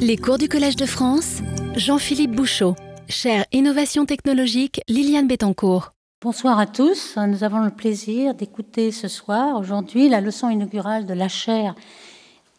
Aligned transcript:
Les 0.00 0.16
cours 0.16 0.38
du 0.38 0.48
Collège 0.48 0.76
de 0.76 0.86
France, 0.86 1.38
Jean-Philippe 1.76 2.32
Bouchot. 2.32 2.74
Chère 3.08 3.44
Innovation 3.52 4.06
technologique, 4.06 4.80
Liliane 4.88 5.26
Bettencourt. 5.26 5.92
Bonsoir 6.22 6.58
à 6.58 6.66
tous. 6.66 7.16
Nous 7.16 7.44
avons 7.44 7.60
le 7.60 7.70
plaisir 7.70 8.34
d'écouter 8.34 8.92
ce 8.92 9.08
soir, 9.08 9.58
aujourd'hui, 9.58 10.08
la 10.08 10.20
leçon 10.20 10.50
inaugurale 10.50 11.06
de 11.06 11.14
la 11.14 11.28
chaire 11.28 11.74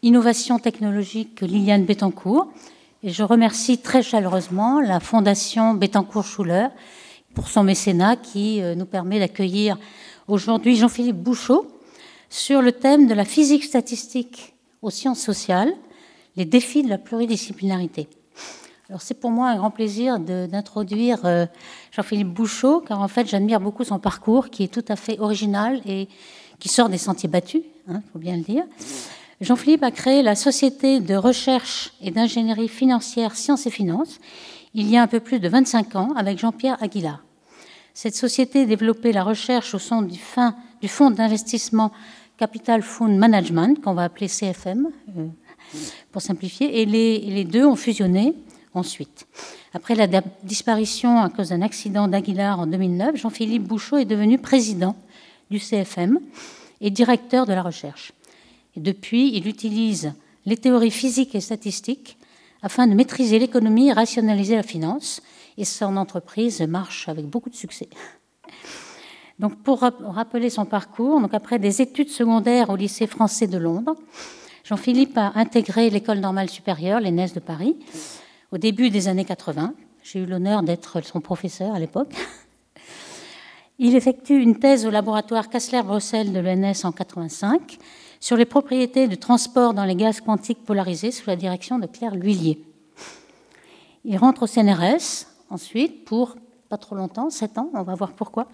Innovation 0.02 0.58
technologique 0.58 1.40
Liliane 1.40 1.84
Bettencourt. 1.84 2.48
Et 3.02 3.10
je 3.10 3.22
remercie 3.22 3.78
très 3.78 4.02
chaleureusement 4.02 4.80
la 4.80 5.00
Fondation 5.00 5.74
Bettencourt-Schuller 5.74 6.68
pour 7.34 7.48
son 7.48 7.64
mécénat 7.64 8.16
qui 8.16 8.62
euh, 8.62 8.74
nous 8.74 8.86
permet 8.86 9.18
d'accueillir 9.18 9.78
aujourd'hui 10.28 10.76
Jean-Philippe 10.76 11.16
Bouchot 11.16 11.66
sur 12.28 12.62
le 12.62 12.72
thème 12.72 13.06
de 13.06 13.14
la 13.14 13.24
physique 13.24 13.64
statistique 13.64 14.54
aux 14.82 14.90
sciences 14.90 15.20
sociales, 15.20 15.72
les 16.36 16.44
défis 16.44 16.82
de 16.82 16.88
la 16.88 16.98
pluridisciplinarité. 16.98 18.08
Alors 18.88 19.02
c'est 19.02 19.14
pour 19.14 19.30
moi 19.30 19.48
un 19.48 19.56
grand 19.56 19.70
plaisir 19.70 20.18
d'introduire 20.18 21.24
euh, 21.24 21.46
Jean-Philippe 21.92 22.28
Bouchot, 22.28 22.80
car 22.80 23.00
en 23.00 23.08
fait 23.08 23.28
j'admire 23.28 23.60
beaucoup 23.60 23.84
son 23.84 23.98
parcours 23.98 24.50
qui 24.50 24.64
est 24.64 24.72
tout 24.72 24.84
à 24.88 24.96
fait 24.96 25.18
original 25.20 25.80
et 25.86 26.08
qui 26.58 26.68
sort 26.68 26.88
des 26.88 26.98
sentiers 26.98 27.28
battus, 27.28 27.62
il 27.88 27.94
hein, 27.94 28.02
faut 28.12 28.18
bien 28.18 28.36
le 28.36 28.42
dire. 28.42 28.64
Jean-Philippe 29.40 29.82
a 29.82 29.90
créé 29.90 30.22
la 30.22 30.34
Société 30.34 31.00
de 31.00 31.14
recherche 31.14 31.92
et 32.02 32.10
d'ingénierie 32.10 32.68
financière 32.68 33.36
Sciences 33.36 33.66
et 33.66 33.70
Finances 33.70 34.18
il 34.74 34.88
y 34.88 34.96
a 34.96 35.02
un 35.02 35.06
peu 35.06 35.20
plus 35.20 35.40
de 35.40 35.48
25 35.48 35.96
ans 35.96 36.12
avec 36.16 36.38
Jean-Pierre 36.38 36.80
Aguilar. 36.82 37.24
Cette 37.94 38.14
société 38.14 38.66
développait 38.66 39.12
la 39.12 39.24
recherche 39.24 39.74
au 39.74 39.78
sein 39.78 40.02
du, 40.02 40.18
fonds 40.18 41.10
d'investissement 41.10 41.90
Capital 42.36 42.82
Fund 42.82 43.16
Management, 43.16 43.80
qu'on 43.82 43.94
va 43.94 44.04
appeler 44.04 44.28
CFM, 44.28 44.88
euh, 45.18 45.26
pour 46.12 46.22
simplifier, 46.22 46.80
et 46.80 46.86
les, 46.86 47.44
deux 47.44 47.64
ont 47.64 47.76
fusionné 47.76 48.34
ensuite. 48.74 49.26
Après 49.74 49.94
la 49.94 50.06
disparition 50.42 51.20
à 51.20 51.28
cause 51.28 51.50
d'un 51.50 51.62
accident 51.62 52.08
d'Aguilar 52.08 52.60
en 52.60 52.66
2009, 52.66 53.16
Jean-Philippe 53.16 53.64
Bouchot 53.64 53.98
est 53.98 54.04
devenu 54.04 54.38
président 54.38 54.96
du 55.50 55.58
CFM 55.58 56.18
et 56.80 56.90
directeur 56.90 57.46
de 57.46 57.52
la 57.52 57.62
recherche. 57.62 58.12
Depuis, 58.76 59.36
il 59.36 59.48
utilise 59.48 60.12
les 60.46 60.56
théories 60.56 60.90
physiques 60.90 61.34
et 61.34 61.40
statistiques 61.40 62.16
afin 62.62 62.86
de 62.86 62.94
maîtriser 62.94 63.38
l'économie 63.38 63.88
et 63.88 63.92
rationaliser 63.92 64.56
la 64.56 64.62
finance, 64.62 65.22
et 65.56 65.64
son 65.64 65.96
entreprise 65.96 66.60
marche 66.62 67.08
avec 67.08 67.26
beaucoup 67.26 67.50
de 67.50 67.54
succès. 67.54 67.88
Donc 69.38 69.56
pour 69.62 69.80
rappeler 69.80 70.50
son 70.50 70.66
parcours, 70.66 71.20
donc 71.20 71.32
après 71.32 71.58
des 71.58 71.80
études 71.80 72.10
secondaires 72.10 72.68
au 72.68 72.76
lycée 72.76 73.06
français 73.06 73.46
de 73.46 73.56
Londres, 73.56 73.96
Jean-Philippe 74.70 75.18
a 75.18 75.32
intégré 75.34 75.90
l'école 75.90 76.20
normale 76.20 76.48
supérieure, 76.48 77.00
l'ENS 77.00 77.32
de 77.34 77.40
Paris, 77.40 77.74
au 78.52 78.56
début 78.56 78.88
des 78.88 79.08
années 79.08 79.24
80. 79.24 79.74
J'ai 80.04 80.20
eu 80.20 80.26
l'honneur 80.26 80.62
d'être 80.62 81.04
son 81.04 81.20
professeur 81.20 81.74
à 81.74 81.80
l'époque. 81.80 82.14
Il 83.80 83.96
effectue 83.96 84.40
une 84.40 84.60
thèse 84.60 84.86
au 84.86 84.90
laboratoire 84.90 85.48
Kassler-Bruxelles 85.48 86.32
de 86.32 86.38
l'ENS 86.38 86.84
en 86.84 86.92
85 86.92 87.78
sur 88.20 88.36
les 88.36 88.44
propriétés 88.44 89.08
de 89.08 89.16
transport 89.16 89.74
dans 89.74 89.84
les 89.84 89.96
gaz 89.96 90.20
quantiques 90.20 90.64
polarisés 90.64 91.10
sous 91.10 91.28
la 91.28 91.34
direction 91.34 91.80
de 91.80 91.88
Claire 91.88 92.14
L'Huillier. 92.14 92.62
Il 94.04 94.18
rentre 94.18 94.44
au 94.44 94.46
CNRS 94.46 95.26
ensuite 95.50 96.04
pour 96.04 96.36
pas 96.70 96.78
trop 96.78 96.94
longtemps, 96.94 97.30
7 97.30 97.58
ans, 97.58 97.68
on 97.74 97.82
va 97.82 97.96
voir 97.96 98.12
pourquoi. 98.12 98.46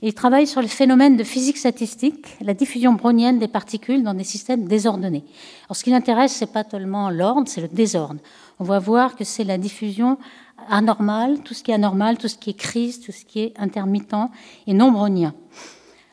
il 0.00 0.14
travaille 0.14 0.46
sur 0.46 0.62
le 0.62 0.68
phénomène 0.68 1.18
de 1.18 1.22
physique 1.22 1.58
statistique, 1.58 2.26
la 2.40 2.54
diffusion 2.54 2.94
brownienne 2.94 3.38
des 3.38 3.46
particules 3.46 4.02
dans 4.02 4.14
des 4.14 4.24
systèmes 4.24 4.64
désordonnés. 4.64 5.22
Alors 5.66 5.76
ce 5.76 5.84
qui 5.84 5.90
l'intéresse, 5.90 6.32
c'est 6.32 6.50
pas 6.50 6.64
tellement 6.64 7.10
l'ordre, 7.10 7.46
c'est 7.46 7.60
le 7.60 7.68
désordre. 7.68 8.20
On 8.58 8.64
va 8.64 8.78
voir 8.78 9.16
que 9.16 9.24
c'est 9.24 9.44
la 9.44 9.58
diffusion 9.58 10.16
anormale, 10.70 11.40
tout 11.40 11.52
ce 11.52 11.62
qui 11.62 11.72
est 11.72 11.74
anormal, 11.74 12.16
tout 12.16 12.28
ce 12.28 12.38
qui 12.38 12.48
est 12.48 12.58
crise, 12.58 13.00
tout 13.00 13.12
ce 13.12 13.26
qui 13.26 13.40
est 13.40 13.52
intermittent 13.58 14.30
et 14.66 14.72
non 14.72 14.90
brownien. 14.90 15.34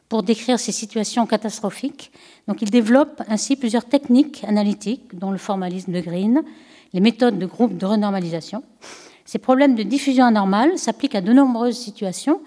Pour 0.09 0.23
décrire 0.23 0.59
ces 0.59 0.73
situations 0.73 1.25
catastrophiques, 1.25 2.11
donc 2.49 2.61
il 2.61 2.69
développe 2.69 3.21
ainsi 3.29 3.55
plusieurs 3.55 3.85
techniques 3.85 4.43
analytiques, 4.43 5.17
dont 5.17 5.31
le 5.31 5.37
formalisme 5.37 5.93
de 5.93 6.01
Green, 6.01 6.41
les 6.91 6.99
méthodes 6.99 7.39
de 7.39 7.45
groupe 7.45 7.77
de 7.77 7.85
renormalisation, 7.85 8.61
ces 9.29 9.37
problèmes 9.37 9.75
de 9.75 9.83
diffusion 9.83 10.25
anormale 10.25 10.79
s'appliquent 10.79 11.13
à 11.13 11.21
de 11.21 11.31
nombreuses 11.31 11.77
situations 11.77 12.41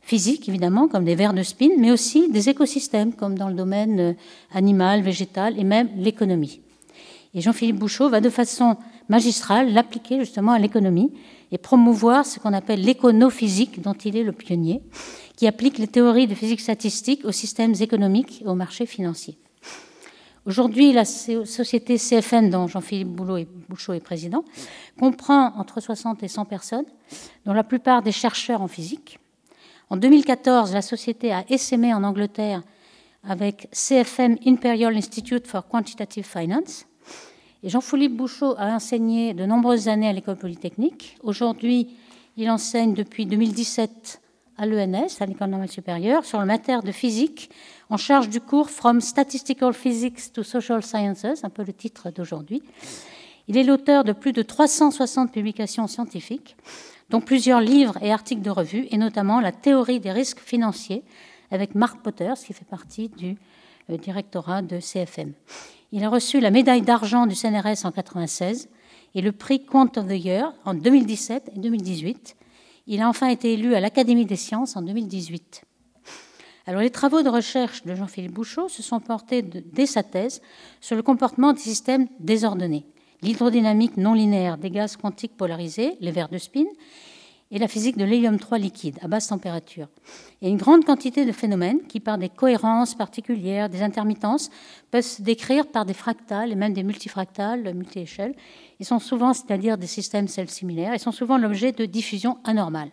physiques, 0.00 0.48
évidemment, 0.48 0.88
comme 0.88 1.04
des 1.04 1.14
vers 1.14 1.34
de 1.34 1.42
spin, 1.42 1.68
mais 1.76 1.90
aussi 1.90 2.30
des 2.30 2.48
écosystèmes, 2.48 3.12
comme 3.12 3.36
dans 3.36 3.48
le 3.48 3.54
domaine 3.54 4.00
euh, 4.00 4.12
animal, 4.54 5.02
végétal 5.02 5.60
et 5.60 5.62
même 5.62 5.90
l'économie. 5.94 6.62
Et 7.34 7.42
Jean-Philippe 7.42 7.76
Bouchot 7.76 8.08
va 8.08 8.22
de 8.22 8.30
façon 8.30 8.78
magistrale 9.10 9.74
l'appliquer 9.74 10.20
justement 10.20 10.52
à 10.52 10.58
l'économie 10.58 11.12
et 11.50 11.58
promouvoir 11.58 12.24
ce 12.24 12.40
qu'on 12.40 12.54
appelle 12.54 12.80
l'éconophysique, 12.80 13.82
dont 13.82 13.92
il 13.92 14.16
est 14.16 14.22
le 14.22 14.32
pionnier, 14.32 14.80
qui 15.36 15.46
applique 15.46 15.76
les 15.76 15.86
théories 15.86 16.28
de 16.28 16.34
physique 16.34 16.62
statistique 16.62 17.26
aux 17.26 17.32
systèmes 17.32 17.74
économiques 17.78 18.40
et 18.40 18.48
aux 18.48 18.54
marchés 18.54 18.86
financiers. 18.86 19.36
Aujourd'hui, 20.44 20.92
la 20.92 21.04
société 21.04 21.98
CFN, 21.98 22.50
dont 22.50 22.66
Jean-Philippe 22.66 23.10
Bouchot 23.68 23.92
est 23.92 24.00
président, 24.00 24.44
comprend 24.98 25.52
entre 25.56 25.80
60 25.80 26.20
et 26.24 26.28
100 26.28 26.46
personnes, 26.46 26.84
dont 27.46 27.52
la 27.52 27.62
plupart 27.62 28.02
des 28.02 28.10
chercheurs 28.10 28.60
en 28.60 28.66
physique. 28.66 29.20
En 29.88 29.96
2014, 29.96 30.74
la 30.74 30.82
société 30.82 31.32
a 31.32 31.44
essaimé 31.48 31.94
en 31.94 32.02
Angleterre 32.02 32.62
avec 33.22 33.68
CFM 33.70 34.36
Imperial 34.44 34.96
Institute 34.96 35.46
for 35.46 35.68
Quantitative 35.68 36.26
Finance. 36.26 36.86
Et 37.62 37.68
Jean-Philippe 37.68 38.16
Bouchot 38.16 38.56
a 38.58 38.74
enseigné 38.74 39.34
de 39.34 39.46
nombreuses 39.46 39.86
années 39.86 40.08
à 40.08 40.12
l'école 40.12 40.38
polytechnique. 40.38 41.18
Aujourd'hui, 41.22 41.94
il 42.36 42.50
enseigne 42.50 42.94
depuis 42.94 43.26
2017 43.26 44.21
à 44.62 44.66
l'ENS, 44.66 45.16
à 45.18 45.26
l'École 45.26 45.50
normale 45.50 45.68
supérieure, 45.68 46.24
sur 46.24 46.38
le 46.38 46.46
matière 46.46 46.84
de 46.84 46.92
physique, 46.92 47.50
en 47.90 47.96
charge 47.96 48.28
du 48.28 48.40
cours 48.40 48.70
From 48.70 49.00
Statistical 49.00 49.74
Physics 49.74 50.32
to 50.32 50.44
Social 50.44 50.84
Sciences, 50.84 51.42
un 51.42 51.50
peu 51.50 51.64
le 51.64 51.72
titre 51.72 52.10
d'aujourd'hui. 52.10 52.62
Il 53.48 53.58
est 53.58 53.64
l'auteur 53.64 54.04
de 54.04 54.12
plus 54.12 54.32
de 54.32 54.40
360 54.40 55.32
publications 55.32 55.88
scientifiques, 55.88 56.56
dont 57.10 57.20
plusieurs 57.20 57.60
livres 57.60 57.98
et 58.02 58.12
articles 58.12 58.40
de 58.40 58.50
revue, 58.50 58.86
et 58.92 58.98
notamment 58.98 59.40
La 59.40 59.50
théorie 59.50 59.98
des 59.98 60.12
risques 60.12 60.38
financiers, 60.38 61.02
avec 61.50 61.74
Mark 61.74 62.00
Potter, 62.00 62.32
qui 62.46 62.52
fait 62.52 62.64
partie 62.64 63.08
du 63.08 63.36
euh, 63.90 63.96
directorat 63.96 64.62
de 64.62 64.78
CFM. 64.78 65.32
Il 65.90 66.04
a 66.04 66.08
reçu 66.08 66.38
la 66.38 66.52
médaille 66.52 66.82
d'argent 66.82 67.26
du 67.26 67.34
CNRS 67.34 67.82
en 67.84 67.90
1996 67.90 68.68
et 69.16 69.22
le 69.22 69.32
prix 69.32 69.66
Quant 69.66 69.90
of 69.96 70.06
the 70.06 70.24
Year 70.24 70.54
en 70.64 70.74
2017 70.74 71.50
et 71.56 71.58
2018 71.58 72.36
il 72.86 73.00
a 73.00 73.08
enfin 73.08 73.28
été 73.28 73.52
élu 73.54 73.74
à 73.74 73.80
l'Académie 73.80 74.26
des 74.26 74.36
sciences 74.36 74.76
en 74.76 74.82
2018. 74.82 75.62
Alors, 76.66 76.80
les 76.80 76.90
travaux 76.90 77.22
de 77.22 77.28
recherche 77.28 77.84
de 77.84 77.94
Jean-Philippe 77.94 78.32
Bouchot 78.32 78.68
se 78.68 78.82
sont 78.82 79.00
portés 79.00 79.42
dès 79.42 79.86
sa 79.86 80.02
thèse 80.02 80.40
sur 80.80 80.94
le 80.94 81.02
comportement 81.02 81.52
des 81.52 81.60
systèmes 81.60 82.06
désordonnés, 82.20 82.86
l'hydrodynamique 83.22 83.96
non 83.96 84.14
linéaire 84.14 84.58
des 84.58 84.70
gaz 84.70 84.96
quantiques 84.96 85.36
polarisés, 85.36 85.96
les 86.00 86.12
verres 86.12 86.28
de 86.28 86.38
spin, 86.38 86.66
et 87.52 87.58
la 87.58 87.68
physique 87.68 87.98
de 87.98 88.04
l'hélium 88.04 88.38
3 88.38 88.56
liquide 88.56 88.98
à 89.02 89.08
basse 89.08 89.26
température. 89.26 89.88
Et 90.40 90.48
une 90.48 90.56
grande 90.56 90.86
quantité 90.86 91.26
de 91.26 91.32
phénomènes 91.32 91.82
qui, 91.86 92.00
par 92.00 92.16
des 92.16 92.30
cohérences 92.30 92.94
particulières, 92.94 93.68
des 93.68 93.82
intermittences, 93.82 94.48
peuvent 94.90 95.04
se 95.04 95.20
décrire 95.20 95.66
par 95.66 95.84
des 95.84 95.92
fractales 95.92 96.50
et 96.50 96.54
même 96.54 96.72
des 96.72 96.82
multifractales, 96.82 97.74
multi-échelles. 97.74 98.34
Ils 98.82 98.84
sont 98.84 98.98
souvent, 98.98 99.32
c'est-à-dire 99.32 99.78
des 99.78 99.86
systèmes 99.86 100.26
celles 100.26 100.50
similaires, 100.50 100.92
ils 100.92 100.98
sont 100.98 101.12
souvent 101.12 101.38
l'objet 101.38 101.70
de 101.70 101.84
diffusion 101.84 102.38
anormale, 102.42 102.90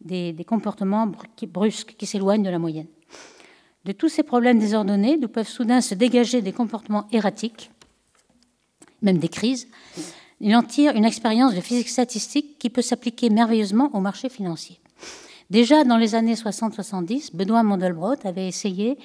des, 0.00 0.32
comportements 0.46 1.10
brusques 1.48 1.96
qui 1.98 2.06
s'éloignent 2.06 2.44
de 2.44 2.50
la 2.50 2.60
moyenne. 2.60 2.86
De 3.84 3.90
tous 3.90 4.08
ces 4.08 4.22
problèmes 4.22 4.60
désordonnés, 4.60 5.16
nous 5.20 5.26
peuvent 5.26 5.48
soudain 5.48 5.80
se 5.80 5.96
dégager 5.96 6.40
des 6.40 6.52
comportements 6.52 7.08
erratiques, 7.10 7.72
même 9.02 9.18
des 9.18 9.28
crises, 9.28 9.66
il 10.40 10.54
en 10.54 10.62
tire 10.62 10.94
une 10.94 11.04
expérience 11.04 11.56
de 11.56 11.60
physique 11.60 11.88
statistique 11.88 12.56
qui 12.56 12.70
peut 12.70 12.80
s'appliquer 12.80 13.28
merveilleusement 13.28 13.90
au 13.92 13.98
marché 13.98 14.28
financier. 14.28 14.78
Déjà 15.50 15.82
dans 15.82 15.96
les 15.96 16.14
années 16.14 16.34
60-70, 16.34 17.34
Benoît 17.34 17.64
Mandelbrot 17.64 18.24
avait 18.24 18.46
essayé 18.46 18.98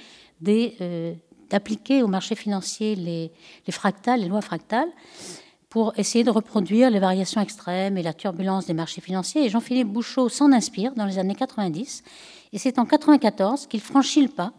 euh, 0.48 1.16
d'appliquer 1.50 2.04
au 2.04 2.08
marché 2.08 2.36
financier 2.36 2.96
les, 2.96 3.32
fractales, 3.72 4.20
les 4.20 4.28
lois 4.28 4.42
fractales, 4.42 4.90
pour 5.72 5.94
essayer 5.98 6.26
de 6.26 6.30
reproduire 6.30 6.92
les 6.92 7.00
variations 7.00 7.40
extrêmes 7.40 7.98
et 7.98 8.04
la 8.04 8.14
turbulence 8.14 8.66
des 8.66 8.74
marchés 8.74 9.00
financiers. 9.00 9.46
Et 9.46 9.50
Jean-Philippe 9.50 9.88
Bouchot 9.88 10.28
s'en 10.28 10.52
inspire 10.52 10.94
dans 10.96 11.06
les 11.06 11.18
années 11.18 11.34
90. 11.34 12.04
Et 12.52 12.58
c'est 12.58 12.78
en 12.78 12.86
94 12.86 13.68
qu'il 13.68 13.80
franchit 13.80 14.22
le 14.22 14.28
pas 14.28 14.52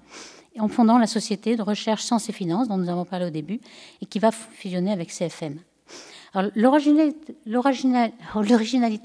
en 0.58 0.68
fondant 0.68 0.96
la 0.96 1.06
société 1.06 1.54
de 1.54 1.62
recherche 1.62 2.02
Sciences 2.02 2.30
et 2.30 2.32
Finances, 2.32 2.66
dont 2.66 2.78
nous 2.78 2.88
avons 2.88 3.04
parlé 3.04 3.26
au 3.26 3.30
début, 3.30 3.60
et 4.00 4.06
qui 4.06 4.18
va 4.18 4.30
fusionner 4.32 4.90
avec 4.90 5.10
CFM. 5.10 5.58
L'originalité 6.56 7.36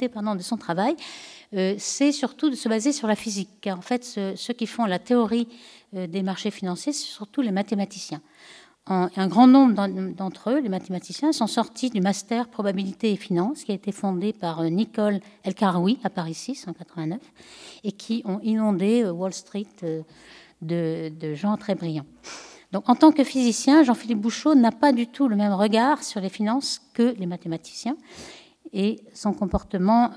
de 0.07 0.42
son 0.42 0.57
travail, 0.57 0.95
euh, 1.54 1.75
c'est 1.77 2.13
surtout 2.13 2.50
de 2.50 2.56
se 2.56 2.69
baser 2.69 2.94
sur 2.94 3.09
la 3.09 3.15
physique. 3.15 3.50
Car 3.59 3.77
en 3.77 3.81
fait, 3.81 4.06
ceux 4.06 4.54
qui 4.54 4.65
font 4.65 4.86
la 4.86 5.00
théorie 5.00 5.50
euh, 5.94 6.07
des 6.07 6.24
marchés 6.24 6.51
financiers, 6.51 6.94
c'est 6.94 7.06
surtout 7.06 7.42
les 7.42 7.51
mathématiciens. 7.51 8.21
Un 8.89 9.27
grand 9.27 9.47
nombre 9.47 9.87
d'entre 10.13 10.51
eux, 10.51 10.59
les 10.59 10.69
mathématiciens, 10.69 11.31
sont 11.31 11.47
sortis 11.47 11.89
du 11.89 12.01
master 12.01 12.47
probabilité 12.47 13.11
et 13.11 13.15
finance 13.15 13.63
qui 13.63 13.71
a 13.71 13.75
été 13.75 13.91
fondé 13.91 14.33
par 14.33 14.61
euh, 14.61 14.69
Nicole 14.69 15.19
El 15.43 15.55
Karoui 15.55 15.99
à 16.03 16.09
Paris 16.09 16.33
6 16.33 16.67
en 16.67 16.73
89 16.73 17.19
et 17.83 17.91
qui 17.91 18.21
ont 18.25 18.39
inondé 18.43 19.03
euh, 19.03 19.11
Wall 19.11 19.33
Street 19.33 19.67
euh, 19.83 20.01
de, 20.61 21.33
gens 21.33 21.57
très 21.57 21.75
brillants. 21.75 22.05
Donc, 22.71 22.89
en 22.89 22.95
tant 22.95 23.11
que 23.11 23.23
physicien, 23.23 23.83
Jean-Philippe 23.83 24.19
Bouchot 24.19 24.55
n'a 24.55 24.71
pas 24.71 24.91
du 24.91 25.07
tout 25.07 25.27
le 25.27 25.35
même 25.35 25.53
regard 25.53 26.03
sur 26.03 26.19
les 26.21 26.29
finances 26.29 26.81
que 26.93 27.15
les 27.17 27.25
mathématiciens 27.25 27.97
et 28.73 28.99
son 29.13 29.33
comportement 29.33 30.11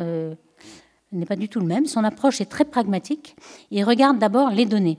n'est 1.12 1.26
pas 1.26 1.36
du 1.36 1.48
tout 1.48 1.60
le 1.60 1.66
même. 1.66 1.86
Son 1.86 2.02
approche 2.02 2.40
est 2.40 2.50
très 2.50 2.64
pragmatique. 2.64 3.36
Il 3.70 3.84
regarde 3.84 4.18
d'abord 4.18 4.50
les 4.50 4.66
données. 4.66 4.98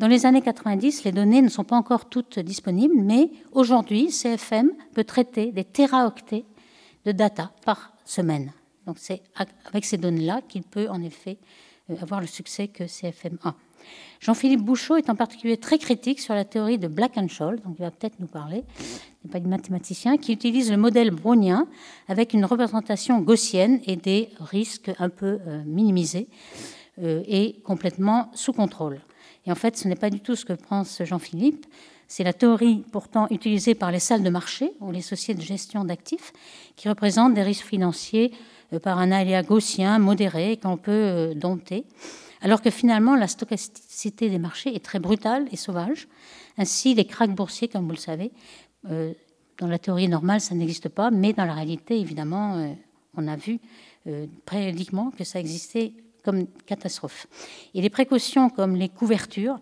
Dans 0.00 0.08
les 0.08 0.24
années 0.24 0.40
90, 0.40 1.04
les 1.04 1.12
données 1.12 1.42
ne 1.42 1.50
sont 1.50 1.62
pas 1.62 1.76
encore 1.76 2.08
toutes 2.08 2.38
disponibles, 2.38 2.94
mais 2.96 3.30
aujourd'hui, 3.52 4.06
CFM 4.06 4.70
peut 4.94 5.04
traiter 5.04 5.52
des 5.52 5.62
téraoctets 5.62 6.46
de 7.04 7.12
data 7.12 7.52
par 7.66 7.92
semaine. 8.06 8.50
Donc 8.86 8.96
c'est 8.98 9.20
avec 9.66 9.84
ces 9.84 9.98
données-là 9.98 10.40
qu'il 10.48 10.62
peut 10.62 10.88
en 10.88 11.02
effet 11.02 11.36
euh, 11.90 11.96
avoir 12.00 12.22
le 12.22 12.26
succès 12.26 12.66
que 12.66 12.84
CFM 12.84 13.36
a. 13.44 13.54
Jean-Philippe 14.20 14.62
Bouchot 14.62 14.96
est 14.96 15.10
en 15.10 15.16
particulier 15.16 15.58
très 15.58 15.76
critique 15.76 16.20
sur 16.20 16.32
la 16.32 16.46
théorie 16.46 16.78
de 16.78 16.88
Black 16.88 17.18
and 17.18 17.28
Scholes, 17.28 17.60
donc 17.60 17.76
il 17.78 17.82
va 17.82 17.90
peut-être 17.90 18.20
nous 18.20 18.26
parler, 18.26 18.64
il 18.78 19.26
n'est 19.26 19.30
pas 19.30 19.40
du 19.40 19.48
mathématicien, 19.48 20.16
qui 20.16 20.32
utilise 20.32 20.70
le 20.70 20.78
modèle 20.78 21.10
brownien 21.10 21.68
avec 22.08 22.32
une 22.32 22.46
représentation 22.46 23.20
gaussienne 23.20 23.80
et 23.84 23.96
des 23.96 24.30
risques 24.40 24.92
un 24.98 25.10
peu 25.10 25.40
euh, 25.46 25.62
minimisés 25.66 26.28
euh, 27.02 27.22
et 27.26 27.60
complètement 27.64 28.30
sous 28.32 28.54
contrôle. 28.54 29.02
Et 29.46 29.52
en 29.52 29.54
fait, 29.54 29.76
ce 29.76 29.88
n'est 29.88 29.96
pas 29.96 30.10
du 30.10 30.20
tout 30.20 30.36
ce 30.36 30.44
que 30.44 30.52
pense 30.52 31.02
Jean-Philippe. 31.02 31.66
C'est 32.08 32.24
la 32.24 32.32
théorie 32.32 32.82
pourtant 32.90 33.28
utilisée 33.30 33.74
par 33.74 33.92
les 33.92 34.00
salles 34.00 34.22
de 34.22 34.30
marché 34.30 34.72
ou 34.80 34.90
les 34.90 35.00
sociétés 35.00 35.40
de 35.40 35.46
gestion 35.46 35.84
d'actifs 35.84 36.32
qui 36.76 36.88
représentent 36.88 37.34
des 37.34 37.42
risques 37.42 37.66
financiers 37.66 38.32
euh, 38.72 38.80
par 38.80 38.98
un 38.98 39.12
aléa 39.12 39.42
gaussien 39.42 39.98
modéré 39.98 40.56
qu'on 40.56 40.76
peut 40.76 40.90
euh, 40.90 41.34
dompter, 41.34 41.84
alors 42.40 42.62
que 42.62 42.70
finalement 42.70 43.14
la 43.14 43.28
stochasticité 43.28 44.28
des 44.28 44.38
marchés 44.38 44.74
est 44.74 44.84
très 44.84 44.98
brutale 44.98 45.46
et 45.52 45.56
sauvage. 45.56 46.08
Ainsi, 46.58 46.94
les 46.94 47.04
cracks 47.04 47.34
boursiers, 47.34 47.68
comme 47.68 47.84
vous 47.84 47.92
le 47.92 47.96
savez, 47.96 48.32
euh, 48.90 49.12
dans 49.58 49.68
la 49.68 49.78
théorie 49.78 50.08
normale, 50.08 50.40
ça 50.40 50.56
n'existe 50.56 50.88
pas, 50.88 51.12
mais 51.12 51.32
dans 51.32 51.44
la 51.44 51.54
réalité, 51.54 52.00
évidemment, 52.00 52.74
on 53.14 53.28
a 53.28 53.36
vu 53.36 53.60
périodiquement 54.46 55.10
que 55.10 55.22
ça 55.22 55.38
existait 55.38 55.92
comme 56.24 56.46
catastrophe. 56.66 57.26
Et 57.74 57.80
les 57.80 57.90
précautions 57.90 58.50
comme 58.50 58.76
les 58.76 58.88
couvertures, 58.88 59.58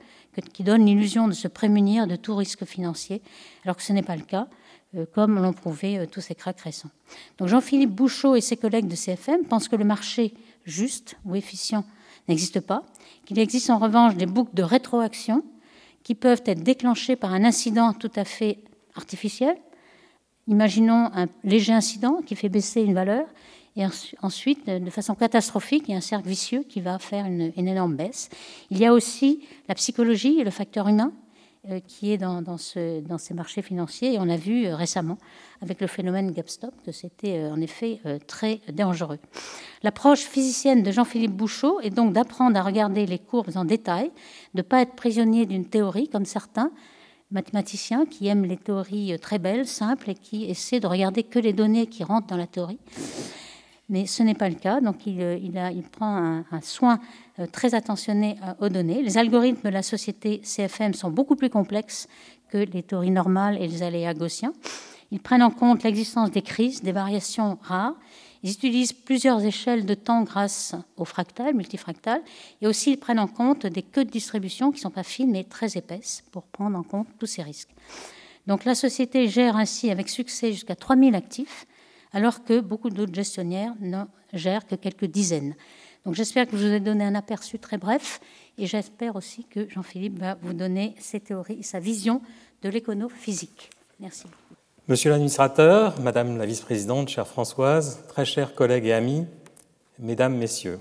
qui 0.53 0.63
donnent 0.63 0.87
l'illusion 0.87 1.29
de 1.29 1.33
se 1.33 1.49
prémunir 1.49 2.07
de 2.07 2.17
tout 2.17 2.37
risque 2.37 2.65
financier, 2.65 3.23
alors 3.65 3.77
que 3.77 3.83
ce 3.83 3.93
n'est 3.93 4.03
pas 4.03 4.17
le 4.17 4.23
cas, 4.23 4.49
euh, 4.97 5.05
comme 5.13 5.41
l'ont 5.41 5.53
prouvé 5.53 5.99
euh, 5.99 6.07
tous 6.07 6.21
ces 6.21 6.35
cracks 6.35 6.61
récents. 6.61 6.91
Donc 7.39 7.49
Jean-Philippe 7.49 7.91
Bouchot 7.91 8.37
et 8.37 8.41
ses 8.41 8.57
collègues 8.57 8.89
de 8.89 8.97
CFM 8.97 9.45
pensent 9.45 9.69
que 9.69 9.77
le 9.77 9.85
marché 9.85 10.35
juste 10.65 11.17
ou 11.25 11.35
efficient 11.35 11.85
n'existe 12.29 12.61
pas, 12.61 12.85
qu'il 13.25 13.39
existe 13.39 13.71
en 13.71 13.79
revanche 13.79 14.17
des 14.17 14.27
boucles 14.27 14.55
de 14.55 14.63
rétroaction 14.63 15.45
qui 16.03 16.15
peuvent 16.15 16.43
être 16.47 16.63
déclenchées 16.63 17.17
par 17.17 17.33
un 17.33 17.45
incident 17.45 17.93
tout 17.93 18.11
à 18.17 18.25
fait 18.25 18.59
artificiel. 18.95 19.57
Imaginons 20.47 21.11
un 21.15 21.27
léger 21.45 21.73
incident 21.73 22.23
qui 22.25 22.35
fait 22.35 22.49
baisser 22.49 22.81
une 22.81 22.95
valeur 22.95 23.27
et 23.79 23.87
ensuite, 24.23 24.67
de 24.67 24.91
façon 24.91 25.15
catastrophique, 25.15 25.85
il 25.87 25.93
y 25.93 25.95
a 25.95 25.99
un 25.99 26.01
cercle 26.01 26.29
vicieux 26.29 26.65
qui 26.69 26.81
va 26.81 26.99
faire 26.99 27.27
une, 27.27 27.53
énorme 27.57 27.95
baisse. 27.95 28.29
Il 28.71 28.79
y 28.79 28.85
a 28.85 28.93
aussi 28.93 29.47
la 29.69 29.77
psychologie 29.77 30.41
et 30.41 30.45
le 30.45 30.51
facteur 30.51 30.89
humain 30.89 31.13
euh, 31.71 31.79
qui 31.87 32.11
est 32.11 32.19
dans, 32.19 32.43
dans, 32.43 32.57
ce, 32.57 33.01
dans, 33.01 33.19
ces 33.19 33.35
marchés 33.35 33.63
financiers. 33.63 34.15
Et 34.15 34.19
on 34.19 34.29
a 34.29 34.37
vu 34.37 34.67
euh, 34.67 34.75
récemment, 34.75 35.17
avec 35.63 35.81
le 35.81 35.87
phénomène 35.87 36.33
GameStop, 36.33 36.75
que 36.85 36.91
c'était 36.91 37.39
euh, 37.39 37.53
en 37.53 37.61
effet 37.61 38.01
très 38.27 38.61
dangereux. 38.73 39.21
L'approche 39.85 40.23
physicienne 40.23 40.83
de 40.83 40.91
Jean-Philippe 40.91 41.37
Bouchot 41.37 41.79
est 41.81 41.91
donc 41.91 42.13
d'apprendre 42.13 42.59
à 42.59 42.65
regarder 42.65 43.07
les 43.07 43.21
courbes 43.21 43.57
en 43.57 43.65
détail, 43.65 44.07
de 44.55 44.59
ne 44.59 44.63
pas 44.63 44.83
être 44.83 44.97
prisonnier 44.97 45.47
d'une 45.47 45.67
théorie 45.67 46.09
comme 46.09 46.25
certains 46.25 46.73
mathématiciens 47.31 48.07
qui 48.07 48.27
aiment 48.27 48.45
les 48.45 48.57
théories 48.57 49.17
très 49.21 49.39
belles, 49.39 49.69
simples, 49.69 50.11
et 50.11 50.15
qui 50.15 50.47
essaient 50.47 50.81
de 50.81 50.89
regarder 50.89 51.23
que 51.23 51.39
les 51.39 51.53
données 51.53 51.87
qui 51.87 52.03
rentrent 52.03 52.27
dans 52.27 52.37
la 52.37 52.49
théorie 52.49 52.81
mais 53.89 54.07
ce 54.07 54.23
n'est 54.23 54.35
pas 54.35 54.49
le 54.49 54.55
cas. 54.55 54.81
Donc 54.81 55.07
il, 55.07 55.21
euh, 55.23 55.83
prend 55.93 56.17
un, 56.17 56.61
soin 56.63 56.99
euh, 57.39 57.47
très 57.47 57.75
attentionné 57.75 58.37
aux 58.61 58.69
données. 58.69 59.03
Les 59.03 59.19
algorithmes 59.19 59.69
de 59.69 59.73
la 59.73 59.83
société 59.83 60.41
CFM 60.43 60.95
sont 60.95 61.11
beaucoup 61.11 61.37
plus 61.37 61.51
complexes 61.51 62.09
que 62.51 62.59
les 62.59 62.83
théories 62.83 63.11
normales 63.11 63.57
et 63.61 63.67
les 63.67 63.83
aléas 63.83 64.15
gaussiens. 64.15 64.53
Ils 65.11 65.21
prennent 65.21 65.43
en 65.43 65.51
compte 65.51 65.85
l'existence 65.85 66.31
des 66.31 66.43
crises, 66.43 66.83
des 66.83 66.93
variations 66.93 67.59
rares. 67.63 67.95
Ils 68.43 68.53
utilisent 68.53 68.93
plusieurs 68.93 69.43
échelles 69.43 69.85
de 69.85 69.95
temps 69.95 70.23
grâce 70.23 70.75
au 70.97 71.05
fractal, 71.05 71.55
multifractal, 71.55 72.21
et 72.61 72.67
aussi 72.67 72.93
ils 72.93 72.99
prennent 72.99 73.19
en 73.19 73.27
compte 73.27 73.67
des 73.67 73.83
queues 73.83 74.05
de 74.05 74.11
distribution 74.11 74.71
qui 74.71 74.77
ne 74.77 74.83
sont 74.83 74.91
pas 74.91 75.03
fines 75.03 75.31
mais 75.31 75.45
très 75.45 75.77
épaisses 75.77 76.23
pour 76.31 76.45
prendre 76.45 76.79
en 76.79 76.83
compte 76.83 77.09
tous 77.19 77.27
ces 77.27 77.43
risques. 77.43 77.71
Donc 78.47 78.65
la 78.65 78.75
société 78.75 79.29
gère 79.29 79.57
ainsi 79.57 79.91
avec 79.91 80.09
succès 80.09 80.53
jusqu'à 80.53 80.77
3000 80.77 81.15
actifs 81.15 81.67
alors 82.13 82.45
que 82.45 82.61
beaucoup 82.61 82.91
d'autres 82.91 83.15
gestionnaires 83.15 83.73
ne 83.81 84.05
gèrent 84.33 84.67
que 84.67 84.75
quelques 84.75 85.07
dizaines. 85.07 85.55
Donc 86.05 86.15
j'espère 86.15 86.47
que 86.47 86.57
je 86.57 86.67
vous 86.67 86.73
ai 86.73 86.81
donné 86.81 87.05
un 87.05 87.15
aperçu 87.15 87.59
très 87.59 87.79
bref 87.79 88.21
et 88.57 88.67
j'espère 88.67 89.17
aussi 89.17 89.45
que 89.45 89.69
Jean-Philippe 89.69 90.19
va 90.19 90.37
vous 90.41 90.53
donner 90.53 90.95
ses 90.99 91.21
théories, 91.21 91.63
sa 91.63 91.81
vision 91.81 92.23
de 92.63 92.69
l'écono-physique. 92.69 93.71
Merci 94.01 94.25
beaucoup. 94.25 94.61
Monsieur 94.87 95.11
l'administrateur, 95.11 96.01
Madame 96.01 96.39
la 96.39 96.47
vice-présidente, 96.47 97.11
chère 97.11 97.27
Françoise, 97.27 98.01
très 98.09 98.25
chers 98.25 98.55
collègues 98.55 98.87
et 98.87 98.95
amis, 98.95 99.27
Mesdames, 100.01 100.37
Messieurs, 100.37 100.79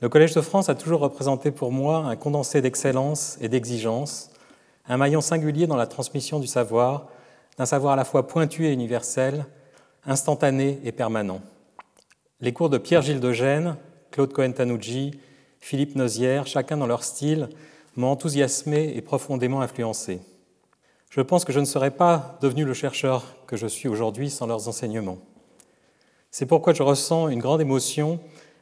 le 0.00 0.08
Collège 0.08 0.34
de 0.34 0.40
France 0.40 0.68
a 0.68 0.74
toujours 0.74 0.98
représenté 0.98 1.52
pour 1.52 1.70
moi 1.70 1.98
un 1.98 2.16
condensé 2.16 2.60
d'excellence 2.60 3.38
et 3.40 3.48
d'exigence, 3.48 4.30
un 4.88 4.96
maillon 4.96 5.20
singulier 5.20 5.68
dans 5.68 5.76
la 5.76 5.86
transmission 5.86 6.40
du 6.40 6.48
savoir, 6.48 7.06
d'un 7.56 7.66
savoir 7.66 7.92
à 7.92 7.96
la 7.96 8.04
fois 8.04 8.26
pointu 8.26 8.66
et 8.66 8.72
universel, 8.72 9.46
instantané 10.06 10.78
et 10.84 10.92
permanent. 10.92 11.40
Les 12.40 12.52
cours 12.52 12.70
de 12.70 12.78
Pierre-Gilles 12.78 13.20
de 13.20 13.32
Gênes, 13.32 13.76
Claude 14.10 14.32
Cohen-Tanucci, 14.32 15.12
Philippe 15.60 15.96
Nozière, 15.96 16.46
chacun 16.46 16.76
dans 16.76 16.86
leur 16.86 17.04
style, 17.04 17.48
m'ont 17.96 18.10
enthousiasmé 18.10 18.92
et 18.96 19.00
profondément 19.00 19.60
influencé. 19.60 20.20
Je 21.10 21.20
pense 21.20 21.44
que 21.44 21.52
je 21.52 21.60
ne 21.60 21.64
serais 21.64 21.92
pas 21.92 22.38
devenu 22.42 22.64
le 22.64 22.74
chercheur 22.74 23.24
que 23.46 23.56
je 23.56 23.66
suis 23.66 23.88
aujourd'hui 23.88 24.30
sans 24.30 24.46
leurs 24.46 24.68
enseignements. 24.68 25.18
C'est 26.30 26.46
pourquoi 26.46 26.74
je 26.74 26.82
ressens 26.82 27.28
une 27.28 27.38
grande 27.38 27.60
émotion 27.60 28.18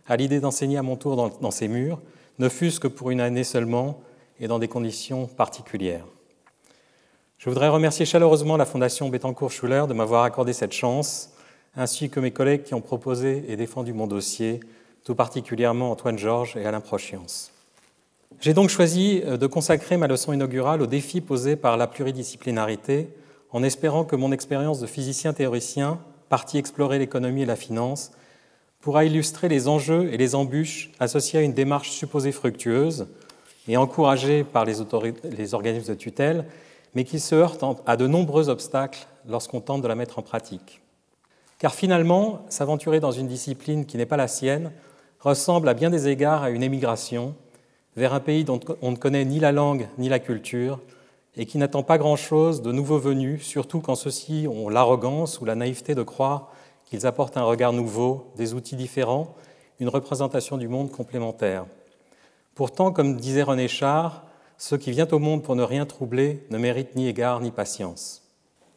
à 0.06 0.16
l'idée 0.16 0.40
d'enseigner 0.40 0.76
à 0.76 0.82
mon 0.82 0.96
tour 0.96 1.16
dans, 1.16 1.28
dans 1.28 1.50
ces 1.50 1.68
murs, 1.68 2.00
ne 2.38 2.48
fût-ce 2.48 2.80
que 2.80 2.88
pour 2.88 3.10
une 3.10 3.20
année 3.20 3.44
seulement 3.44 4.00
et 4.40 4.48
dans 4.48 4.58
des 4.58 4.68
conditions 4.68 5.26
particulières. 5.26 6.04
Je 7.38 7.48
voudrais 7.48 7.68
remercier 7.68 8.06
chaleureusement 8.06 8.56
la 8.56 8.66
Fondation 8.66 9.08
Bettencourt-Schuller 9.08 9.86
de 9.88 9.94
m'avoir 9.94 10.24
accordé 10.24 10.52
cette 10.52 10.72
chance 10.72 11.31
ainsi 11.76 12.10
que 12.10 12.20
mes 12.20 12.30
collègues 12.30 12.64
qui 12.64 12.74
ont 12.74 12.80
proposé 12.80 13.44
et 13.48 13.56
défendu 13.56 13.92
mon 13.92 14.06
dossier, 14.06 14.60
tout 15.04 15.14
particulièrement 15.14 15.90
Antoine 15.90 16.18
Georges 16.18 16.56
et 16.56 16.64
Alain 16.64 16.80
Prochiance. 16.80 17.50
J'ai 18.40 18.54
donc 18.54 18.68
choisi 18.70 19.22
euh, 19.24 19.36
de 19.36 19.46
consacrer 19.46 19.96
ma 19.96 20.06
leçon 20.06 20.32
inaugurale 20.32 20.82
aux 20.82 20.86
défis 20.86 21.20
posés 21.20 21.56
par 21.56 21.76
la 21.76 21.86
pluridisciplinarité, 21.86 23.08
en 23.50 23.62
espérant 23.62 24.04
que 24.04 24.16
mon 24.16 24.32
expérience 24.32 24.80
de 24.80 24.86
physicien 24.86 25.32
théoricien, 25.32 26.00
parti 26.28 26.58
explorer 26.58 26.98
l'économie 26.98 27.42
et 27.42 27.46
la 27.46 27.56
finance, 27.56 28.12
pourra 28.80 29.04
illustrer 29.04 29.48
les 29.48 29.68
enjeux 29.68 30.12
et 30.12 30.16
les 30.16 30.34
embûches 30.34 30.90
associés 30.98 31.38
à 31.38 31.42
une 31.42 31.52
démarche 31.52 31.90
supposée 31.90 32.32
fructueuse 32.32 33.06
et 33.68 33.76
encouragée 33.76 34.42
par 34.42 34.64
les, 34.64 34.74
les 35.24 35.54
organismes 35.54 35.92
de 35.92 35.98
tutelle, 35.98 36.46
mais 36.94 37.04
qui 37.04 37.20
se 37.20 37.34
heurte 37.34 37.64
à 37.86 37.96
de 37.96 38.06
nombreux 38.06 38.48
obstacles 38.48 39.06
lorsqu'on 39.28 39.60
tente 39.60 39.82
de 39.82 39.88
la 39.88 39.94
mettre 39.94 40.18
en 40.18 40.22
pratique. 40.22 40.81
Car 41.62 41.76
finalement, 41.76 42.44
s'aventurer 42.48 42.98
dans 42.98 43.12
une 43.12 43.28
discipline 43.28 43.86
qui 43.86 43.96
n'est 43.96 44.04
pas 44.04 44.16
la 44.16 44.26
sienne 44.26 44.72
ressemble 45.20 45.68
à 45.68 45.74
bien 45.74 45.90
des 45.90 46.08
égards 46.08 46.42
à 46.42 46.50
une 46.50 46.64
émigration 46.64 47.36
vers 47.94 48.14
un 48.14 48.18
pays 48.18 48.42
dont 48.42 48.58
on 48.80 48.90
ne 48.90 48.96
connaît 48.96 49.24
ni 49.24 49.38
la 49.38 49.52
langue 49.52 49.86
ni 49.96 50.08
la 50.08 50.18
culture 50.18 50.80
et 51.36 51.46
qui 51.46 51.58
n'attend 51.58 51.84
pas 51.84 51.98
grand-chose 51.98 52.62
de 52.62 52.72
nouveaux 52.72 52.98
venus, 52.98 53.46
surtout 53.46 53.80
quand 53.80 53.94
ceux-ci 53.94 54.48
ont 54.50 54.68
l'arrogance 54.68 55.40
ou 55.40 55.44
la 55.44 55.54
naïveté 55.54 55.94
de 55.94 56.02
croire 56.02 56.50
qu'ils 56.84 57.06
apportent 57.06 57.36
un 57.36 57.44
regard 57.44 57.72
nouveau, 57.72 58.32
des 58.34 58.54
outils 58.54 58.74
différents, 58.74 59.36
une 59.78 59.88
représentation 59.88 60.56
du 60.56 60.66
monde 60.66 60.90
complémentaire. 60.90 61.66
Pourtant, 62.56 62.90
comme 62.90 63.16
disait 63.16 63.44
René 63.44 63.68
Char, 63.68 64.24
ceux 64.58 64.78
qui 64.78 64.90
viennent 64.90 65.14
au 65.14 65.20
monde 65.20 65.44
pour 65.44 65.54
ne 65.54 65.62
rien 65.62 65.86
troubler 65.86 66.44
ne 66.50 66.58
méritent 66.58 66.96
ni 66.96 67.06
égard 67.06 67.40
ni 67.40 67.52
patience. 67.52 68.21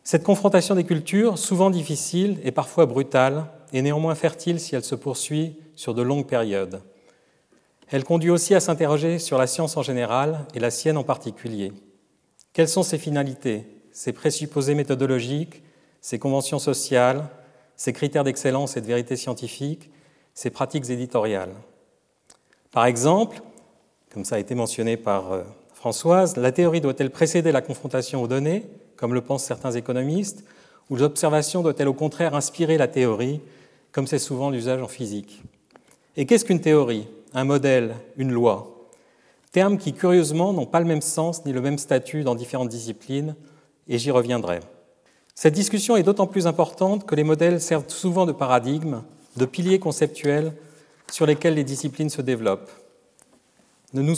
Cette 0.08 0.24
confrontation 0.24 0.76
des 0.76 0.84
cultures, 0.84 1.40
souvent 1.40 1.72
difficile 1.72 2.40
et 2.44 2.52
parfois 2.52 2.86
brutale, 2.86 3.48
est 3.74 3.82
néanmoins 3.82 4.14
fertile 4.14 4.60
si 4.60 4.76
elle 4.76 4.84
se 4.84 4.94
poursuit 4.94 5.58
sur 5.76 5.96
de 5.96 6.04
longues 6.04 6.28
périodes. 6.28 6.84
Elle 7.90 8.04
conduit 8.04 8.30
aussi 8.30 8.54
à 8.54 8.60
s'interroger 8.60 9.18
sur 9.18 9.40
la 9.40 9.48
science 9.48 9.78
en 9.78 9.82
général 9.82 10.46
et 10.54 10.60
la 10.60 10.70
sienne 10.70 10.98
en 10.98 11.04
particulier. 11.04 11.74
Quelles 12.54 12.68
sont 12.68 12.84
ses 12.84 13.00
finalités, 13.00 13.66
ses 13.92 14.14
présupposés 14.14 14.76
méthodologiques, 14.76 15.64
ses 16.02 16.20
conventions 16.20 16.60
sociales, 16.60 17.28
ses 17.76 17.92
critères 17.92 18.24
d'excellence 18.24 18.78
et 18.78 18.82
de 18.82 18.86
vérité 18.86 19.16
scientifique, 19.16 19.90
ses 20.36 20.52
pratiques 20.52 20.88
éditoriales? 20.92 21.56
Par 22.70 22.86
exemple, 22.86 23.42
comme 24.14 24.24
ça 24.24 24.36
a 24.36 24.40
été 24.40 24.54
mentionné 24.54 24.98
par 24.98 25.32
euh, 25.32 25.44
Françoise, 25.74 26.38
la 26.38 26.52
théorie 26.52 26.80
doit-elle 26.80 27.10
précéder 27.10 27.52
la 27.52 27.62
confrontation 27.62 28.22
aux 28.22 28.28
données, 28.28 28.68
comme 28.98 29.14
le 29.14 29.22
pensent 29.22 29.44
certains 29.44 29.72
économistes, 29.72 30.44
ou 30.90 30.96
l'observation 30.96 31.62
doit-elle 31.62 31.88
au 31.88 31.94
contraire 31.94 32.36
inspirer 32.36 32.78
la 32.78 32.88
théorie, 32.88 33.42
comme 33.92 34.08
c'est 34.08 34.20
souvent 34.20 34.50
l'usage 34.50 34.82
en 34.82 34.88
physique? 34.88 35.42
Et 36.16 36.26
qu'est-ce 36.26 36.46
qu'une 36.46 36.62
théorie? 36.62 37.08
Un 37.34 37.44
modèle 37.44 37.96
Une 38.18 38.32
loi? 38.32 38.90
Termes 39.52 39.78
qui, 39.78 39.94
curieusement, 39.94 40.54
n'ont 40.54 40.66
pas 40.66 40.80
le 40.80 40.86
même 40.86 41.02
sens 41.02 41.46
ni 41.46 41.54
le 41.54 41.62
même 41.62 41.78
statut 41.78 42.24
dans 42.24 42.36
différentes 42.36 42.70
disciplines, 42.70 43.36
et 43.88 43.98
j'y 43.98 44.12
reviendrai. 44.12 44.60
Cette 45.34 45.54
discussion 45.54 45.96
est 45.96 46.04
d'autant 46.04 46.28
plus 46.28 46.48
importante 46.48 47.06
que 47.06 47.16
les 47.16 47.24
modèles 47.24 47.62
servent 47.62 47.90
souvent 47.90 48.26
de 48.26 48.32
paradigme, 48.32 49.04
de 49.38 49.46
piliers 49.46 49.80
conceptuels 49.80 50.54
sur 51.12 51.26
lesquels 51.26 51.56
les 51.56 51.64
disciplines 51.64 52.10
se 52.10 52.22
développent. 52.22 52.72
Ne 53.94 54.02
nous, 54.02 54.16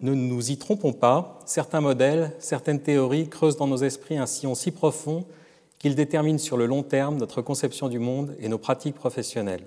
ne 0.00 0.14
nous 0.14 0.50
y 0.50 0.56
trompons 0.58 0.92
pas, 0.92 1.38
certains 1.46 1.80
modèles, 1.80 2.32
certaines 2.38 2.80
théories 2.80 3.28
creusent 3.28 3.56
dans 3.56 3.66
nos 3.66 3.78
esprits 3.78 4.18
un 4.18 4.26
sillon 4.26 4.54
si 4.54 4.70
profond 4.70 5.24
qu'ils 5.78 5.94
déterminent 5.94 6.38
sur 6.38 6.56
le 6.56 6.66
long 6.66 6.82
terme 6.82 7.16
notre 7.16 7.42
conception 7.42 7.88
du 7.88 7.98
monde 7.98 8.34
et 8.40 8.48
nos 8.48 8.58
pratiques 8.58 8.94
professionnelles. 8.94 9.64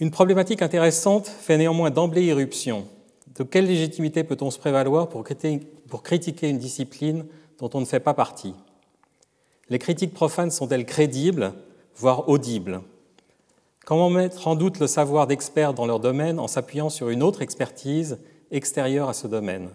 Une 0.00 0.10
problématique 0.10 0.62
intéressante 0.62 1.28
fait 1.28 1.58
néanmoins 1.58 1.90
d'emblée 1.90 2.24
irruption. 2.24 2.86
De 3.36 3.44
quelle 3.44 3.66
légitimité 3.66 4.24
peut-on 4.24 4.50
se 4.50 4.58
prévaloir 4.58 5.08
pour 5.08 5.24
critiquer 5.24 6.48
une 6.48 6.58
discipline 6.58 7.26
dont 7.58 7.70
on 7.74 7.80
ne 7.80 7.86
fait 7.86 8.00
pas 8.00 8.14
partie? 8.14 8.54
Les 9.68 9.78
critiques 9.78 10.12
profanes 10.12 10.50
sont-elles 10.50 10.84
crédibles, 10.84 11.54
voire 11.96 12.28
audibles? 12.28 12.82
Comment 13.84 14.10
mettre 14.10 14.48
en 14.48 14.54
doute 14.54 14.80
le 14.80 14.86
savoir 14.86 15.26
d'experts 15.26 15.74
dans 15.74 15.86
leur 15.86 15.98
domaine 15.98 16.38
en 16.38 16.46
s'appuyant 16.46 16.88
sur 16.88 17.08
une 17.08 17.22
autre 17.22 17.42
expertise 17.42 18.18
extérieure 18.52 19.08
à 19.08 19.14
ce 19.14 19.26
domaine 19.26 19.70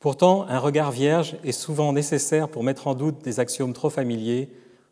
Pourtant, 0.00 0.46
un 0.48 0.60
regard 0.60 0.92
vierge 0.92 1.36
est 1.42 1.52
souvent 1.52 1.92
nécessaire 1.92 2.48
pour 2.48 2.62
mettre 2.62 2.86
en 2.86 2.94
doute 2.94 3.24
des 3.24 3.40
axiomes 3.40 3.72
trop 3.72 3.90
familiers 3.90 4.48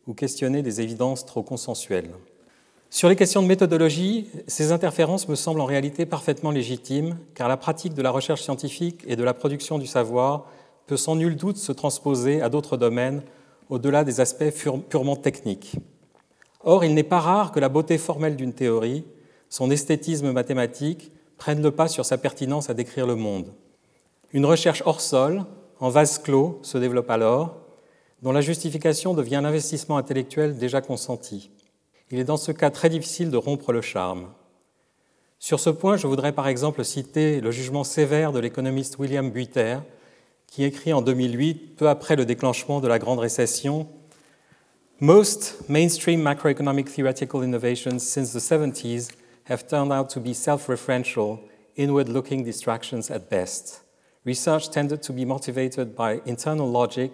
ou 0.09 0.15
questionner 0.15 0.63
des 0.63 0.81
évidences 0.81 1.25
trop 1.25 1.43
consensuelles. 1.43 2.11
Sur 2.91 3.09
les 3.09 3.15
questions 3.15 3.43
de 3.43 3.47
méthodologie, 3.47 4.29
ces 4.49 4.73
interférences 4.73 5.29
me 5.29 5.37
semblent 5.37 5.61
en 5.61 5.67
réalité 5.67 6.07
parfaitement 6.07 6.51
légitimes, 6.51 7.19
car 7.35 7.49
la 7.49 7.57
pratique 7.57 7.95
de 7.95 8.03
la 8.03 8.11
recherche 8.11 8.43
scientifique 8.43 9.03
et 9.07 9.15
de 9.15 9.23
la 9.23 9.35
production 9.35 9.79
du 9.79 9.87
savoir 9.87 10.47
peut 10.87 10.97
sans 10.97 11.15
nul 11.15 11.37
doute 11.37 11.57
se 11.57 11.73
transposer 11.73 12.41
à 12.43 12.49
d'autres 12.49 12.77
domaines 12.77 13.23
au-delà 13.69 14.03
des 14.03 14.21
aspects 14.21 14.51
purement 14.89 15.17
techniques. 15.17 15.77
Or, 16.65 16.85
il 16.85 16.95
n'est 16.95 17.05
pas 17.05 17.21
rare 17.21 17.53
que 17.53 17.61
la 17.61 17.69
beauté 17.69 17.99
formelle 17.99 18.35
d'une 18.35 18.53
théorie, 18.53 19.05
son 19.51 19.71
esthétisme 19.71 20.33
mathématique, 20.33 21.13
prennent 21.39 21.63
le 21.63 21.71
pas 21.71 21.89
sur 21.89 22.05
sa 22.05 22.19
pertinence 22.19 22.71
à 22.71 22.75
décrire 22.75 23.07
le 23.07 23.17
monde. 23.17 23.53
Une 24.33 24.47
recherche 24.47 24.83
hors 24.87 25.01
sol, 25.01 25.45
en 25.81 25.89
vase 25.89 26.19
clos, 26.19 26.59
se 26.63 26.79
développe 26.79 27.11
alors, 27.11 27.57
dont 28.23 28.33
la 28.33 28.41
justification 28.41 29.15
devient 29.15 29.41
l'investissement 29.43 29.99
intellectuel 29.99 30.57
déjà 30.57 30.81
consenti. 30.81 31.51
Il 32.11 32.19
est 32.19 32.25
dans 32.25 32.37
ce 32.37 32.53
cas 32.53 32.71
très 32.71 32.89
difficile 32.89 33.31
de 33.31 33.37
rompre 33.37 33.73
le 33.73 33.83
charme. 33.83 34.29
Sur 35.39 35.61
ce 35.61 35.71
point, 35.71 35.97
je 35.97 36.07
voudrais 36.07 36.33
par 36.33 36.49
exemple 36.49 36.85
citer 36.85 37.41
le 37.41 37.51
jugement 37.51 37.85
sévère 37.85 38.33
de 38.33 38.39
l'économiste 38.39 38.99
William 38.99 39.31
Buiter, 39.31 39.79
qui 40.47 40.65
écrit 40.65 40.93
en 40.93 41.03
2008, 41.03 41.77
peu 41.77 41.89
après 41.89 42.17
le 42.17 42.25
déclenchement 42.25 42.81
de 42.81 42.89
la 42.89 42.99
Grande 42.99 43.19
Récession, 43.19 43.89
Most 44.99 45.69
mainstream 45.69 46.23
macroeconomic 46.23 46.91
theoretical 46.91 47.45
innovations 47.45 47.99
since 47.99 48.33
the 48.33 48.39
70s 48.39 49.11
have 49.47 49.67
turned 49.67 49.93
out 49.93 50.11
to 50.11 50.21
be 50.21 50.35
self 50.35 50.67
referential, 50.67 51.41
inward 51.75 52.09
looking 52.09 52.45
distractions 52.45 53.11
at 53.11 53.29
best. 53.31 53.81
Research 54.25 54.71
tended 54.71 55.03
to 55.03 55.13
be 55.13 55.25
motivated 55.25 55.95
by 55.97 56.21
internal 56.27 56.69
logic, 56.69 57.13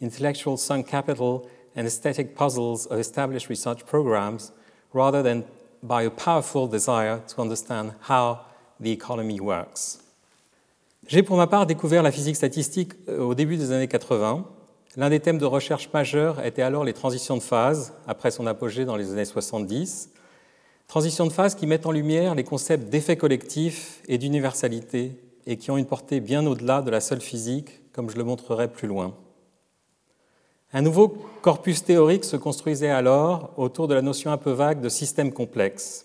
intellectual 0.00 0.56
sunk 0.56 0.86
capital, 0.86 1.48
and 1.74 1.86
aesthetic 1.86 2.34
puzzles 2.34 2.86
of 2.86 2.98
established 2.98 3.48
research 3.48 3.84
programs, 3.86 4.52
rather 4.92 5.22
than 5.22 5.44
by 5.82 6.02
a 6.02 6.10
powerful 6.10 6.68
desire 6.68 7.20
to 7.26 7.40
understand 7.40 7.92
how 8.02 8.40
the 8.78 8.90
economy 8.90 9.40
works. 9.40 9.98
J'ai 11.08 11.22
pour 11.22 11.36
ma 11.36 11.48
part 11.48 11.66
découvert 11.66 12.04
la 12.04 12.12
physique 12.12 12.36
statistique 12.36 12.92
euh, 13.08 13.18
au 13.18 13.34
début 13.34 13.56
des 13.56 13.72
années 13.72 13.88
80 13.88 14.46
L'un 14.96 15.08
des 15.08 15.20
thèmes 15.20 15.38
de 15.38 15.46
recherche 15.46 15.88
majeurs 15.94 16.44
était 16.44 16.60
alors 16.60 16.84
les 16.84 16.92
transitions 16.92 17.38
de 17.38 17.42
phase, 17.42 17.94
après 18.06 18.30
son 18.30 18.46
apogée 18.46 18.84
dans 18.84 18.96
les 18.96 19.10
années 19.10 19.24
70. 19.24 20.10
Transitions 20.92 21.26
de 21.26 21.32
phase 21.32 21.54
qui 21.54 21.66
mettent 21.66 21.86
en 21.86 21.90
lumière 21.90 22.34
les 22.34 22.44
concepts 22.44 22.90
d'effet 22.90 23.16
collectif 23.16 24.02
et 24.08 24.18
d'universalité 24.18 25.18
et 25.46 25.56
qui 25.56 25.70
ont 25.70 25.78
une 25.78 25.86
portée 25.86 26.20
bien 26.20 26.44
au-delà 26.44 26.82
de 26.82 26.90
la 26.90 27.00
seule 27.00 27.22
physique, 27.22 27.80
comme 27.94 28.10
je 28.10 28.18
le 28.18 28.24
montrerai 28.24 28.70
plus 28.70 28.88
loin. 28.88 29.16
Un 30.74 30.82
nouveau 30.82 31.08
corpus 31.40 31.82
théorique 31.82 32.26
se 32.26 32.36
construisait 32.36 32.90
alors 32.90 33.54
autour 33.56 33.88
de 33.88 33.94
la 33.94 34.02
notion 34.02 34.32
un 34.32 34.36
peu 34.36 34.50
vague 34.50 34.82
de 34.82 34.90
système 34.90 35.32
complexe. 35.32 36.04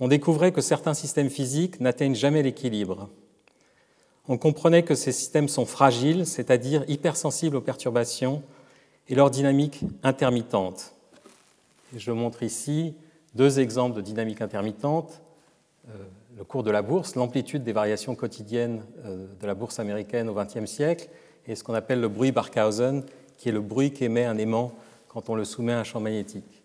On 0.00 0.08
découvrait 0.08 0.52
que 0.52 0.62
certains 0.62 0.94
systèmes 0.94 1.28
physiques 1.28 1.78
n'atteignent 1.78 2.14
jamais 2.14 2.42
l'équilibre, 2.42 3.10
on 4.26 4.38
comprenait 4.38 4.84
que 4.84 4.94
ces 4.94 5.12
systèmes 5.12 5.48
sont 5.48 5.66
fragiles, 5.66 6.24
c'est-à-dire 6.24 6.82
hypersensibles 6.88 7.56
aux 7.56 7.60
perturbations 7.60 8.42
et 9.10 9.14
leur 9.14 9.30
dynamique 9.30 9.80
intermittente. 10.02 10.94
je 11.94 12.10
montre 12.10 12.42
ici 12.42 12.94
deux 13.36 13.60
exemples 13.60 13.96
de 13.96 14.00
dynamique 14.00 14.40
intermittente. 14.40 15.20
Euh, 15.88 15.92
le 16.36 16.44
cours 16.44 16.62
de 16.62 16.70
la 16.70 16.82
bourse, 16.82 17.14
l'amplitude 17.14 17.62
des 17.62 17.72
variations 17.72 18.14
quotidiennes 18.14 18.82
euh, 19.04 19.26
de 19.40 19.46
la 19.46 19.54
bourse 19.54 19.78
américaine 19.78 20.28
au 20.28 20.34
XXe 20.34 20.68
siècle, 20.68 21.08
et 21.46 21.54
ce 21.54 21.62
qu'on 21.62 21.74
appelle 21.74 22.00
le 22.00 22.08
bruit 22.08 22.32
Barkhausen, 22.32 23.04
qui 23.36 23.50
est 23.50 23.52
le 23.52 23.60
bruit 23.60 23.92
qu'émet 23.92 24.24
un 24.24 24.36
aimant 24.38 24.72
quand 25.08 25.28
on 25.28 25.34
le 25.34 25.44
soumet 25.44 25.74
à 25.74 25.78
un 25.78 25.84
champ 25.84 26.00
magnétique. 26.00 26.62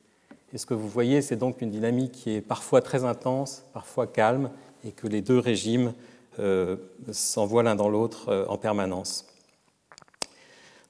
Et 0.53 0.57
ce 0.57 0.65
que 0.65 0.73
vous 0.73 0.87
voyez, 0.87 1.21
c'est 1.21 1.35
donc 1.35 1.61
une 1.61 1.69
dynamique 1.69 2.13
qui 2.13 2.31
est 2.31 2.41
parfois 2.41 2.81
très 2.81 3.05
intense, 3.05 3.63
parfois 3.73 4.07
calme, 4.07 4.49
et 4.83 4.91
que 4.91 5.07
les 5.07 5.21
deux 5.21 5.37
régimes 5.37 5.93
euh, 6.39 6.77
s'envoient 7.11 7.63
l'un 7.63 7.75
dans 7.75 7.89
l'autre 7.89 8.45
en 8.49 8.57
permanence. 8.57 9.27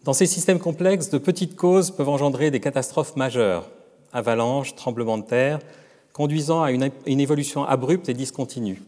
Dans 0.03 0.13
ces 0.13 0.25
systèmes 0.25 0.59
complexes, 0.59 1.09
de 1.09 1.17
petites 1.17 1.55
causes 1.55 1.91
peuvent 1.91 2.09
engendrer 2.09 2.50
des 2.50 2.59
catastrophes 2.59 3.15
majeures, 3.15 3.69
avalanches, 4.13 4.75
tremblements 4.75 5.18
de 5.18 5.25
terre, 5.25 5.60
conduisant 6.13 6.62
à 6.63 6.72
une, 6.72 6.91
évolution 7.06 7.63
abrupte 7.63 8.10
et 8.10 8.13
discontinue. 8.13 8.82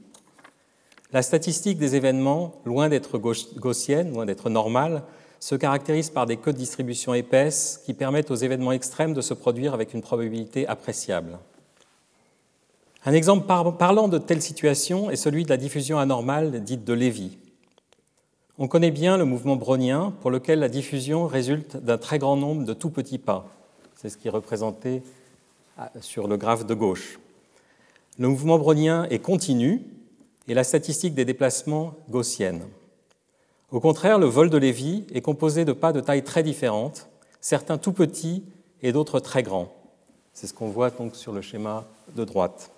La 1.12 1.22
statistique 1.22 1.78
des 1.78 1.96
événements, 1.96 2.56
loin 2.66 2.90
d'être 2.90 3.18
gaussienne, 3.18 4.14
loin 4.14 4.26
d'être 4.26 4.50
normale, 4.50 5.04
se 5.40 5.56
caractérise 5.56 6.10
par 6.10 6.26
des 6.26 6.38
queues 6.38 6.54
de 6.54 6.58
distribution 6.58 7.14
épaisses 7.14 7.82
qui 7.86 7.94
permettent 7.94 8.32
aux 8.32 8.36
événements 8.36 8.72
extrêmes 8.72 9.14
de 9.14 9.22
se 9.22 9.34
produire 9.34 9.74
avec 9.74 9.94
une 9.94 10.02
probabilité 10.02 10.68
appréciable. 10.68 11.38
Un 13.06 13.14
exemple 13.14 13.46
parlant 13.46 14.08
de 14.08 14.18
telle 14.18 14.42
situation 14.42 15.12
est 15.12 15.18
celui 15.18 15.44
de 15.44 15.50
la 15.50 15.58
diffusion 15.58 16.00
anormale 16.00 16.64
dite 16.64 16.86
de 16.86 16.94
Lévy. 16.94 17.38
On 18.58 18.68
connaît 18.68 18.92
bien 18.92 19.18
le 19.18 19.26
mouvement 19.26 19.58
brownien 19.58 20.14
pour 20.22 20.32
lequel 20.32 20.60
la 20.60 20.70
diffusion 20.70 21.28
résulte 21.28 21.76
d'un 21.76 21.98
très 21.98 22.20
grand 22.20 22.38
nombre 22.38 22.64
de 22.64 22.74
tout 22.74 22.92
petits 22.92 23.18
pas. 23.18 23.50
C'est 24.04 24.10
ce 24.10 24.18
qui 24.18 24.28
est 24.28 24.32
représenté 24.32 25.02
ah, 25.78 25.90
sur 26.02 26.28
le 26.28 26.36
graphe 26.36 26.66
de 26.66 26.74
gauche. 26.74 27.20
Le 28.20 28.28
mouvement 28.28 28.60
brownien 28.60 29.06
est 29.06 29.20
continu 29.20 29.82
et 30.50 30.54
la 30.54 30.66
statistique 30.66 31.14
des 31.14 31.24
déplacements 31.24 31.94
gaussienne. 32.10 32.64
Au 33.72 33.80
contraire, 33.80 34.20
le 34.20 34.26
vol 34.26 34.50
de 34.50 34.58
Lévy 34.58 35.06
est 35.14 35.22
composé 35.22 35.64
de 35.64 35.72
pas 35.72 35.94
de 35.94 36.02
taille 36.02 36.26
très 36.26 36.44
différentes, 36.44 37.08
certains 37.40 37.78
tout 37.78 37.94
petits 37.94 38.44
et 38.82 38.92
d'autres 38.92 39.22
très 39.22 39.42
grands. 39.42 39.74
C'est 40.34 40.48
ce 40.48 40.54
qu'on 40.54 40.68
voit 40.68 40.90
donc 40.90 41.16
sur 41.16 41.32
le 41.32 41.40
schéma 41.40 41.86
de 42.14 42.26
droite. 42.26 42.72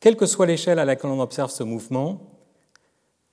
Quelle 0.00 0.16
que 0.16 0.26
soit 0.26 0.46
l'échelle 0.46 0.80
à 0.80 0.84
laquelle 0.84 1.10
on 1.10 1.20
observe 1.20 1.52
ce 1.52 1.62
mouvement, 1.62 2.20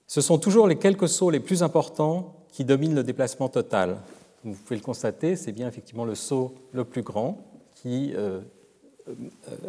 ce 0.05 0.21
sont 0.21 0.37
toujours 0.37 0.67
les 0.67 0.77
quelques 0.77 1.09
sauts 1.09 1.31
les 1.31 1.39
plus 1.39 1.63
importants 1.63 2.35
qui 2.51 2.63
dominent 2.63 2.93
le 2.93 3.03
déplacement 3.03 3.49
total. 3.49 3.97
Vous 4.45 4.53
pouvez 4.53 4.75
le 4.75 4.83
constater, 4.83 5.35
c'est 5.35 5.51
bien 5.51 5.67
effectivement 5.67 6.05
le 6.05 6.13
saut 6.13 6.53
le 6.71 6.83
plus 6.85 7.01
grand 7.01 7.43
qui 7.73 8.13
euh, 8.15 8.41
euh, 9.09 9.13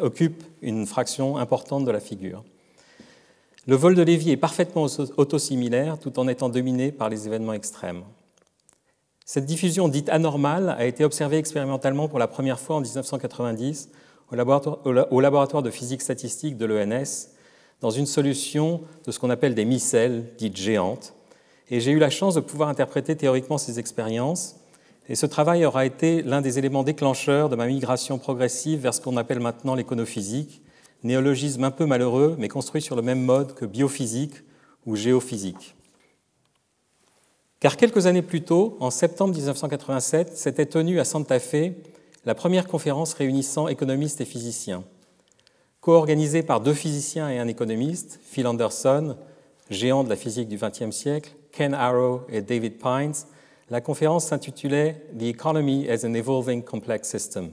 occupe 0.01 0.45
une 0.61 0.87
fraction 0.87 1.39
importante 1.39 1.87
de 1.87 1.91
la 1.91 1.99
figure. 1.99 2.45
Le 3.67 3.75
vol 3.75 3.95
de 3.95 4.03
Lévy 4.03 4.31
est 4.31 4.37
parfaitement 4.37 4.87
autosimilaire 5.17 5.99
tout 5.99 6.19
en 6.19 6.29
étant 6.29 6.51
dominé 6.51 6.93
par 6.93 7.09
les 7.09 7.27
événements 7.27 7.55
extrêmes. 7.55 8.05
Cette 9.25 9.47
diffusion 9.47 9.89
dite 9.89 10.11
anormale 10.11 10.69
a 10.79 10.85
été 10.85 11.05
observée 11.05 11.39
expérimentalement 11.39 12.07
pour 12.07 12.19
la 12.19 12.29
première 12.29 12.61
fois 12.61 12.77
en 12.77 12.81
1990 12.81 13.89
au 14.31 15.21
laboratoire, 15.21 15.63
de 15.63 15.71
physique 15.71 16.03
statistique 16.03 16.59
de 16.59 16.67
l'ENS 16.67 17.31
dans 17.81 17.91
une 17.91 18.07
solution 18.07 18.83
de 19.07 19.11
ce 19.11 19.19
qu'on 19.19 19.31
appelle 19.31 19.55
des 19.55 19.65
micelles 19.65 20.35
dites 20.37 20.57
géantes, 20.57 21.15
et 21.71 21.81
j'ai 21.81 21.91
eu 21.91 21.99
la 21.99 22.11
chance 22.11 22.35
de 22.35 22.41
pouvoir 22.41 22.69
interpréter 22.69 23.17
théoriquement 23.17 23.59
ces 23.59 23.79
expériences. 23.79 24.57
Et 25.09 25.15
ce 25.15 25.27
travail 25.27 25.65
aura 25.65 25.87
été 25.87 26.23
l'un 26.23 26.41
des 26.41 26.59
éléments 26.59 26.83
déclencheurs 26.83 27.49
de 27.49 27.57
ma 27.57 27.67
migration 27.67 28.19
progressive 28.19 28.81
vers 28.81 28.95
ce 28.95 29.01
qu'on 29.01 29.17
appelle 29.17 29.41
maintenant 29.41 29.75
l'éconophysique, 29.75 30.63
néologisme 31.05 31.63
un 31.63 31.71
peu 31.71 31.87
malheureux, 31.87 32.35
mais 32.39 32.49
construit 32.49 32.83
sur 32.83 32.97
le 32.97 33.03
même 33.03 33.23
mode 33.23 33.55
que 33.55 33.65
biophysique 33.65 34.35
ou 34.85 34.97
géophysique. 34.97 35.77
Car 37.61 37.77
quelques 37.77 38.07
années 38.07 38.23
plus 38.23 38.43
tôt, 38.43 38.77
en 38.81 38.91
septembre 38.91 39.35
1987, 39.35 40.37
s'était 40.37 40.67
tenue 40.67 41.01
à 41.01 41.05
Santa 41.05 41.39
Fe 41.39 41.73
la 42.25 42.35
première 42.35 42.67
conférence 42.67 43.15
réunissant 43.15 43.69
économistes 43.69 44.21
et 44.21 44.25
physiciens. 44.25 44.83
Co-organisée 45.81 46.43
par 46.43 46.61
deux 46.61 46.75
physiciens 46.75 47.31
et 47.31 47.39
un 47.39 47.47
économiste, 47.47 48.19
Phil 48.25 48.49
Anderson, 48.49 49.17
géant 49.71 50.03
de 50.03 50.09
la 50.09 50.17
physique 50.17 50.49
du 50.49 50.59
XXe 50.59 50.91
siècle, 50.91 51.31
Ken 51.53 51.75
Arrow 51.75 52.23
et 52.29 52.43
David 52.43 52.79
Pines, 52.79 53.15
la 53.69 53.81
conférence 53.81 54.27
s'intitulait 54.27 55.03
The 55.19 55.25
Economy 55.25 55.89
as 55.91 56.05
an 56.05 56.15
Evolving 56.15 56.63
Complex 56.63 57.09
System 57.09 57.51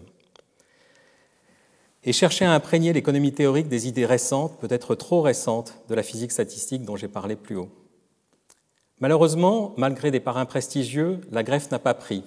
et 2.04 2.14
cherchait 2.14 2.46
à 2.46 2.54
imprégner 2.54 2.94
l'économie 2.94 3.34
théorique 3.34 3.70
des 3.70 3.88
idées 3.88 4.06
récentes, 4.06 4.60
peut-être 4.60 4.94
trop 4.96 5.22
récentes, 5.22 5.76
de 5.88 5.96
la 5.96 6.04
physique 6.04 6.32
statistique 6.32 6.84
dont 6.84 6.98
j'ai 6.98 7.08
parlé 7.08 7.36
plus 7.36 7.56
haut. 7.56 7.70
Malheureusement, 9.00 9.74
malgré 9.78 10.12
des 10.12 10.20
parrains 10.20 10.46
prestigieux, 10.46 11.22
la 11.32 11.44
greffe 11.44 11.72
n'a 11.72 11.80
pas 11.80 11.94
pris. 11.94 12.24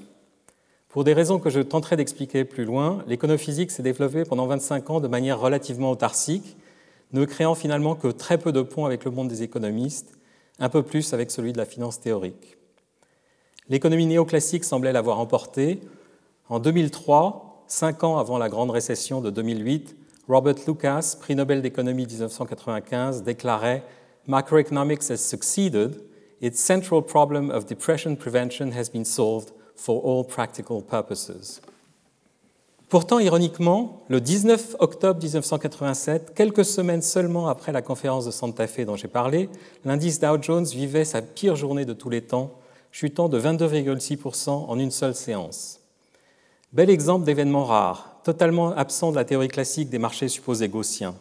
Pour 0.89 1.05
des 1.05 1.13
raisons 1.13 1.39
que 1.39 1.51
je 1.51 1.61
tenterai 1.61 1.97
d'expliquer 1.97 2.45
plus 2.45 2.65
loin, 2.65 3.05
l'éconophysique 3.07 3.71
s'est 3.71 3.83
développée 3.83 4.25
pendant 4.25 4.47
25 4.47 4.91
ans 4.91 5.01
de 5.01 5.09
manière 5.09 5.39
relativement 5.39 5.91
autarcique, 5.91 6.57
ne 7.13 7.25
créant 7.25 7.55
finalement 7.55 7.95
que 7.95 8.09
très 8.09 8.39
peu 8.39 8.53
de 8.53 8.63
ponts 8.63 8.87
avec 8.87 9.05
le 9.05 9.11
monde 9.11 9.29
des 9.29 9.43
économistes 9.43 10.17
un 10.59 10.71
peu 10.71 10.83
plus 10.83 11.13
avec 11.13 11.31
celui 11.31 11.53
de 11.53 11.59
la 11.59 11.67
finance 11.67 12.01
théorique. 12.01 12.56
L'économie 13.69 14.07
néoclassique 14.07 14.65
semblait 14.65 14.93
l'avoir 14.93 15.19
emporté. 15.19 15.81
En 16.49 16.61
2003, 16.61 17.65
cinq 17.67 18.05
ans 18.05 18.19
avant 18.19 18.39
la 18.39 18.49
grande 18.49 18.71
récession 18.71 19.21
de 19.21 19.31
2008, 19.31 19.97
Robert 20.29 20.57
Lucas, 20.67 21.17
prix 21.21 21.35
Nobel 21.35 21.63
d'économie 21.63 22.07
1995, 22.07 23.23
déclarait 23.23 23.83
Macroeconomics 24.29 25.11
has 25.11 25.19
succeeded. 25.19 26.01
Its 26.41 26.59
central 26.59 27.03
problem 27.03 27.51
of 27.51 27.67
depression 27.67 28.17
prevention 28.17 28.73
has 28.73 28.91
been 28.91 29.05
solved 29.05 29.53
for 29.75 30.03
all 30.05 30.25
practical 30.25 30.83
purposes. 30.83 31.61
Pourtant, 32.89 33.19
ironiquement, 33.19 34.03
le 34.09 34.21
19 34.21 34.77
octobre 34.79 35.21
1987, 35.21 36.35
quelques 36.37 36.65
semaines 36.65 37.03
seulement 37.03 37.49
après 37.49 37.73
la 37.73 37.83
conférence 37.83 38.27
de 38.27 38.31
Santa 38.31 38.69
Fe 38.69 38.85
dont 38.85 38.95
j'ai 38.95 39.09
parlé, 39.09 39.49
l'indice 39.85 40.21
Dow 40.21 40.41
Jones 40.41 40.65
vivait 40.65 41.05
sa 41.05 41.21
pire 41.21 41.57
journée 41.57 41.85
de 41.85 41.93
tous 41.93 42.11
les 42.11 42.23
temps, 42.23 42.53
chutant 42.99 43.29
de 43.29 43.39
22,6% 43.39 44.49
en 44.49 44.79
une 44.79 44.91
seule 44.91 45.15
séance. 45.15 45.81
Bel 46.73 46.89
exemple 46.89 47.27
d'événement 47.27 47.67
rare, 47.67 48.21
totalement 48.25 48.71
absent 48.71 49.11
de 49.11 49.17
la 49.17 49.27
théorie 49.27 49.49
classique 49.49 49.91
des 49.91 49.99
marchés 49.99 50.29
supposés 50.29 50.71
gaussiens. 50.71 51.15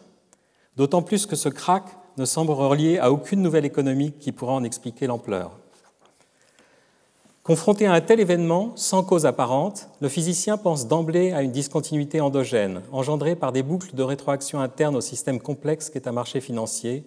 D'autant 0.78 1.02
plus 1.02 1.26
que 1.26 1.36
ce 1.36 1.50
crack 1.50 1.84
ne 2.16 2.24
semble 2.24 2.52
relié 2.52 2.96
à 2.96 3.12
aucune 3.12 3.42
nouvelle 3.42 3.66
économique 3.66 4.18
qui 4.18 4.32
pourra 4.32 4.54
en 4.54 4.64
expliquer 4.64 5.06
l'ampleur. 5.06 5.50
Confronté 7.42 7.84
à 7.84 7.92
un 7.92 8.00
tel 8.00 8.20
événement, 8.20 8.72
sans 8.74 9.04
cause 9.04 9.26
apparente, 9.26 9.90
le 10.00 10.08
physicien 10.08 10.56
pense 10.56 10.88
d'emblée 10.88 11.32
à 11.32 11.42
une 11.42 11.52
discontinuité 11.52 12.22
endogène, 12.22 12.80
engendrée 12.90 13.36
par 13.36 13.52
des 13.52 13.62
boucles 13.62 13.94
de 13.94 14.02
rétroaction 14.02 14.62
interne 14.62 14.96
au 14.96 15.02
système 15.02 15.40
complexe 15.40 15.90
qu'est 15.90 16.08
un 16.08 16.12
marché 16.12 16.40
financier, 16.40 17.04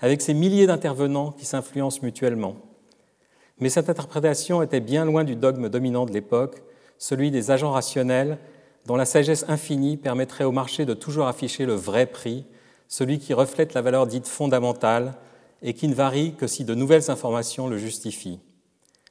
avec 0.00 0.22
ses 0.22 0.32
milliers 0.32 0.66
d'intervenants 0.66 1.32
qui 1.32 1.44
s'influencent 1.44 2.00
mutuellement. 2.02 2.56
Mais 3.60 3.68
cette 3.68 3.88
interprétation 3.88 4.62
était 4.62 4.80
bien 4.80 5.04
loin 5.04 5.24
du 5.24 5.36
dogme 5.36 5.68
dominant 5.68 6.06
de 6.06 6.12
l'époque, 6.12 6.62
celui 6.98 7.30
des 7.30 7.50
agents 7.50 7.72
rationnels, 7.72 8.38
dont 8.86 8.96
la 8.96 9.04
sagesse 9.04 9.44
infinie 9.48 9.96
permettrait 9.96 10.44
au 10.44 10.52
marché 10.52 10.84
de 10.84 10.94
toujours 10.94 11.26
afficher 11.26 11.66
le 11.66 11.74
vrai 11.74 12.06
prix, 12.06 12.46
celui 12.86 13.18
qui 13.18 13.34
reflète 13.34 13.74
la 13.74 13.82
valeur 13.82 14.06
dite 14.06 14.26
fondamentale 14.26 15.14
et 15.62 15.74
qui 15.74 15.88
ne 15.88 15.94
varie 15.94 16.34
que 16.34 16.46
si 16.46 16.64
de 16.64 16.74
nouvelles 16.74 17.10
informations 17.10 17.68
le 17.68 17.76
justifient. 17.76 18.40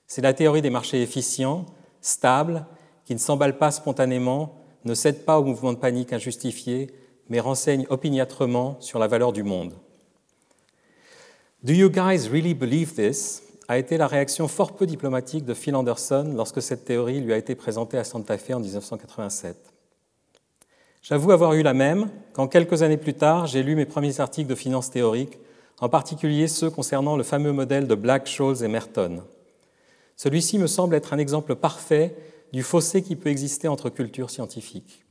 C'est 0.07 0.21
la 0.21 0.33
théorie 0.33 0.62
des 0.62 0.69
marchés 0.69 1.01
efficients, 1.01 1.65
stables, 2.01 2.65
qui 3.05 3.13
ne 3.13 3.19
s'emballent 3.19 3.57
pas 3.57 3.71
spontanément, 3.71 4.63
ne 4.86 4.93
cèdent 4.93 5.25
pas 5.25 5.39
au 5.39 5.43
mouvement 5.43 5.73
de 5.73 5.77
panique 5.77 6.13
injustifié, 6.13 6.89
mais 7.29 7.39
renseignent 7.39 7.86
opiniâtrement 7.89 8.77
sur 8.79 8.99
la 8.99 9.07
valeur 9.07 9.33
du 9.33 9.43
monde. 9.43 9.73
Do 11.63 11.73
you 11.73 11.89
guys 11.89 12.29
really 12.29 12.53
believe 12.53 12.93
this? 12.93 13.43
A 13.67 13.77
été 13.77 13.97
la 13.97 14.08
réaction 14.08 14.47
fort 14.47 14.75
peu 14.75 14.86
diplomatique 14.86 15.45
de 15.45 15.53
Phil 15.53 15.75
Anderson 15.75 16.32
lorsque 16.36 16.62
cette 16.62 16.86
théorie 16.86 17.19
lui 17.19 17.34
a 17.34 17.38
été 17.38 17.56
présentée 17.56 17.97
à 17.97 18.03
Santa 18.03 18.38
Fe 18.38 18.51
en 18.51 18.60
1987. 18.60 19.58
J'avoue 21.01 21.32
avoir 21.32 21.53
eu 21.53 21.63
la 21.63 21.73
même 21.73 22.10
quand 22.34 22.47
quelques 22.47 22.82
années 22.82 22.97
plus 22.97 23.13
tard, 23.13 23.45
j'ai 23.45 23.63
lu 23.63 23.75
mes 23.75 23.86
premiers 23.86 24.19
articles 24.19 24.49
de 24.49 24.56
finance 24.56 24.89
théorique, 24.89 25.38
en 25.80 25.89
particulier 25.89 26.47
ceux 26.47 26.69
concernant 26.69 27.17
le 27.17 27.23
fameux 27.23 27.51
modèle 27.51 27.88
de 27.88 27.95
Black, 27.95 28.27
Scholes 28.27 28.63
et 28.63 28.67
Merton. 28.67 29.21
Celui-ci 30.15 30.58
me 30.58 30.67
semble 30.67 30.95
être 30.95 31.13
un 31.13 31.17
exemple 31.17 31.56
parfait 31.56 32.15
du 32.53 32.63
fossé 32.63 33.01
qui 33.01 33.15
peut 33.15 33.30
exister 33.30 33.67
entre 33.67 33.89
cultures 33.89 34.30
scientifiques. 34.30 35.03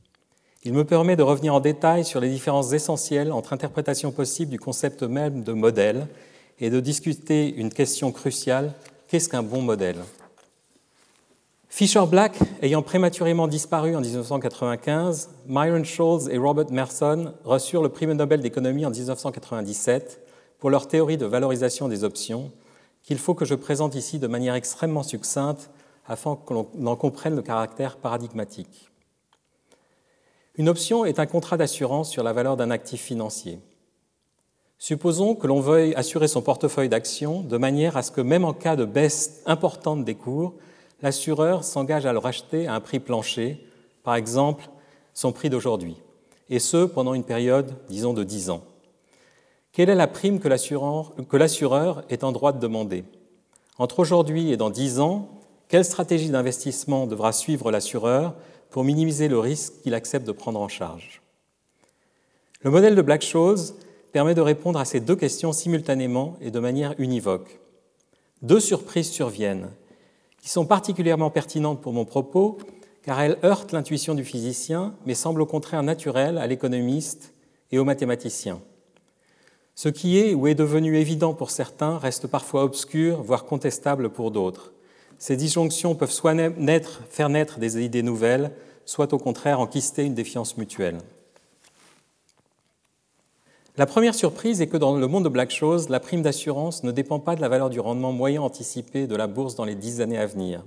Il 0.63 0.73
me 0.73 0.83
permet 0.83 1.15
de 1.15 1.23
revenir 1.23 1.53
en 1.53 1.59
détail 1.59 2.03
sur 2.03 2.19
les 2.19 2.29
différences 2.29 2.73
essentielles 2.73 3.31
entre 3.31 3.53
interprétation 3.53 4.11
possible 4.11 4.51
du 4.51 4.59
concept 4.59 5.03
même 5.03 5.43
de 5.43 5.53
modèle 5.53 6.07
et 6.59 6.69
de 6.69 6.79
discuter 6.79 7.53
une 7.55 7.71
question 7.71 8.11
cruciale, 8.11 8.73
qu'est-ce 9.07 9.29
qu'un 9.29 9.43
bon 9.43 9.61
modèle? 9.61 9.97
Fisher 11.69 12.05
Black 12.09 12.39
ayant 12.61 12.81
prématurément 12.81 13.47
disparu 13.47 13.95
en 13.95 14.01
1995, 14.01 15.29
Myron 15.47 15.83
Scholes 15.83 16.31
et 16.31 16.37
Robert 16.37 16.71
Merson 16.71 17.33
reçurent 17.43 17.83
le 17.83 17.89
prix 17.89 18.07
Nobel 18.07 18.41
d'économie 18.41 18.85
en 18.85 18.89
1997 18.89 20.21
pour 20.59 20.69
leur 20.69 20.87
théorie 20.87 21.17
de 21.17 21.25
valorisation 21.25 21.87
des 21.87 22.03
options 22.03 22.51
qu'il 23.03 23.19
faut 23.19 23.35
que 23.35 23.45
je 23.45 23.55
présente 23.55 23.95
ici 23.95 24.17
de 24.17 24.27
manière 24.27 24.55
extrêmement 24.55 25.03
succincte 25.03 25.69
afin 26.07 26.35
que 26.35 26.53
l'on 26.53 26.67
en 26.85 26.95
comprenne 26.95 27.35
le 27.35 27.41
caractère 27.41 27.97
paradigmatique. 27.97 28.89
Une 30.55 30.69
option 30.69 31.05
est 31.05 31.19
un 31.19 31.25
contrat 31.27 31.57
d'assurance 31.57 32.09
sur 32.09 32.23
la 32.23 32.33
valeur 32.33 32.57
d'un 32.57 32.71
actif 32.71 33.01
financier. 33.01 33.59
Supposons 34.79 35.33
que 35.33 35.47
l'on 35.47 35.59
veuille 35.59 35.95
assurer 35.95 36.27
son 36.27 36.41
portefeuille 36.41 36.89
d'actions 36.89 37.41
de 37.41 37.57
manière 37.57 37.97
à 37.97 38.03
ce 38.03 38.11
que 38.11 38.21
même 38.21 38.45
en 38.45 38.53
cas 38.53 38.75
de 38.75 38.85
baisse 38.85 39.41
importante 39.45 40.05
des 40.05 40.15
cours, 40.15 40.53
l'assureur 41.01 41.63
s'engage 41.63 42.05
à 42.05 42.13
le 42.13 42.19
racheter 42.19 42.67
à 42.67 42.75
un 42.75 42.79
prix 42.79 42.99
plancher, 42.99 43.59
par 44.03 44.15
exemple 44.15 44.69
son 45.13 45.31
prix 45.31 45.49
d'aujourd'hui, 45.49 45.97
et 46.49 46.59
ce 46.59 46.85
pendant 46.85 47.15
une 47.15 47.23
période, 47.23 47.73
disons, 47.89 48.13
de 48.13 48.23
10 48.23 48.51
ans. 48.51 48.63
Quelle 49.71 49.89
est 49.89 49.95
la 49.95 50.07
prime 50.07 50.39
que 50.39 50.47
l'assureur 50.47 52.03
est 52.09 52.23
en 52.23 52.31
droit 52.31 52.51
de 52.51 52.59
demander? 52.59 53.03
Entre 53.79 53.99
aujourd'hui 53.99 54.51
et 54.51 54.57
dans 54.57 54.69
10 54.69 54.99
ans, 54.99 55.29
quelle 55.69 55.85
stratégie 55.85 56.29
d'investissement 56.29 57.07
devra 57.07 57.31
suivre 57.31 57.71
l'assureur 57.71 58.35
pour 58.69 58.83
minimiser 58.83 59.27
le 59.27 59.39
risque 59.39 59.81
qu'il 59.81 59.93
accepte 59.93 60.25
de 60.25 60.31
prendre 60.31 60.61
en 60.61 60.67
charge? 60.67 61.21
Le 62.61 62.71
modèle 62.71 62.95
de 62.95 63.01
Black-Scholes 63.01 63.73
permet 64.17 64.33
de 64.33 64.41
répondre 64.41 64.79
à 64.79 64.85
ces 64.85 64.99
deux 64.99 65.15
questions 65.15 65.53
simultanément 65.53 66.37
et 66.41 66.49
de 66.49 66.59
manière 66.59 66.95
univoque. 66.97 67.59
Deux 68.41 68.59
surprises 68.59 69.11
surviennent, 69.11 69.69
qui 70.41 70.49
sont 70.49 70.65
particulièrement 70.65 71.29
pertinentes 71.29 71.81
pour 71.81 71.93
mon 71.93 72.03
propos, 72.03 72.57
car 73.03 73.21
elles 73.21 73.37
heurtent 73.43 73.73
l'intuition 73.73 74.15
du 74.15 74.23
physicien, 74.23 74.95
mais 75.05 75.13
semblent 75.13 75.43
au 75.43 75.45
contraire 75.45 75.83
naturelles 75.83 76.39
à 76.39 76.47
l'économiste 76.47 77.31
et 77.71 77.77
au 77.77 77.83
mathématicien. 77.83 78.59
Ce 79.75 79.87
qui 79.87 80.17
est 80.17 80.33
ou 80.33 80.47
est 80.47 80.55
devenu 80.55 80.97
évident 80.97 81.35
pour 81.35 81.51
certains 81.51 81.99
reste 81.99 82.25
parfois 82.25 82.63
obscur, 82.63 83.21
voire 83.21 83.45
contestable 83.45 84.09
pour 84.09 84.31
d'autres. 84.31 84.73
Ces 85.19 85.37
disjonctions 85.37 85.93
peuvent 85.93 86.09
soit 86.09 86.33
faire 87.11 87.29
naître 87.29 87.59
des 87.59 87.85
idées 87.85 88.01
nouvelles, 88.01 88.49
soit 88.83 89.13
au 89.13 89.19
contraire 89.19 89.59
enquister 89.59 90.05
une 90.05 90.15
défiance 90.15 90.57
mutuelle. 90.57 90.97
La 93.77 93.85
première 93.85 94.15
surprise 94.15 94.59
est 94.59 94.65
que 94.65 94.77
dans 94.77 94.97
le 94.97 95.05
monde 95.05 95.25
de 95.25 95.29
Black 95.29 95.51
Shoes, 95.51 95.87
la 95.89 95.99
prime 95.99 96.23
d'assurance 96.23 96.81
ne 96.81 96.91
dépend 96.91 97.19
pas 97.19 97.35
de 97.35 97.41
la 97.41 97.47
valeur 97.47 97.69
du 97.69 97.79
rendement 97.79 98.11
moyen 98.11 98.41
anticipé 98.41 99.05
de 99.05 99.15
la 99.15 99.27
bourse 99.27 99.53
dans 99.53 99.65
les 99.65 99.75
dix 99.75 100.01
années 100.01 100.17
à 100.17 100.25
venir. 100.25 100.65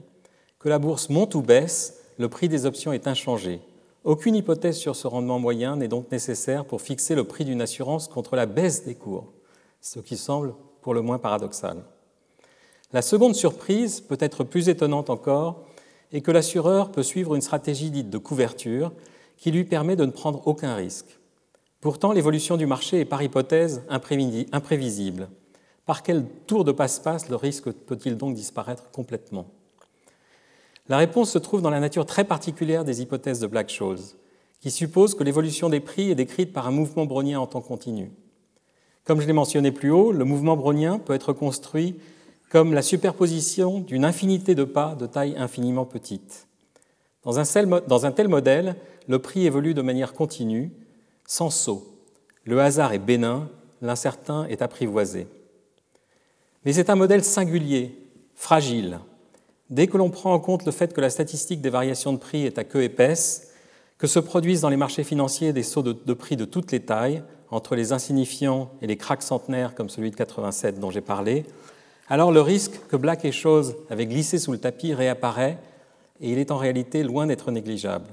Que 0.61 0.68
la 0.68 0.79
bourse 0.79 1.09
monte 1.09 1.35
ou 1.35 1.42
baisse, 1.42 1.99
le 2.18 2.29
prix 2.29 2.49
des 2.49 2.66
options 2.66 2.92
est 2.92 3.09
inchangé. 3.09 3.62
Aucune 4.05 4.37
hypothèse 4.37 4.77
sur 4.77 4.94
ce 4.94 5.09
rendement 5.09 5.40
moyen 5.40 5.75
n'est 5.75 5.88
donc 5.88 6.12
nécessaire 6.12 6.64
pour 6.64 6.83
fixer 6.83 7.16
le 7.16 7.25
prix 7.25 7.44
d'une 7.44 7.61
assurance 7.61 8.07
contre 8.07 8.37
la 8.37 8.46
baisse 8.46 8.85
des 8.85 8.94
cours, 8.94 9.33
ce 9.81 9.99
qui 9.99 10.16
semble 10.16 10.55
pour 10.81 10.94
le 10.94 11.03
moins 11.03 11.18
paradoxal. 11.18 11.79
La 12.92 13.03
seconde 13.03 13.35
surprise, 13.35 14.01
peut-être 14.01 14.44
plus 14.44 14.68
étonnante 14.68 15.11
encore, 15.11 15.64
est 16.12 16.20
que 16.20 16.31
l'assureur 16.31 16.92
peut 16.92 17.03
suivre 17.03 17.35
une 17.35 17.42
stratégie 17.42 17.90
dite 17.90 18.09
de 18.09 18.18
couverture 18.18 18.92
qui 19.37 19.51
lui 19.51 19.64
permet 19.64 19.96
de 19.96 20.05
ne 20.05 20.12
prendre 20.12 20.46
aucun 20.46 20.77
risque. 20.77 21.19
Pourtant, 21.80 22.12
l'évolution 22.12 22.56
du 22.56 22.66
marché 22.66 23.00
est 23.00 23.04
par 23.06 23.22
hypothèse 23.22 23.82
imprévisible. 23.88 25.28
Par 25.86 26.02
quel 26.02 26.26
tour 26.46 26.64
de 26.64 26.72
passe-passe 26.72 27.30
le 27.30 27.36
risque 27.36 27.70
peut-il 27.70 28.16
donc 28.16 28.34
disparaître 28.34 28.90
complètement? 28.90 29.46
La 30.88 30.98
réponse 30.98 31.30
se 31.30 31.38
trouve 31.38 31.62
dans 31.62 31.70
la 31.70 31.80
nature 31.80 32.04
très 32.04 32.24
particulière 32.24 32.84
des 32.84 33.00
hypothèses 33.00 33.40
de 33.40 33.46
Black-Scholes, 33.46 34.00
qui 34.60 34.70
suppose 34.70 35.14
que 35.14 35.24
l'évolution 35.24 35.70
des 35.70 35.80
prix 35.80 36.10
est 36.10 36.14
décrite 36.14 36.52
par 36.52 36.66
un 36.66 36.70
mouvement 36.70 37.06
brownien 37.06 37.40
en 37.40 37.46
temps 37.46 37.62
continu. 37.62 38.10
Comme 39.04 39.20
je 39.20 39.26
l'ai 39.26 39.32
mentionné 39.32 39.72
plus 39.72 39.90
haut, 39.90 40.12
le 40.12 40.24
mouvement 40.24 40.56
brownien 40.56 40.98
peut 40.98 41.14
être 41.14 41.32
construit 41.32 41.98
comme 42.50 42.74
la 42.74 42.82
superposition 42.82 43.80
d'une 43.80 44.04
infinité 44.04 44.54
de 44.54 44.64
pas 44.64 44.94
de 44.96 45.06
taille 45.06 45.34
infiniment 45.38 45.86
petite. 45.86 46.46
Dans 47.22 47.38
un, 47.38 47.66
dans 47.86 48.06
un 48.06 48.12
tel 48.12 48.28
modèle, 48.28 48.76
le 49.08 49.18
prix 49.18 49.46
évolue 49.46 49.72
de 49.72 49.82
manière 49.82 50.12
continue, 50.12 50.72
sans 51.30 51.50
saut. 51.50 51.86
Le 52.42 52.60
hasard 52.60 52.92
est 52.92 52.98
bénin, 52.98 53.48
l'incertain 53.82 54.46
est 54.46 54.62
apprivoisé. 54.62 55.28
Mais 56.64 56.72
c'est 56.72 56.90
un 56.90 56.96
modèle 56.96 57.22
singulier, 57.22 57.96
fragile. 58.34 58.98
Dès 59.70 59.86
que 59.86 59.96
l'on 59.96 60.10
prend 60.10 60.34
en 60.34 60.40
compte 60.40 60.66
le 60.66 60.72
fait 60.72 60.92
que 60.92 61.00
la 61.00 61.08
statistique 61.08 61.60
des 61.60 61.70
variations 61.70 62.12
de 62.12 62.18
prix 62.18 62.46
est 62.46 62.58
à 62.58 62.64
queue 62.64 62.82
épaisse, 62.82 63.52
que 63.96 64.08
se 64.08 64.18
produisent 64.18 64.62
dans 64.62 64.70
les 64.70 64.76
marchés 64.76 65.04
financiers 65.04 65.52
des 65.52 65.62
sauts 65.62 65.84
de, 65.84 66.14
prix 66.14 66.36
de 66.36 66.44
toutes 66.44 66.72
les 66.72 66.80
tailles, 66.80 67.22
entre 67.52 67.76
les 67.76 67.92
insignifiants 67.92 68.72
et 68.82 68.88
les 68.88 68.96
cracks 68.96 69.22
centenaires 69.22 69.76
comme 69.76 69.88
celui 69.88 70.10
de 70.10 70.16
87 70.16 70.80
dont 70.80 70.90
j'ai 70.90 71.00
parlé, 71.00 71.46
alors 72.08 72.32
le 72.32 72.40
risque 72.40 72.80
que 72.88 72.96
Black 72.96 73.24
et 73.24 73.30
Chose 73.30 73.76
avaient 73.88 74.06
glissé 74.06 74.40
sous 74.40 74.50
le 74.50 74.58
tapis 74.58 74.94
réapparaît 74.94 75.58
et 76.20 76.32
il 76.32 76.38
est 76.38 76.50
en 76.50 76.56
réalité 76.56 77.04
loin 77.04 77.28
d'être 77.28 77.52
négligeable. 77.52 78.08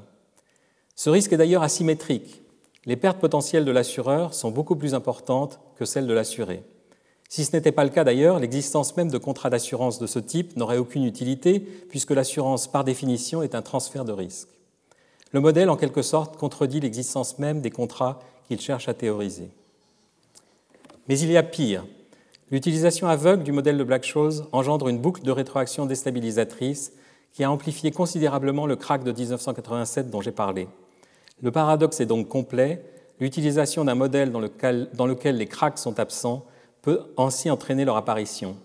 Ce 0.95 1.09
risque 1.09 1.33
est 1.33 1.37
d'ailleurs 1.37 1.63
asymétrique. 1.63 2.43
Les 2.87 2.95
pertes 2.95 3.19
potentielles 3.19 3.65
de 3.65 3.71
l'assureur 3.71 4.33
sont 4.33 4.49
beaucoup 4.49 4.77
plus 4.77 4.93
importantes 4.93 5.59
que 5.75 5.83
celles 5.83 6.07
de 6.07 6.13
l'assuré. 6.13 6.63
Si 7.27 7.43
ce 7.43 7.53
n'était 7.53 7.73
pas 7.73 7.83
le 7.83 7.89
cas 7.89 8.05
d'ailleurs, 8.05 8.39
l'existence 8.39 8.95
même 8.95 9.11
de 9.11 9.17
contrats 9.17 9.49
d'assurance 9.49 9.99
de 9.99 10.07
ce 10.07 10.19
type 10.19 10.55
n'aurait 10.55 10.77
aucune 10.77 11.03
utilité, 11.03 11.59
puisque 11.59 12.11
l'assurance, 12.11 12.71
par 12.71 12.85
définition, 12.85 13.43
est 13.43 13.55
un 13.55 13.61
transfert 13.61 14.05
de 14.05 14.13
risque. 14.13 14.47
Le 15.33 15.41
modèle, 15.41 15.69
en 15.69 15.75
quelque 15.75 16.01
sorte, 16.01 16.37
contredit 16.37 16.79
l'existence 16.79 17.37
même 17.39 17.59
des 17.59 17.71
contrats 17.71 18.19
qu'il 18.47 18.61
cherche 18.61 18.87
à 18.87 18.93
théoriser. 18.93 19.49
Mais 21.09 21.19
il 21.19 21.29
y 21.29 21.35
a 21.35 21.43
pire. 21.43 21.85
L'utilisation 22.51 23.09
aveugle 23.09 23.43
du 23.43 23.51
modèle 23.51 23.77
de 23.77 23.83
Black-Scholes 23.83 24.45
engendre 24.53 24.87
une 24.87 24.99
boucle 24.99 25.23
de 25.23 25.31
rétroaction 25.31 25.85
déstabilisatrice 25.85 26.93
qui 27.33 27.43
a 27.43 27.51
amplifié 27.51 27.91
considérablement 27.91 28.65
le 28.65 28.77
crack 28.77 29.03
de 29.03 29.11
1987 29.11 30.09
dont 30.09 30.21
j'ai 30.21 30.31
parlé. 30.31 30.69
Le 31.41 31.51
paradoxe 31.51 31.99
est 31.99 32.05
donc 32.05 32.27
complet. 32.27 32.83
L'utilisation 33.19 33.85
d'un 33.85 33.95
modèle 33.95 34.31
dans 34.31 34.39
lequel, 35.07 35.37
les 35.37 35.45
cracks 35.47 35.77
sont 35.77 35.99
absents 35.99 36.45
peut 36.81 37.01
ainsi 37.17 37.49
entraîner 37.49 37.85
leur 37.85 37.97
apparition. 37.97 38.55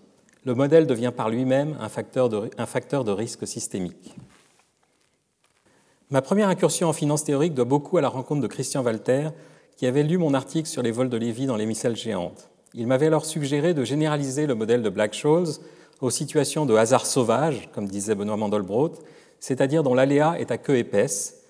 Le 0.44 0.54
modèle 0.54 0.87
devient 0.87 1.12
par 1.14 1.30
lui-même 1.30 1.76
un, 1.80 1.88
facteur 1.88 2.28
de, 2.28 3.11
risque 3.11 3.46
systémique. 3.46 4.14
Ma 6.11 6.20
première 6.20 6.48
incursion 6.48 6.88
en 6.88 6.92
finance 6.92 7.24
théorique 7.24 7.54
doit 7.54 7.64
beaucoup 7.64 7.96
à 7.98 8.00
la 8.00 8.08
rencontre 8.08 8.40
de 8.40 8.46
Christian 8.46 8.82
Walter, 8.82 9.28
qui 9.76 9.87
avait 9.87 10.02
lu 10.02 10.18
mon 10.18 10.35
article 10.35 10.68
sur 10.68 10.82
les 10.82 10.90
vols 10.90 11.08
de 11.08 11.16
Lévy 11.16 11.46
dans 11.46 11.56
les 11.56 11.66
missels 11.66 11.96
géantes. 11.96 12.50
Il 12.74 12.87
m'avait 12.87 13.06
alors 13.06 13.24
suggéré 13.24 13.74
de 13.74 13.85
généraliser 13.85 14.46
le 14.46 14.54
modèle 14.54 14.82
de 14.82 14.88
Black-Scholes 14.88 15.48
aux 16.00 16.11
situations 16.11 16.66
de 16.66 16.74
hasard 16.74 17.06
sauvage, 17.06 17.70
comme 17.72 17.87
disait 17.87 18.14
Benoît 18.14 18.37
Mandelbrot, 18.37 18.92
c'est-à-dire 19.40 19.82
dont 19.82 19.94
l'aléa 19.94 20.38
est 20.38 20.50
à 20.50 20.58
queue 20.58 20.76
épaisse. 20.76 21.41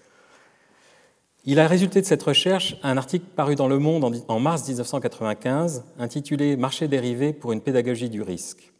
Il 1.44 1.58
a 1.58 1.66
résulté 1.66 2.00
de 2.00 2.06
cette 2.06 2.22
recherche 2.22 2.76
un 2.84 2.96
article 2.96 3.24
paru 3.34 3.56
dans 3.56 3.66
Le 3.66 3.80
Monde 3.80 4.22
en 4.28 4.38
mars 4.38 4.68
1995 4.68 5.82
intitulé 5.98 6.56
Marché 6.56 6.86
dérivé 6.86 7.32
pour 7.32 7.50
une 7.50 7.60
pédagogie 7.60 8.08
du 8.08 8.22
risque, 8.22 8.72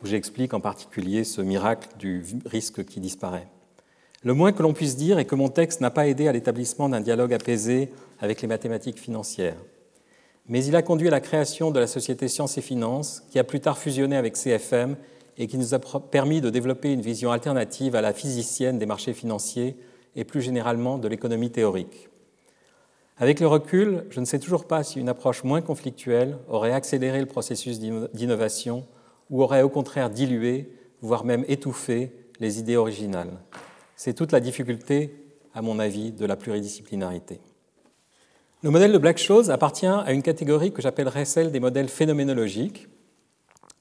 où 0.00 0.06
j'explique 0.06 0.54
en 0.54 0.60
particulier 0.60 1.24
ce 1.24 1.40
miracle 1.40 1.88
du 1.98 2.22
risque 2.44 2.84
qui 2.84 3.00
disparaît. 3.00 3.48
Le 4.22 4.32
moins 4.32 4.52
que 4.52 4.62
l'on 4.62 4.74
puisse 4.74 4.94
dire 4.94 5.18
est 5.18 5.24
que 5.24 5.34
mon 5.34 5.48
texte 5.48 5.80
n'a 5.80 5.90
pas 5.90 6.06
aidé 6.06 6.28
à 6.28 6.32
l'établissement 6.32 6.88
d'un 6.88 7.00
dialogue 7.00 7.34
apaisé 7.34 7.90
avec 8.20 8.42
les 8.42 8.48
mathématiques 8.48 9.00
financières. 9.00 9.58
Mais 10.48 10.64
il 10.64 10.76
a 10.76 10.82
conduit 10.82 11.08
à 11.08 11.10
la 11.10 11.20
création 11.20 11.72
de 11.72 11.80
la 11.80 11.88
société 11.88 12.28
Sciences 12.28 12.58
et 12.58 12.62
Finances, 12.62 13.24
qui 13.32 13.40
a 13.40 13.44
plus 13.44 13.58
tard 13.58 13.76
fusionné 13.76 14.16
avec 14.16 14.34
CFM 14.34 14.94
et 15.36 15.48
qui 15.48 15.58
nous 15.58 15.74
a 15.74 15.80
permis 15.80 16.40
de 16.40 16.48
développer 16.48 16.92
une 16.92 17.00
vision 17.00 17.32
alternative 17.32 17.96
à 17.96 18.02
la 18.02 18.12
physicienne 18.12 18.78
des 18.78 18.86
marchés 18.86 19.14
financiers 19.14 19.76
et 20.16 20.24
plus 20.24 20.42
généralement 20.42 20.98
de 20.98 21.06
l'économie 21.06 21.50
théorique. 21.50 22.08
Avec 23.18 23.40
le 23.40 23.46
recul, 23.46 24.04
je 24.10 24.20
ne 24.20 24.24
sais 24.24 24.38
toujours 24.38 24.66
pas 24.66 24.82
si 24.82 24.98
une 24.98 25.08
approche 25.08 25.44
moins 25.44 25.62
conflictuelle 25.62 26.36
aurait 26.48 26.72
accéléré 26.72 27.20
le 27.20 27.26
processus 27.26 27.78
d'innovation 27.78 28.86
ou 29.30 29.42
aurait 29.42 29.62
au 29.62 29.68
contraire 29.68 30.10
dilué, 30.10 30.70
voire 31.00 31.24
même 31.24 31.44
étouffé, 31.48 32.12
les 32.40 32.58
idées 32.58 32.76
originales. 32.76 33.32
C'est 33.94 34.14
toute 34.14 34.32
la 34.32 34.40
difficulté, 34.40 35.14
à 35.54 35.62
mon 35.62 35.78
avis, 35.78 36.12
de 36.12 36.26
la 36.26 36.36
pluridisciplinarité. 36.36 37.40
Le 38.62 38.70
modèle 38.70 38.92
de 38.92 38.98
Black-Scholes 38.98 39.50
appartient 39.50 39.86
à 39.86 40.12
une 40.12 40.22
catégorie 40.22 40.72
que 40.72 40.82
j'appellerais 40.82 41.24
celle 41.24 41.52
des 41.52 41.60
modèles 41.60 41.88
phénoménologiques, 41.88 42.88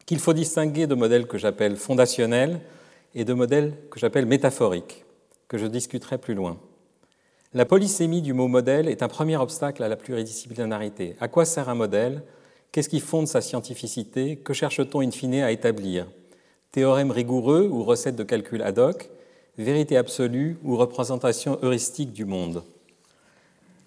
qu'il 0.05 0.19
faut 0.19 0.33
distinguer 0.33 0.87
de 0.87 0.95
modèles 0.95 1.27
que 1.27 1.37
j'appelle 1.37 1.75
fondationnels 1.75 2.61
et 3.15 3.25
de 3.25 3.33
modèles 3.33 3.73
que 3.89 3.99
j'appelle 3.99 4.25
métaphoriques, 4.25 5.04
je 5.57 5.65
discuterai 5.65 6.17
plus 6.17 6.33
loin. 6.33 6.57
La 7.53 7.65
polysémie 7.65 8.21
du 8.21 8.33
mot 8.33 8.47
modèle 8.47 8.89
est 8.89 9.01
un 9.01 9.07
premier 9.07 9.37
obstacle 9.37 9.81
à 9.81 9.87
la 9.87 9.95
pluridisciplinarité. 9.95 11.15
À 11.21 11.27
quoi 11.27 11.45
sert 11.45 11.69
un 11.69 11.75
modèle? 11.75 12.23
Qu'est-ce 12.71 12.89
qui 12.89 12.99
fonde 12.99 13.27
sa 13.27 13.39
scientificité? 13.39 14.35
Que 14.35 14.53
cherche-t-on 14.53 14.99
in 14.99 15.11
fine 15.11 15.35
à 15.35 15.51
établir? 15.51 16.07
Théorème 16.73 17.11
rigoureux 17.11 17.69
ou 17.71 17.83
recette 17.83 18.17
de 18.17 18.23
calcul 18.23 18.61
ad 18.61 18.77
hoc? 18.77 19.09
Vérité 19.57 19.95
absolue 19.95 20.57
ou 20.65 20.75
représentation 20.75 21.57
heuristique 21.61 22.11
du 22.11 22.25
monde? 22.25 22.63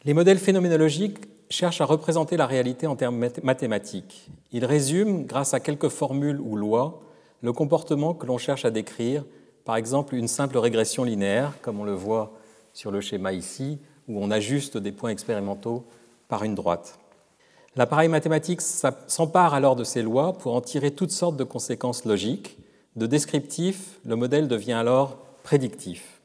Les 0.07 0.15
modèles 0.15 0.39
phénoménologiques 0.39 1.19
cherchent 1.51 1.83
à 1.83 1.85
représenter 1.85 2.39
la 2.39 2.47
réalité 2.47 2.87
en 2.87 2.97
termes 2.97 3.29
mathématiques. 3.43 4.31
Ils 4.53 4.65
résument, 4.65 5.21
grâce 5.21 5.53
à 5.53 5.61
quelques 5.61 5.89
formules 5.89 6.41
ou 6.41 6.57
lois, 6.57 7.03
le 7.43 7.53
comportement 7.53 8.15
que 8.15 8.25
l'on 8.25 8.39
cherche 8.39 8.65
à 8.65 8.71
décrire, 8.71 9.25
par 9.69 9.77
exemple 9.77 10.15
une 10.15 10.29
simple 10.29 10.57
régression 10.57 11.05
linéaire, 11.05 11.53
comme 11.61 11.79
on 11.79 11.85
le 11.85 11.93
voit 11.93 12.33
sur 12.73 12.91
le 12.91 13.03
schéma 13.03 13.35
ici, 13.35 13.79
où 14.09 14.19
on 14.19 14.31
ajuste 14.31 14.79
des 14.79 14.93
points 14.93 15.11
expérimentaux 15.11 15.85
par 16.27 16.43
une 16.43 16.55
droite. 16.55 16.99
L'appareil 17.77 18.09
mathématique 18.09 18.63
s'empare 18.63 19.53
alors 19.53 19.77
de 19.77 19.85
ces 19.85 20.01
lois 20.01 20.33
pour 20.33 20.55
en 20.55 20.63
tirer 20.63 20.93
toutes 20.93 21.11
sortes 21.11 21.37
de 21.37 21.45
conséquences 21.45 22.07
logiques. 22.07 22.57
De 22.97 23.05
descriptif, 23.05 23.99
le 24.07 24.17
modèle 24.17 24.49
devient 24.49 24.73
alors 24.73 25.19
prédictif. 25.43 26.23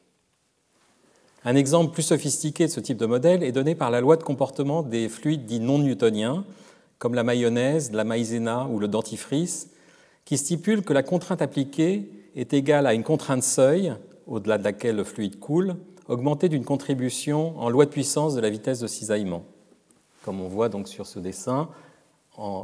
Un 1.44 1.58
exemple 1.58 1.92
plus 1.92 2.04
sophistiqué 2.04 2.68
de 2.68 2.72
ce 2.72 2.80
type 2.80 2.98
de 2.98 3.06
modèle 3.06 3.44
est 3.44 3.52
donné 3.52 3.76
par 3.76 3.92
la 3.92 4.00
loi 4.00 4.16
de 4.16 4.24
comportement 4.24 4.84
des 4.84 5.10
fluides 5.10 5.44
dits 5.44 5.60
non 5.60 5.80
newtoniens, 5.80 6.46
comme 6.98 7.14
la 7.14 7.24
mayonnaise, 7.24 7.92
la 7.92 8.06
maïzena 8.06 8.70
ou 8.72 8.80
le 8.80 8.88
dentifrice, 8.88 9.68
qui 10.24 10.38
stipule 10.38 10.82
que 10.82 10.94
la 10.94 11.04
contrainte 11.04 11.42
appliquée 11.42 12.10
est 12.36 12.54
égale 12.54 12.88
à 12.88 12.94
une 12.94 13.04
contrainte 13.04 13.44
seuil, 13.44 13.94
au-delà 14.28 14.58
de 14.58 14.64
laquelle 14.64 14.96
le 14.96 15.04
fluide 15.04 15.40
coule, 15.40 15.76
augmentée 16.08 16.50
d'une 16.50 16.66
contribution 16.66 17.60
en 17.60 17.70
loi 17.70 17.86
de 17.86 17.90
puissance 17.90 18.36
de 18.36 18.42
la 18.42 18.50
vitesse 18.50 18.80
de 18.80 18.88
cisaillement. 18.88 19.44
Comme 20.24 20.42
on 20.42 20.48
voit 20.48 20.70
donc 20.70 20.88
sur 20.88 21.06
ce 21.06 21.20
dessin, 21.20 21.70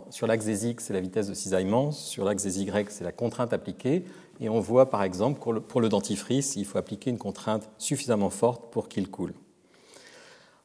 sur 0.09 0.27
l'axe 0.27 0.45
des 0.45 0.67
X, 0.67 0.85
c'est 0.85 0.93
la 0.93 1.01
vitesse 1.01 1.27
de 1.27 1.33
cisaillement, 1.33 1.91
sur 1.91 2.25
l'axe 2.25 2.43
des 2.43 2.61
Y, 2.61 2.89
c'est 2.89 3.03
la 3.03 3.11
contrainte 3.11 3.53
appliquée, 3.53 4.03
et 4.39 4.49
on 4.49 4.59
voit 4.59 4.89
par 4.89 5.03
exemple 5.03 5.39
pour 5.39 5.61
pour 5.61 5.81
le 5.81 5.89
dentifrice, 5.89 6.55
il 6.55 6.65
faut 6.65 6.77
appliquer 6.77 7.09
une 7.09 7.17
contrainte 7.17 7.69
suffisamment 7.77 8.29
forte 8.29 8.71
pour 8.71 8.87
qu'il 8.87 9.09
coule. 9.09 9.33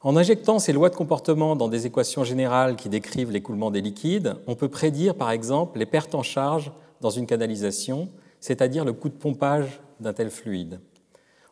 En 0.01 0.17
injectant 0.17 0.59
ces 0.59 0.73
lois 0.73 0.91
de 0.91 0.97
comportement 0.97 1.57
dans 1.57 1.69
des 1.69 1.87
équations 1.87 2.25
générales 2.25 2.77
qui 2.77 2.89
décrivent 2.89 3.31
l'écoulement 3.31 3.71
des 3.71 3.81
liquides, 3.81 4.37
on 4.47 4.55
peut 4.55 4.69
prédire 4.69 5.15
par 5.15 5.31
exemple 5.31 5.79
les 5.79 5.87
pertes 5.87 6.15
en 6.15 6.23
charge 6.23 6.73
dans 7.01 7.11
une 7.11 7.27
canalisation, 7.27 8.09
c'est-à-dire 8.45 8.85
le 8.85 8.93
coût 8.93 9.09
de 9.09 9.15
pompage 9.15 9.81
d'un 10.01 10.13
tel 10.13 10.29
fluide. 10.29 10.79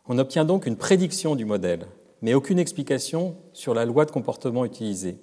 On 0.07 0.19
obtient 0.19 0.45
donc 0.45 0.67
une 0.67 0.75
prédiction 0.75 1.35
du 1.35 1.43
modèle, 1.43 1.87
mais 2.21 2.35
aucune 2.35 2.59
explication 2.59 3.35
sur 3.51 3.73
la 3.73 3.83
loi 3.83 4.05
de 4.05 4.11
comportement 4.11 4.63
utilisée. 4.63 5.17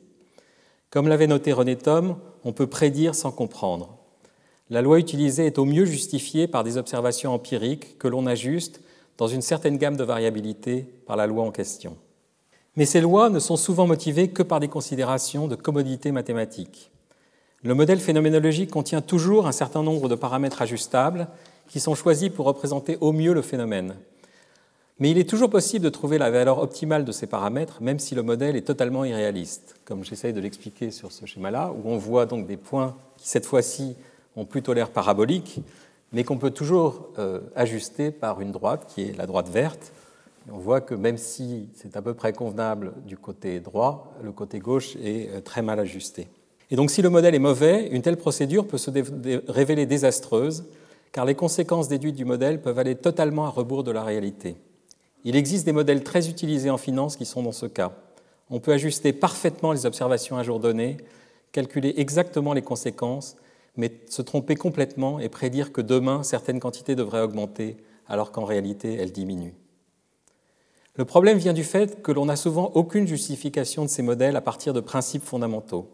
Comme 0.90 1.06
l'avait 1.06 1.28
noté 1.28 1.52
René 1.52 1.76
Thom, 1.76 2.16
on 2.42 2.52
peut 2.52 2.66
prédire 2.66 3.14
sans 3.14 3.30
comprendre. 3.30 3.98
La 4.68 4.83
loi 4.83 4.98
utilisée 4.98 5.46
est 5.46 5.61
au 5.61 5.64
mieux 5.64 5.85
justifiée 5.85 6.48
par 6.48 6.64
des 6.64 6.76
observations 6.76 7.33
empiriques 7.33 7.98
que 7.98 8.09
l'on 8.09 8.26
ajuste 8.26 8.80
dans 9.16 9.28
une 9.28 9.40
certaine 9.40 9.78
gamme 9.78 9.96
de 9.96 10.02
variabilité 10.02 10.92
par 11.06 11.16
la 11.16 11.28
loi 11.28 11.44
en 11.44 11.52
question. 11.52 11.96
Mais 12.74 12.85
ces 12.85 13.00
lois 13.00 13.30
ne 13.30 13.38
sont 13.38 13.56
souvent 13.56 13.87
motivées 13.87 14.30
que 14.30 14.42
par 14.42 14.59
des 14.59 14.66
considérations 14.66 15.46
de 15.46 15.54
commodité 15.54 16.11
mathématique. 16.11 16.90
Le 17.62 17.74
modèle 17.74 18.00
phénoménologique 18.00 18.70
contient 18.70 19.02
toujours 19.02 19.46
un 19.46 19.52
certain 19.52 19.85
nombre 19.85 20.09
de 20.09 20.16
paramètres 20.16 20.62
ajustables 20.62 21.28
qui 21.70 21.78
sont 21.78 21.94
choisis 21.94 22.28
pour 22.30 22.46
représenter 22.46 22.98
au 23.00 23.12
mieux 23.12 23.33
le 23.33 23.42
phénomène. 23.42 23.94
Mais 24.98 25.11
il 25.11 25.18
est 25.18 25.28
toujours 25.28 25.48
possible 25.48 25.85
de 25.85 25.88
trouver 25.88 26.18
la 26.18 26.30
valeur 26.30 26.59
optimale 26.59 27.04
de 27.04 27.12
ces 27.12 27.28
paramètres, 27.28 27.80
même 27.80 28.00
si 28.00 28.14
le 28.16 28.22
modèle 28.22 28.56
est 28.56 28.66
totalement 28.66 29.04
irréaliste, 29.04 29.76
comme 29.85 30.04
j'essaye 30.04 30.33
de 30.33 30.40
l'expliquer 30.40 30.90
sur 30.90 31.12
ce 31.12 31.24
schéma-là, 31.24 31.72
où 31.72 31.88
on 31.88 31.96
voit 31.96 32.26
donc 32.26 32.46
des 32.46 32.56
points 32.56 32.96
qui, 33.16 33.28
cette 33.28 33.46
fois-ci, 33.46 33.94
ont 34.37 34.44
plutôt 34.44 34.74
l'air 34.74 34.90
paraboliques, 34.90 35.61
mais 36.12 36.24
qu'on 36.24 36.38
peut 36.38 36.50
toujours 36.50 37.09
euh, 37.18 37.40
ajuster 37.54 38.11
par 38.11 38.40
une 38.40 38.50
droite, 38.50 38.87
qui 38.92 39.02
est 39.02 39.16
la 39.16 39.26
droite 39.26 39.48
verte. 39.48 39.92
on 40.52 40.59
voit 40.59 40.80
que 40.80 40.94
même 40.94 41.18
si 41.18 41.68
c'est 41.74 41.96
à 41.96 42.02
peu 42.02 42.14
près 42.14 42.33
convenable 42.33 42.92
du 43.06 43.16
côté 43.16 43.61
droit, 43.61 44.12
le 44.24 44.33
côté 44.33 44.59
gauche 44.59 44.96
est 44.96 45.30
euh, 45.30 45.40
très 45.40 45.62
mal 45.62 45.78
ajusté. 45.78 46.26
Et 46.72 46.76
donc 46.76 46.90
si 46.90 47.00
le 47.00 47.11
modèle 47.11 47.37
est 47.37 47.40
mauvais, 47.40 47.88
une 47.92 48.02
telle 48.02 48.16
procédure 48.16 48.66
peut 48.66 48.78
se 48.78 48.90
révéler 49.48 49.87
désastreuse, 49.87 50.64
car 51.12 51.25
les 51.25 51.35
conséquences 51.35 51.88
déduites 51.88 52.16
du 52.16 52.25
modèle 52.25 52.61
peuvent 52.61 52.79
aller 52.79 52.94
totalement 52.94 53.46
à 53.46 53.51
rebours 53.51 53.85
de 53.85 53.90
la 53.90 54.03
réalité. 54.03 54.57
Il 55.25 55.37
existe 55.37 55.66
des 55.66 55.73
modèles 55.73 56.03
très 56.03 56.29
utilisés 56.29 56.70
en 56.70 56.79
finance 56.79 57.16
qui 57.16 57.27
sont 57.27 57.42
dans 57.42 57.53
ce 57.53 57.66
cas. 57.66 57.92
On 58.49 58.61
peut 58.61 58.73
ajuster 58.73 59.12
parfaitement 59.12 59.73
les 59.73 59.87
observations 59.87 60.37
à 60.37 60.42
jour 60.42 60.61
donné, 60.61 60.96
calculer 61.53 61.94
exactement 61.96 62.53
les 62.53 62.62
conséquences, 62.62 63.37
mais 63.77 63.92
se 64.09 64.23
tromper 64.23 64.57
complètement 64.57 65.20
et 65.20 65.29
prédire 65.29 65.73
que 65.73 65.81
demain, 65.81 66.23
certaines 66.23 66.61
quantités 66.61 66.94
devraient 66.94 67.23
augmenter, 67.23 67.77
alors 68.09 68.33
qu'en 68.33 68.44
réalité, 68.44 68.94
elles 68.94 69.12
diminuent. 69.12 69.55
Le 70.96 71.05
problème 71.05 71.38
vient 71.38 71.53
du 71.53 71.64
fait 71.64 72.03
que 72.03 72.12
l'on 72.12 72.27
n'a 72.27 72.37
souvent 72.37 72.73
aucune 72.75 73.07
justification 73.07 73.85
de 73.85 73.88
ces 73.88 74.03
modèles 74.03 74.37
à 74.37 74.40
partir 74.40 74.75
de 74.75 74.81
principes 74.81 75.25
fondamentaux. 75.25 75.88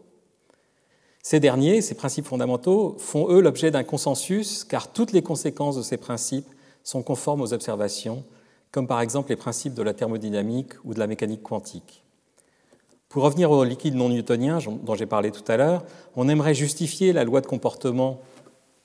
Ces 1.28 1.40
derniers, 1.40 1.80
ces 1.82 1.96
principes 1.96 2.26
fondamentaux, 2.26 2.94
font 3.00 3.28
eux 3.28 3.40
l'objet 3.40 3.72
d'un 3.72 3.82
consensus 3.82 4.62
car 4.62 4.92
toutes 4.92 5.10
les 5.10 5.22
conséquences 5.22 5.74
de 5.74 5.82
ces 5.82 5.96
principes 5.96 6.46
sont 6.84 7.02
conformes 7.02 7.40
aux 7.40 7.52
observations 7.52 8.22
comme 8.70 8.86
par 8.86 9.00
exemple 9.00 9.30
les 9.30 9.36
principes 9.36 9.74
de 9.74 9.82
la 9.82 9.92
thermodynamique 9.92 10.74
ou 10.84 10.94
de 10.94 11.00
la 11.00 11.08
mécanique 11.08 11.42
quantique. 11.42 12.04
Pour 13.08 13.24
revenir 13.24 13.50
au 13.50 13.64
liquide 13.64 13.96
non 13.96 14.08
newtonien 14.08 14.60
dont 14.84 14.94
j'ai 14.94 15.06
parlé 15.06 15.32
tout 15.32 15.42
à 15.48 15.56
l'heure, 15.56 15.84
on 16.14 16.28
aimerait 16.28 16.54
justifier 16.54 17.12
la 17.12 17.24
loi 17.24 17.40
de 17.40 17.48
comportement 17.48 18.20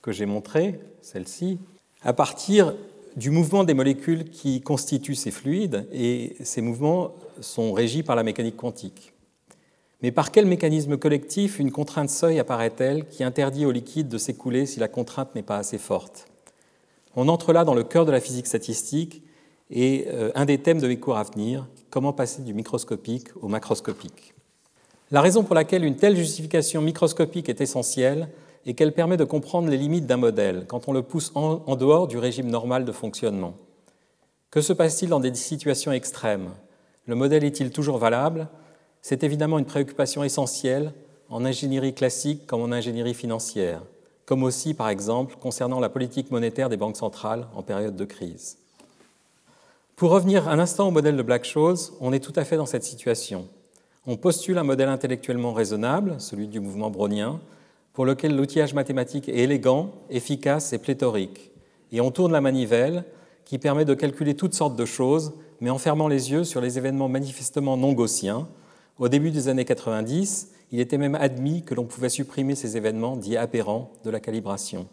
que 0.01 0.11
j'ai 0.11 0.25
montrée, 0.25 0.79
celle-ci, 1.03 1.59
à 2.01 2.13
partir 2.13 2.73
du 3.15 3.29
mouvement 3.29 3.63
des 3.63 3.75
molécules 3.75 4.31
qui 4.31 4.61
constituent 4.61 5.13
ces 5.13 5.29
fluides, 5.29 5.87
et 5.93 6.37
ces 6.41 6.61
mouvements 6.61 7.11
sont 7.39 7.71
régis 7.71 8.01
par 8.01 8.15
la 8.15 8.23
mécanique 8.23 8.57
quantique. 8.57 9.10
Mais 10.01 10.11
par 10.11 10.31
quel 10.31 10.45
mécanisme 10.45 10.97
collectif 10.97 11.59
une 11.59 11.71
contrainte 11.71 12.09
seuil 12.09 12.39
apparaît-elle 12.39 13.07
qui 13.07 13.23
interdit 13.23 13.65
au 13.65 13.71
liquide 13.71 14.09
de 14.09 14.17
s'écouler 14.17 14.65
si 14.65 14.79
la 14.79 14.87
contrainte 14.87 15.35
n'est 15.35 15.43
pas 15.43 15.57
assez 15.57 15.77
forte? 15.77 16.27
On 17.15 17.27
entre 17.27 17.53
là 17.53 17.63
dans 17.63 17.73
le 17.73 17.83
cœur 17.83 18.05
de 18.05 18.11
la 18.11 18.19
physique 18.19 18.47
statistique 18.47 19.23
et 19.69 20.07
euh, 20.09 20.31
un 20.33 20.45
des 20.45 20.57
thèmes 20.57 20.79
de 20.79 20.87
mes 20.87 20.97
cours 20.97 21.17
à 21.17 21.23
venir, 21.23 21.67
comment 21.89 22.13
passer 22.13 22.41
du 22.41 22.53
microscopique 22.53 23.27
au 23.41 23.47
macroscopique. 23.47 24.33
La 25.11 25.21
raison 25.21 25.43
pour 25.43 25.55
laquelle 25.55 25.83
une 25.83 25.97
telle 25.97 26.15
justification 26.15 26.81
microscopique 26.81 27.49
est 27.49 27.61
essentielle 27.61 28.29
est 28.65 28.73
qu'elle 28.73 28.93
permet 28.93 29.17
de 29.17 29.23
comprendre 29.23 29.69
les 29.69 29.77
limites 29.77 30.05
d'un 30.05 30.17
modèle 30.17 30.65
quand 30.67 30.87
on 30.87 30.93
le 30.93 31.01
pousse 31.01 31.31
en, 31.35 31.75
dehors 31.75 32.07
du 32.07 32.17
régime 32.17 32.47
normal 32.47 32.85
de 32.85 32.91
fonctionnement. 32.91 33.55
Que 34.51 34.61
se 34.61 34.73
passe-t-il 34.73 35.09
dans 35.09 35.19
des 35.19 35.33
situations 35.33 35.91
extrêmes? 35.91 36.51
Le 37.07 37.15
modèle 37.15 37.43
est-il 37.43 37.71
toujours 37.71 37.97
valable? 37.97 38.47
C'est 39.01 39.23
évidemment 39.23 39.59
une 39.59 39.65
préoccupation 39.65 40.23
essentielle 40.23 40.93
en 41.29 41.45
ingénierie 41.45 41.93
classique 41.93 42.45
comme 42.45 42.61
en 42.61 42.71
ingénierie 42.71 43.13
financière, 43.13 43.81
comme 44.25 44.43
aussi, 44.43 44.73
par 44.73 44.89
exemple, 44.89 45.35
concernant 45.39 45.79
la 45.79 45.89
politique 45.89 46.29
monétaire 46.31 46.69
des 46.69 46.77
banques 46.77 46.97
centrales 46.97 47.47
en 47.55 47.63
période 47.63 47.95
de 47.95 48.05
crise. 48.05 48.57
Pour 49.95 50.11
revenir 50.11 50.49
un 50.49 50.59
instant 50.59 50.87
au 50.87 50.91
modèle 50.91 51.15
de 51.15 51.21
Black-Scholes, 51.21 51.77
on 51.99 52.13
est 52.13 52.19
tout 52.19 52.33
à 52.35 52.43
fait 52.43 52.57
dans 52.57 52.65
cette 52.65 52.83
situation. 52.83 53.47
On 54.07 54.17
postule 54.17 54.57
un 54.57 54.63
modèle 54.63 54.89
intellectuellement 54.89 55.53
raisonnable, 55.53 56.15
celui 56.19 56.47
du 56.47 56.59
mouvement 56.59 56.89
brownien, 56.89 57.39
pour 57.93 58.05
lequel 58.05 58.35
l'outillage 58.35 58.73
mathématique 58.73 59.29
est 59.29 59.37
élégant, 59.37 59.91
efficace 60.09 60.73
et 60.73 60.79
pléthorique. 60.79 61.51
Et 61.91 62.01
on 62.01 62.09
tourne 62.09 62.31
la 62.31 62.41
manivelle 62.41 63.03
qui 63.45 63.57
permet 63.57 63.85
de 63.85 63.93
calculer 63.93 64.35
toutes 64.35 64.53
sortes 64.53 64.75
de 64.75 64.85
choses, 64.85 65.33
mais 65.59 65.69
en 65.69 65.77
fermant 65.77 66.07
les 66.07 66.31
yeux 66.31 66.43
sur 66.43 66.61
les 66.61 66.77
événements 66.77 67.09
manifestement 67.09 67.77
non 67.77 67.93
gaussiens. 67.93 68.47
Au 68.97 69.09
début 69.09 69.31
des 69.31 69.47
années 69.47 69.65
90, 69.65 70.51
il 70.71 70.79
était 70.79 70.97
même 70.97 71.15
admis 71.15 71.63
que 71.63 71.73
l'on 71.73 71.85
pouvait 71.85 72.09
supprimer 72.09 72.55
ces 72.55 72.77
événements 72.77 73.17
dits 73.17 73.37
aberrants 73.37 73.91
de 74.03 74.09
la 74.09 74.19
calibration. 74.19 74.87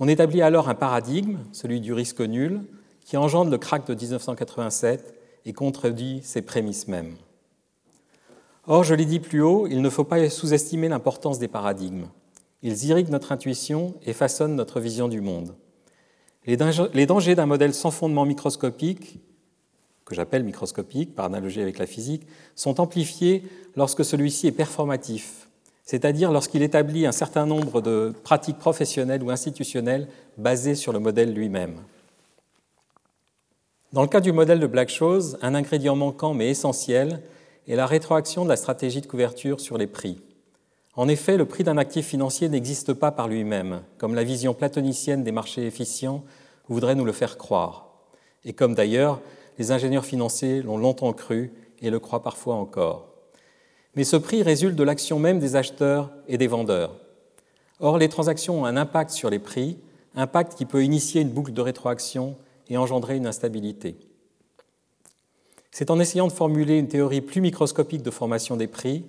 On 0.00 0.08
établit 0.08 0.42
alors 0.42 0.68
un 0.68 0.74
paradigme, 0.74 1.38
celui 1.52 1.80
du 1.80 1.92
risque 1.92 2.20
nul, 2.20 2.62
qui 3.04 3.16
engendre 3.16 3.50
le 3.50 3.58
crack 3.58 3.86
de 3.86 3.94
1987 3.94 5.14
et 5.44 5.52
contredit 5.52 6.20
ses 6.22 6.42
prémices 6.42 6.88
mêmes. 6.88 7.16
Or, 8.66 8.84
je 8.84 8.94
l'ai 8.94 9.06
dit 9.06 9.18
plus 9.18 9.40
haut, 9.40 9.66
il 9.66 9.80
ne 9.80 9.88
faut 9.88 10.04
pas 10.04 10.28
sous-estimer 10.28 10.88
l'importance 10.88 11.38
des 11.38 11.48
paradigmes. 11.48 12.06
Ils 12.62 12.84
irriguent 12.86 13.08
notre 13.08 13.32
intuition 13.32 13.94
et 14.04 14.12
façonnent 14.12 14.56
notre 14.56 14.78
vision 14.78 15.08
du 15.08 15.20
monde. 15.20 15.54
Les 16.44 16.56
dangers 17.06 17.34
d'un 17.34 17.46
modèle 17.46 17.72
sans 17.72 17.90
fondement 17.90 18.24
microscopique, 18.24 19.20
que 20.08 20.14
j'appelle 20.14 20.42
microscopique 20.42 21.14
par 21.14 21.26
analogie 21.26 21.60
avec 21.60 21.78
la 21.78 21.84
physique, 21.84 22.26
sont 22.54 22.80
amplifiés 22.80 23.42
lorsque 23.76 24.06
celui-ci 24.06 24.46
est 24.46 24.52
performatif, 24.52 25.48
c'est-à-dire 25.84 26.32
lorsqu'il 26.32 26.62
établit 26.62 27.04
un 27.04 27.12
certain 27.12 27.44
nombre 27.44 27.82
de 27.82 28.14
pratiques 28.24 28.58
professionnelles 28.58 29.22
ou 29.22 29.30
institutionnelles 29.30 30.08
basées 30.38 30.74
sur 30.74 30.94
le 30.94 30.98
modèle 30.98 31.34
lui-même. 31.34 31.74
Dans 33.92 34.00
le 34.00 34.08
cas 34.08 34.22
du 34.22 34.32
modèle 34.32 34.60
de 34.60 34.66
Black-Scholes, 34.66 35.36
un 35.42 35.54
ingrédient 35.54 35.94
manquant 35.94 36.32
mais 36.32 36.48
essentiel 36.48 37.20
est 37.68 37.76
la 37.76 37.86
rétroaction 37.86 38.44
de 38.44 38.48
la 38.48 38.56
stratégie 38.56 39.02
de 39.02 39.06
couverture 39.06 39.60
sur 39.60 39.76
les 39.76 39.86
prix. 39.86 40.22
En 40.94 41.06
effet, 41.06 41.36
le 41.36 41.44
prix 41.44 41.64
d'un 41.64 41.76
actif 41.76 42.06
financier 42.06 42.48
n'existe 42.48 42.94
pas 42.94 43.12
par 43.12 43.28
lui-même, 43.28 43.82
comme 43.98 44.14
la 44.14 44.24
vision 44.24 44.54
platonicienne 44.54 45.22
des 45.22 45.32
marchés 45.32 45.66
efficients 45.66 46.24
voudrait 46.66 46.94
nous 46.94 47.04
le 47.04 47.12
faire 47.12 47.36
croire, 47.36 47.88
et 48.46 48.54
comme 48.54 48.74
d'ailleurs 48.74 49.20
les 49.58 49.72
ingénieurs 49.72 50.04
financiers 50.04 50.62
l'ont 50.62 50.78
longtemps 50.78 51.12
cru 51.12 51.52
et 51.80 51.90
le 51.90 51.98
croient 51.98 52.22
parfois 52.22 52.54
encore. 52.54 53.08
Mais 53.94 54.04
ce 54.04 54.16
prix 54.16 54.42
résulte 54.42 54.76
de 54.76 54.84
l'action 54.84 55.18
même 55.18 55.40
des 55.40 55.56
acheteurs 55.56 56.10
et 56.28 56.38
des 56.38 56.46
vendeurs. 56.46 56.96
Or, 57.80 57.98
les 57.98 58.08
transactions 58.08 58.60
ont 58.60 58.64
un 58.64 58.76
impact 58.76 59.10
sur 59.10 59.30
les 59.30 59.38
prix, 59.38 59.78
impact 60.14 60.54
qui 60.54 60.64
peut 60.64 60.84
initier 60.84 61.20
une 61.20 61.30
boucle 61.30 61.52
de 61.52 61.60
rétroaction 61.60 62.36
et 62.68 62.76
engendrer 62.76 63.16
une 63.16 63.26
instabilité. 63.26 63.96
C'est 65.70 65.90
en 65.90 66.00
essayant 66.00 66.26
de 66.26 66.32
formuler 66.32 66.78
une 66.78 66.88
théorie 66.88 67.20
plus 67.20 67.40
microscopique 67.40 68.02
de 68.02 68.10
formation 68.10 68.56
des 68.56 68.66
prix, 68.66 69.04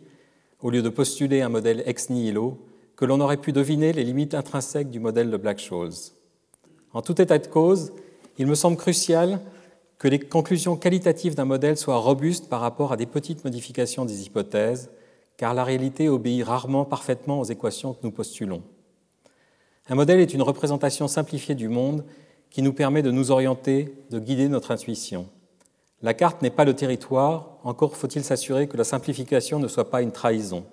au 0.62 0.70
lieu 0.70 0.82
de 0.82 0.90
postuler 0.90 1.42
un 1.42 1.50
modèle 1.50 1.84
ex 1.86 2.10
nihilo, 2.10 2.60
que 2.96 3.06
l'on 3.06 3.22
aurait 3.22 3.38
pu 3.38 3.54
deviner 3.54 3.94
les 3.94 4.04
limites 4.04 4.34
intrinsèques 4.34 4.90
du 4.90 5.00
modèle 5.00 5.32
de 5.32 5.38
Black-Scholes. 5.38 6.12
En 6.94 7.02
tout 7.02 7.22
état 7.22 7.38
de 7.38 7.48
cause, 7.48 7.94
il 8.38 8.46
me 8.46 8.56
semble 8.56 8.78
crucial 8.78 9.40
que 10.00 10.08
les 10.08 10.18
conclusions 10.18 10.78
qualitatives 10.78 11.36
d'un 11.36 11.46
modèle 11.46 11.78
soient 11.78 11.98
robustes 11.98 12.48
par 12.48 12.62
rapport 12.62 12.94
à 12.94 12.98
des 12.98 13.06
petites 13.06 13.44
modifications 13.44 14.06
des 14.06 14.26
hypothèses, 14.26 14.90
car 15.36 15.54
la 15.54 15.66
réalité 15.66 16.08
obéit 16.08 16.44
rarement 16.44 16.86
parfaitement 16.86 17.42
aux 17.42 17.44
équations 17.44 17.94
que 17.94 18.00
nous 18.04 18.12
postulons. 18.12 18.64
Un 19.90 19.96
modèle 19.96 20.22
est 20.22 20.34
une 20.34 20.42
représentation 20.42 21.08
simplifiée 21.10 21.56
du 21.56 21.68
monde 21.68 22.06
qui 22.50 22.62
nous 22.62 22.74
permet 22.74 23.02
de 23.02 23.12
nous 23.12 23.32
orienter, 23.32 23.94
de 24.10 24.20
guider 24.20 24.48
notre 24.48 24.72
intuition. 24.72 25.28
La 26.02 26.14
carte 26.14 26.42
n'est 26.42 26.50
pas 26.50 26.66
le 26.66 26.76
territoire, 26.76 27.58
encore 27.66 27.98
faut-il 27.98 28.24
s'assurer 28.24 28.68
que 28.68 28.78
la 28.78 28.86
simplification 28.86 29.60
ne 29.60 29.68
soit 29.68 29.90
pas 29.90 30.02
une 30.02 30.14
trahison. 30.14 30.64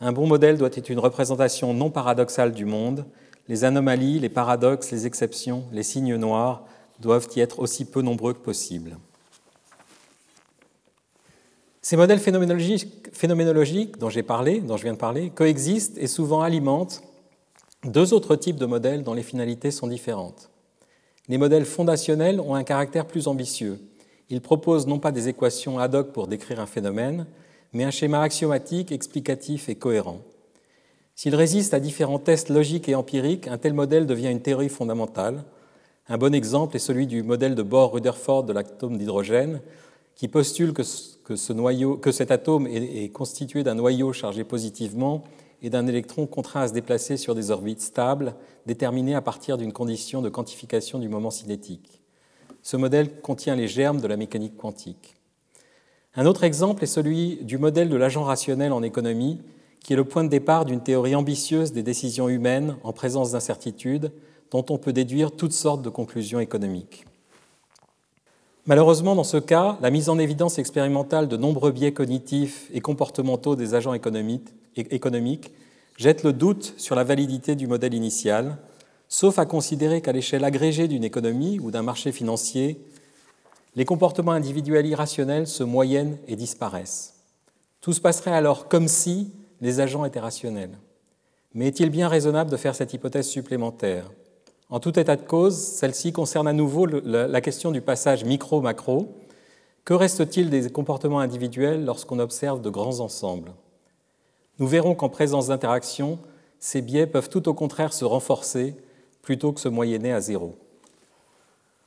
Un 0.00 0.12
bon 0.12 0.26
modèle 0.26 0.56
doit 0.56 0.70
être 0.72 0.88
une 0.88 0.98
représentation 0.98 1.74
non 1.74 1.90
paradoxale 1.90 2.52
du 2.52 2.64
monde. 2.64 3.04
Les 3.48 3.64
anomalies, 3.64 4.20
les 4.20 4.30
paradoxes, 4.30 4.90
les 4.90 5.06
exceptions, 5.06 5.64
les 5.70 5.82
signes 5.82 6.16
noirs 6.16 6.64
doivent 7.00 7.28
y 7.36 7.40
être 7.40 7.58
aussi 7.58 7.84
peu 7.84 8.02
nombreux 8.02 8.32
que 8.32 8.38
possible. 8.38 8.96
Ces 11.80 11.96
modèles 11.96 12.20
phénoménologiques, 12.20 13.98
dont 13.98 14.08
j'ai 14.08 14.22
parlé, 14.22 14.60
dont 14.60 14.76
je 14.76 14.84
viens 14.84 14.92
de 14.92 14.98
parler, 14.98 15.30
coexistent 15.30 15.98
et 15.98 16.06
souvent 16.06 16.42
alimentent 16.42 17.02
deux 17.84 18.14
autres 18.14 18.36
types 18.36 18.56
de 18.56 18.66
modèles 18.66 19.02
dont 19.02 19.14
les 19.14 19.24
finalités 19.24 19.72
sont 19.72 19.88
différentes. 19.88 20.50
Les 21.28 21.38
modèles 21.38 21.64
fondationnels 21.64 22.40
ont 22.40 22.54
un 22.54 22.62
caractère 22.62 23.06
plus 23.06 23.26
ambitieux. 23.26 23.80
Ils 24.30 24.40
proposent 24.40 24.86
non 24.86 25.00
pas 25.00 25.12
des 25.12 25.28
équations 25.28 25.78
ad 25.78 25.94
hoc 25.94 26.12
pour 26.12 26.28
décrire 26.28 26.60
un 26.60 26.66
phénomène, 26.66 27.26
mais 27.72 27.84
un 27.84 27.90
schéma 27.90 28.22
axiomatique, 28.22 28.92
explicatif 28.92 29.68
et 29.68 29.74
cohérent. 29.74 30.20
S'il 31.16 31.34
résiste 31.34 31.74
à 31.74 31.80
différents 31.80 32.18
tests 32.18 32.48
logiques 32.48 32.88
et 32.88 32.94
empiriques, 32.94 33.48
un 33.48 33.58
tel 33.58 33.74
modèle 33.74 34.06
devient 34.06 34.30
une 34.30 34.40
théorie 34.40 34.68
fondamentale. 34.68 35.44
Un 36.08 36.18
bon 36.18 36.34
exemple 36.34 36.74
est 36.74 36.80
celui 36.80 37.06
du 37.06 37.22
modèle 37.22 37.54
de 37.54 37.62
Bohr-Rutherford 37.62 38.44
de 38.44 38.52
l'atome 38.52 38.98
d'hydrogène, 38.98 39.60
qui 40.16 40.26
postule 40.26 40.72
que, 40.72 40.82
cet 42.12 42.30
atome 42.30 42.66
est 42.66 43.12
constitué 43.12 43.62
d'un 43.62 43.76
noyau 43.76 44.12
chargé 44.12 44.42
positivement 44.44 45.22
et 45.62 45.70
d'un 45.70 45.86
électron 45.86 46.26
contraint 46.26 46.62
à 46.62 46.68
se 46.68 46.72
déplacer 46.72 47.16
sur 47.16 47.34
des 47.34 47.50
orbites 47.50 47.80
stables 47.80 48.34
déterminées 48.66 49.14
à 49.14 49.22
partir 49.22 49.56
d'une 49.56 49.72
condition 49.72 50.20
de 50.20 50.28
quantification 50.28 50.98
du 50.98 51.08
moment 51.08 51.30
cinétique. 51.30 52.00
ce 52.62 52.76
modèle 52.76 53.20
contient 53.20 53.56
les 53.56 53.68
germes 53.68 54.00
de 54.00 54.06
la 54.06 54.16
mécanique 54.16 54.56
quantique. 54.56 55.14
Un 56.14 56.26
autre 56.26 56.44
exemple 56.44 56.84
est 56.84 56.88
celui 56.88 57.38
du 57.42 57.58
modèle 57.58 57.88
de 57.88 57.96
l'agent 57.96 58.24
rationnel 58.24 58.72
en 58.72 58.82
économie, 58.82 59.40
qui 59.80 59.94
est 59.94 59.96
le 59.96 60.04
point 60.04 60.24
de 60.24 60.28
départ 60.28 60.64
d'une 60.64 60.82
théorie 60.82 61.14
ambitieuse 61.14 61.72
des 61.72 61.82
décisions 61.82 62.28
humaines 62.28 62.76
en 62.82 62.92
présence 62.92 63.32
d'incertitudes, 63.32 64.12
dont 64.52 64.64
on 64.68 64.78
peut 64.78 64.92
déduire 64.92 65.32
toutes 65.32 65.52
sortes 65.52 65.82
de 65.82 65.88
conclusions 65.88 66.38
économiques. 66.38 67.06
Malheureusement, 68.66 69.16
dans 69.16 69.24
ce 69.24 69.38
cas, 69.38 69.76
la 69.80 69.90
mise 69.90 70.08
en 70.08 70.18
évidence 70.18 70.58
expérimentale 70.58 71.26
de 71.26 71.36
nombreux 71.36 71.72
biais 71.72 71.92
cognitifs 71.92 72.68
et 72.72 72.80
comportementaux 72.80 73.56
des 73.56 73.74
agents 73.74 73.94
économiques 73.94 75.50
jette 75.96 76.22
le 76.22 76.32
doute 76.32 76.74
sur 76.76 76.94
la 76.94 77.02
validité 77.02 77.56
du 77.56 77.66
modèle 77.66 77.94
initial, 77.94 78.58
sauf 79.08 79.38
à 79.38 79.46
considérer 79.46 80.00
qu'à 80.00 80.12
l'échelle 80.12 80.44
agrégée 80.44 80.86
d'une 80.86 81.02
économie 81.02 81.58
ou 81.58 81.70
d'un 81.70 81.82
marché 81.82 82.12
financier, 82.12 82.80
les 83.74 83.84
comportements 83.84 84.32
individuels 84.32 84.86
irrationnels 84.86 85.46
se 85.46 85.64
moyennent 85.64 86.18
et 86.28 86.36
disparaissent. 86.36 87.14
Tout 87.80 87.94
se 87.94 88.00
passerait 88.00 88.32
alors 88.32 88.68
comme 88.68 88.86
si 88.86 89.32
les 89.60 89.80
agents 89.80 90.04
étaient 90.04 90.20
rationnels. 90.20 90.78
Mais 91.54 91.68
est-il 91.68 91.90
bien 91.90 92.08
raisonnable 92.08 92.50
de 92.50 92.56
faire 92.56 92.74
cette 92.74 92.92
hypothèse 92.92 93.26
supplémentaire? 93.26 94.10
En 94.72 94.80
tout 94.80 94.98
état 94.98 95.16
de 95.16 95.22
cause, 95.22 95.54
celle-ci 95.54 96.14
concerne 96.14 96.48
à 96.48 96.54
nouveau 96.54 96.86
la 96.86 97.40
question 97.42 97.72
du 97.72 97.82
passage 97.82 98.24
micro-macro. 98.24 99.14
Que 99.84 99.92
reste-t-il 99.92 100.48
des 100.48 100.70
comportements 100.70 101.20
individuels 101.20 101.84
lorsqu'on 101.84 102.18
observe 102.18 102.62
de 102.62 102.70
grands 102.70 103.00
ensembles? 103.00 103.52
Nous 104.58 104.66
verrons 104.66 104.94
qu'en 104.94 105.10
présence 105.10 105.48
d'interaction, 105.48 106.18
ces 106.58 106.80
biais 106.80 107.06
peuvent 107.06 107.28
tout 107.28 107.50
au 107.50 107.52
contraire 107.52 107.92
se 107.92 108.06
renforcer 108.06 108.74
plutôt 109.20 109.52
que 109.52 109.60
se 109.60 109.68
moyenner 109.68 110.10
à 110.10 110.22
zéro. 110.22 110.56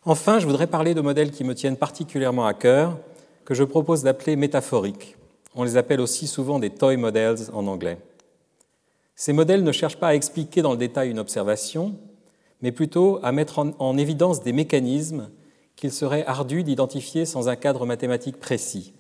Enfin, 0.04 0.38
je 0.38 0.46
voudrais 0.46 0.68
parler 0.68 0.94
de 0.94 1.02
modèles 1.02 1.32
qui 1.32 1.44
me 1.44 1.56
tiennent 1.56 1.78
particulièrement 1.78 2.46
à 2.46 2.54
cœur, 2.54 3.00
que 3.46 3.56
je 3.56 3.64
propose 3.64 4.04
d'appeler 4.04 4.36
métaphoriques. 4.36 5.16
On 5.56 5.64
les 5.64 5.76
appelle 5.76 6.02
aussi 6.02 6.28
souvent 6.28 6.60
des 6.60 6.70
toy 6.70 6.98
models 6.98 7.50
en 7.52 7.66
anglais. 7.66 7.98
Ces 9.16 9.34
modèles 9.34 9.64
ne 9.64 9.72
cherchent 9.72 9.98
pas 9.98 10.10
à 10.10 10.14
expliquer 10.14 10.62
dans 10.62 10.74
le 10.74 10.78
détail 10.78 11.10
une 11.10 11.18
observation, 11.18 11.96
mais 12.62 12.72
plutôt 12.72 13.20
à 13.24 13.32
mettre 13.32 13.60
en, 13.60 13.98
évidence 13.98 14.42
des 14.42 14.54
mécanismes 14.54 15.30
qu'il 15.76 15.92
serait 15.92 16.26
ardu 16.26 16.64
d'identifier 16.64 17.26
sans 17.26 17.50
un 17.50 17.56
cadre 17.56 17.86
mathématique 17.86 18.40
précis. 18.40 18.94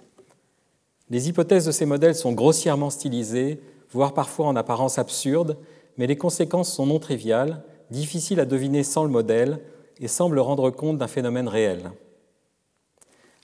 Les 1.09 1.29
hypothèses 1.29 1.65
de 1.65 1.71
ces 1.71 1.85
modèles 1.85 2.15
sont 2.15 2.33
grossièrement 2.33 2.89
stylisées, 2.89 3.61
voire 3.91 4.13
parfois 4.13 4.47
en 4.47 4.55
apparence 4.55 4.97
absurdes, 4.97 5.57
mais 5.97 6.07
les 6.07 6.17
conséquences 6.17 6.73
sont 6.73 6.85
non 6.85 6.99
triviales, 6.99 7.63
difficiles 7.91 8.39
à 8.39 8.45
deviner 8.45 8.83
sans 8.83 9.03
le 9.03 9.09
modèle 9.09 9.59
et 9.99 10.07
semblent 10.07 10.39
rendre 10.39 10.71
compte 10.71 10.97
d'un 10.97 11.07
phénomène 11.07 11.47
réel. 11.47 11.91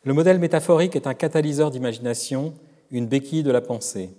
Le 0.04 0.14
modèle 0.14 0.40
métaphorique 0.40 0.96
est 0.96 1.08
un 1.08 1.14
catalyseur 1.14 1.72
d'imagination 1.72 2.54
une 2.92 3.08
béquille 3.08 3.44
de 3.44 3.52
la 3.52 3.62
pensée. 3.62 4.10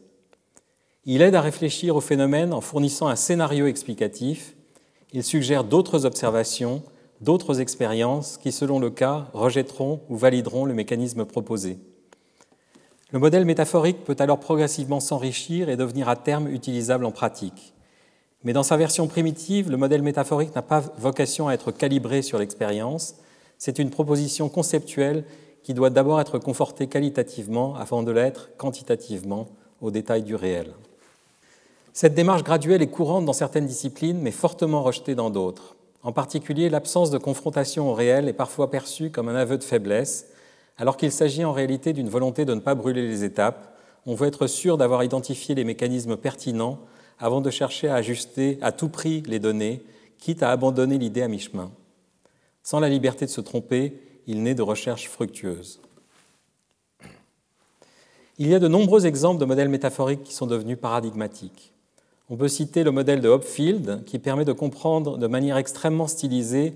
Il 1.04 1.22
aide 1.22 1.34
à 1.34 1.40
réfléchir 1.40 1.96
au 1.96 2.00
phénomène 2.00 2.52
en 2.52 2.60
fournissant 2.60 3.08
un 3.08 3.16
scénario 3.16 3.66
explicatif. 3.66 4.54
Il 5.12 5.22
suggère 5.22 5.64
d'autres 5.64 6.06
observations, 6.06 6.82
d'autres 7.20 7.60
expériences 7.60 8.38
qui, 8.38 8.50
selon 8.50 8.78
le 8.78 8.90
cas, 8.90 9.26
rejetteront 9.34 10.00
ou 10.08 10.16
valideront 10.16 10.64
le 10.64 10.74
mécanisme 10.74 11.24
proposé. 11.24 11.78
Le 13.10 13.18
modèle 13.18 13.44
métaphorique 13.44 14.04
peut 14.04 14.16
alors 14.20 14.40
progressivement 14.40 15.00
s'enrichir 15.00 15.68
et 15.68 15.76
devenir 15.76 16.08
à 16.08 16.16
terme 16.16 16.48
utilisable 16.48 17.04
en 17.04 17.10
pratique. 17.10 17.74
Mais 18.42 18.54
dans 18.54 18.62
sa 18.62 18.78
version 18.78 19.06
primitive, 19.06 19.70
le 19.70 19.76
modèle 19.76 20.02
métaphorique 20.02 20.54
n'a 20.54 20.62
pas 20.62 20.80
vocation 20.98 21.46
à 21.46 21.52
être 21.52 21.72
calibré 21.72 22.22
sur 22.22 22.38
l'expérience. 22.38 23.16
C'est 23.58 23.78
une 23.78 23.90
proposition 23.90 24.48
conceptuelle 24.48 25.24
qui 25.62 25.74
doit 25.74 25.90
d'abord 25.90 26.20
être 26.20 26.38
conforté 26.38 26.86
qualitativement 26.86 27.76
avant 27.76 28.02
de 28.02 28.10
l'être 28.10 28.50
quantitativement 28.56 29.46
au 29.80 29.90
détail 29.90 30.22
du 30.22 30.34
réel. 30.34 30.72
Cette 31.94 32.14
démarche 32.14 32.42
graduelle 32.42 32.80
est 32.80 32.86
courante 32.86 33.26
dans 33.26 33.34
certaines 33.34 33.66
disciplines, 33.66 34.18
mais 34.18 34.30
fortement 34.30 34.82
rejetée 34.82 35.14
dans 35.14 35.28
d'autres. 35.28 35.76
En 36.02 36.12
particulier, 36.12 36.70
l'absence 36.70 37.10
de 37.10 37.18
confrontation 37.18 37.90
au 37.90 37.94
réel 37.94 38.28
est 38.28 38.32
parfois 38.32 38.70
perçue 38.70 39.10
comme 39.10 39.28
un 39.28 39.34
aveu 39.34 39.58
de 39.58 39.62
faiblesse, 39.62 40.28
alors 40.78 40.96
qu'il 40.96 41.12
s'agit 41.12 41.44
en 41.44 41.52
réalité 41.52 41.92
d'une 41.92 42.08
volonté 42.08 42.46
de 42.46 42.54
ne 42.54 42.60
pas 42.60 42.74
brûler 42.74 43.06
les 43.06 43.24
étapes. 43.24 43.76
On 44.06 44.14
veut 44.14 44.26
être 44.26 44.46
sûr 44.46 44.78
d'avoir 44.78 45.04
identifié 45.04 45.54
les 45.54 45.64
mécanismes 45.64 46.16
pertinents 46.16 46.78
avant 47.18 47.42
de 47.42 47.50
chercher 47.50 47.88
à 47.88 47.96
ajuster 47.96 48.58
à 48.62 48.72
tout 48.72 48.88
prix 48.88 49.22
les 49.26 49.38
données, 49.38 49.84
quitte 50.18 50.42
à 50.42 50.50
abandonner 50.50 50.96
l'idée 50.96 51.22
à 51.22 51.28
mi-chemin. 51.28 51.70
Sans 52.62 52.80
la 52.80 52.88
liberté 52.88 53.26
de 53.26 53.30
se 53.30 53.42
tromper, 53.42 54.00
il 54.26 54.42
naît 54.42 54.54
de 54.54 54.62
recherches 54.62 55.08
fructueuses. 55.08 55.80
Il 58.38 58.48
y 58.48 58.54
a 58.54 58.58
de 58.58 58.66
nombreux 58.66 59.04
exemples 59.04 59.40
de 59.40 59.44
modèles 59.44 59.68
métaphoriques 59.68 60.22
qui 60.22 60.32
sont 60.32 60.46
devenus 60.46 60.78
paradigmatiques. 60.80 61.71
On 62.32 62.36
peut 62.38 62.48
citer 62.48 62.82
le 62.82 62.92
modèle 62.92 63.20
de 63.20 63.28
Hopfield, 63.28 64.04
qui 64.06 64.18
permet 64.18 64.46
de 64.46 64.54
comprendre 64.54 65.18
de 65.18 65.26
manière 65.26 65.58
extrêmement 65.58 66.06
stylisée 66.06 66.72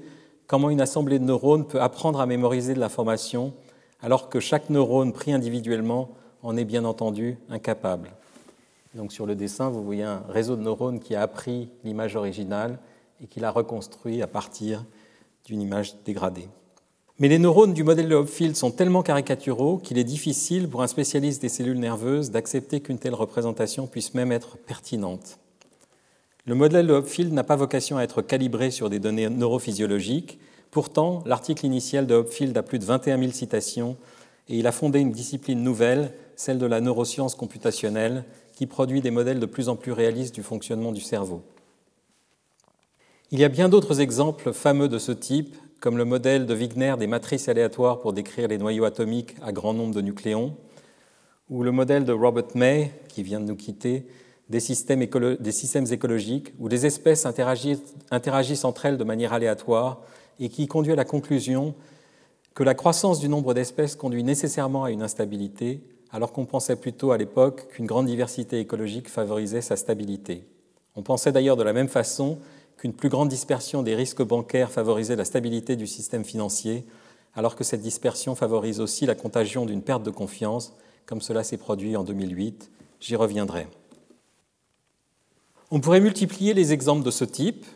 comment 0.46 0.68
une 0.68 0.82
assemblée 0.82 1.18
de 1.18 1.24
neurones 1.24 1.66
peut 1.66 1.80
apprendre 1.80 2.20
à 2.20 2.26
mémoriser 2.26 2.74
de 2.74 2.78
l'information, 2.78 3.54
alors 4.02 4.28
que 4.28 4.38
chaque 4.38 4.68
neurone 4.68 5.14
pris 5.14 5.32
individuellement 5.32 6.10
en 6.42 6.58
est 6.58 6.66
bien 6.66 6.84
entendu 6.84 7.38
incapable. 7.48 8.10
Donc 8.94 9.12
sur 9.12 9.24
le 9.24 9.34
dessin, 9.34 9.70
vous 9.70 9.82
voyez 9.82 10.02
un 10.02 10.24
réseau 10.28 10.56
de 10.56 10.60
neurones 10.60 11.00
qui 11.00 11.14
a 11.14 11.22
appris 11.22 11.70
l'image 11.84 12.16
originale 12.16 12.78
et 13.22 13.26
qui 13.26 13.40
l'a 13.40 13.50
reconstruit 13.50 14.20
à 14.20 14.26
partir 14.26 14.84
d'une 15.46 15.62
image 15.62 15.94
dégradée. 16.04 16.48
Mais 17.18 17.28
les 17.28 17.38
neurones 17.38 17.72
du 17.72 17.82
modèle 17.82 18.10
de 18.10 18.14
Hopfield 18.14 18.56
sont 18.56 18.72
tellement 18.72 19.02
caricaturaux 19.02 19.78
qu'il 19.78 19.96
est 19.96 20.04
difficile 20.04 20.68
pour 20.68 20.82
un 20.82 20.86
spécialiste 20.86 21.40
des 21.40 21.48
cellules 21.48 21.80
nerveuses 21.80 22.30
d'accepter 22.30 22.80
qu'une 22.80 22.98
telle 22.98 23.14
représentation 23.14 23.86
puisse 23.86 24.12
même 24.12 24.32
être 24.32 24.58
pertinente. 24.58 25.38
Le 26.46 26.54
modèle 26.54 26.86
de 26.86 26.92
Hopfield 26.92 27.32
n'a 27.32 27.42
pas 27.42 27.56
vocation 27.56 27.98
à 27.98 28.04
être 28.04 28.22
calibré 28.22 28.70
sur 28.70 28.88
des 28.88 29.00
données 29.00 29.28
neurophysiologiques. 29.28 30.38
Pourtant, 30.70 31.24
l'article 31.26 31.66
initial 31.66 32.06
de 32.06 32.14
Hopfield 32.14 32.56
a 32.56 32.62
plus 32.62 32.78
de 32.78 32.84
21 32.84 33.18
000 33.18 33.32
citations 33.32 33.96
et 34.48 34.56
il 34.56 34.68
a 34.68 34.72
fondé 34.72 35.00
une 35.00 35.10
discipline 35.10 35.60
nouvelle, 35.60 36.12
celle 36.36 36.58
de 36.58 36.66
la 36.66 36.80
neuroscience 36.80 37.34
computationnelle, 37.34 38.24
qui 38.54 38.66
produit 38.66 39.00
des 39.00 39.10
modèles 39.10 39.40
de 39.40 39.46
plus 39.46 39.68
en 39.68 39.74
plus 39.74 39.90
réalistes 39.90 40.36
du 40.36 40.44
fonctionnement 40.44 40.92
du 40.92 41.00
cerveau. 41.00 41.42
Il 43.32 43.40
y 43.40 43.44
a 43.44 43.48
bien 43.48 43.68
d'autres 43.68 44.00
exemples 44.00 44.52
fameux 44.52 44.88
de 44.88 44.98
ce 44.98 45.10
type, 45.10 45.56
comme 45.80 45.98
le 45.98 46.04
modèle 46.04 46.46
de 46.46 46.54
Wigner 46.54 46.94
des 46.96 47.08
matrices 47.08 47.48
aléatoires 47.48 47.98
pour 47.98 48.12
décrire 48.12 48.46
les 48.46 48.58
noyaux 48.58 48.84
atomiques 48.84 49.34
à 49.42 49.50
grand 49.50 49.74
nombre 49.74 49.96
de 49.96 50.00
nucléons, 50.00 50.56
ou 51.50 51.64
le 51.64 51.72
modèle 51.72 52.04
de 52.04 52.12
Robert 52.12 52.54
May, 52.54 52.92
qui 53.08 53.24
vient 53.24 53.40
de 53.40 53.46
nous 53.46 53.56
quitter, 53.56 54.06
des 54.48 54.60
systèmes, 54.60 55.02
écologiques, 55.02 56.54
où 56.58 56.68
les 56.68 56.86
espèces 56.86 57.26
interagissent, 57.26 58.64
entre 58.64 58.86
elles 58.86 58.96
de 58.96 59.04
manière 59.04 59.32
aléatoire 59.32 60.02
et 60.38 60.48
qui 60.48 60.66
conduit 60.66 60.92
à 60.92 60.96
la 60.96 61.04
conclusion 61.04 61.74
que 62.54 62.62
la 62.62 62.74
croissance 62.74 63.20
du 63.20 63.28
nombre 63.28 63.54
d'espèces 63.54 63.96
conduit 63.96 64.24
nécessairement 64.24 64.84
à 64.84 64.90
une 64.90 65.02
instabilité, 65.02 65.82
alors 66.10 66.32
qu'on 66.32 66.46
pensait 66.46 66.76
plutôt 66.76 67.10
à 67.10 67.18
l'époque 67.18 67.68
qu'une 67.68 67.86
grande 67.86 68.06
diversité 68.06 68.60
écologique 68.60 69.10
favorisait 69.10 69.60
sa 69.60 69.76
stabilité. 69.76 70.46
On 70.94 71.02
pensait 71.02 71.32
d'ailleurs 71.32 71.56
de 71.56 71.62
la 71.62 71.72
même 71.72 71.88
façon 71.88 72.38
qu'une 72.78 72.92
plus 72.92 73.08
grande 73.08 73.28
dispersion 73.28 73.82
des 73.82 73.94
risques 73.94 74.22
bancaires 74.22 74.70
favorisait 74.70 75.16
la 75.16 75.24
stabilité 75.24 75.76
du 75.76 75.86
système 75.86 76.24
financier, 76.24 76.86
alors 77.34 77.56
que 77.56 77.64
cette 77.64 77.82
dispersion 77.82 78.34
favorise 78.34 78.80
aussi 78.80 79.04
la 79.04 79.14
contagion 79.14 79.66
d'une 79.66 79.82
perte 79.82 80.02
de 80.02 80.10
confiance, 80.10 80.72
comme 81.04 81.20
cela 81.20 81.44
s'est 81.44 81.58
produit 81.58 81.96
en 81.96 82.04
2008. 82.04 82.70
J'y 83.00 83.16
reviendrai. 83.16 83.66
On 85.72 85.80
pourrait 85.80 86.00
multiplier 86.00 86.54
les 86.54 86.72
exemples 86.72 87.04
de 87.04 87.10
ce 87.10 87.24
type, 87.24 87.66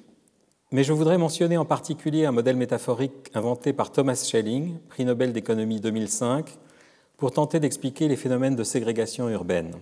mais 0.70 0.84
je 0.84 0.92
voudrais 0.92 1.18
mentionner 1.18 1.56
en 1.56 1.64
particulier 1.64 2.24
un 2.24 2.30
modèle 2.30 2.54
métaphorique 2.54 3.28
inventé 3.34 3.72
par 3.72 3.90
Thomas 3.90 4.14
Schelling, 4.14 4.78
prix 4.88 5.04
Nobel 5.04 5.32
d'économie 5.32 5.80
2005, 5.80 6.56
pour 7.16 7.32
tenter 7.32 7.58
d'expliquer 7.58 8.06
les 8.06 8.14
phénomènes 8.14 8.54
de 8.54 8.62
ségrégation 8.62 9.28
urbaine. 9.28 9.74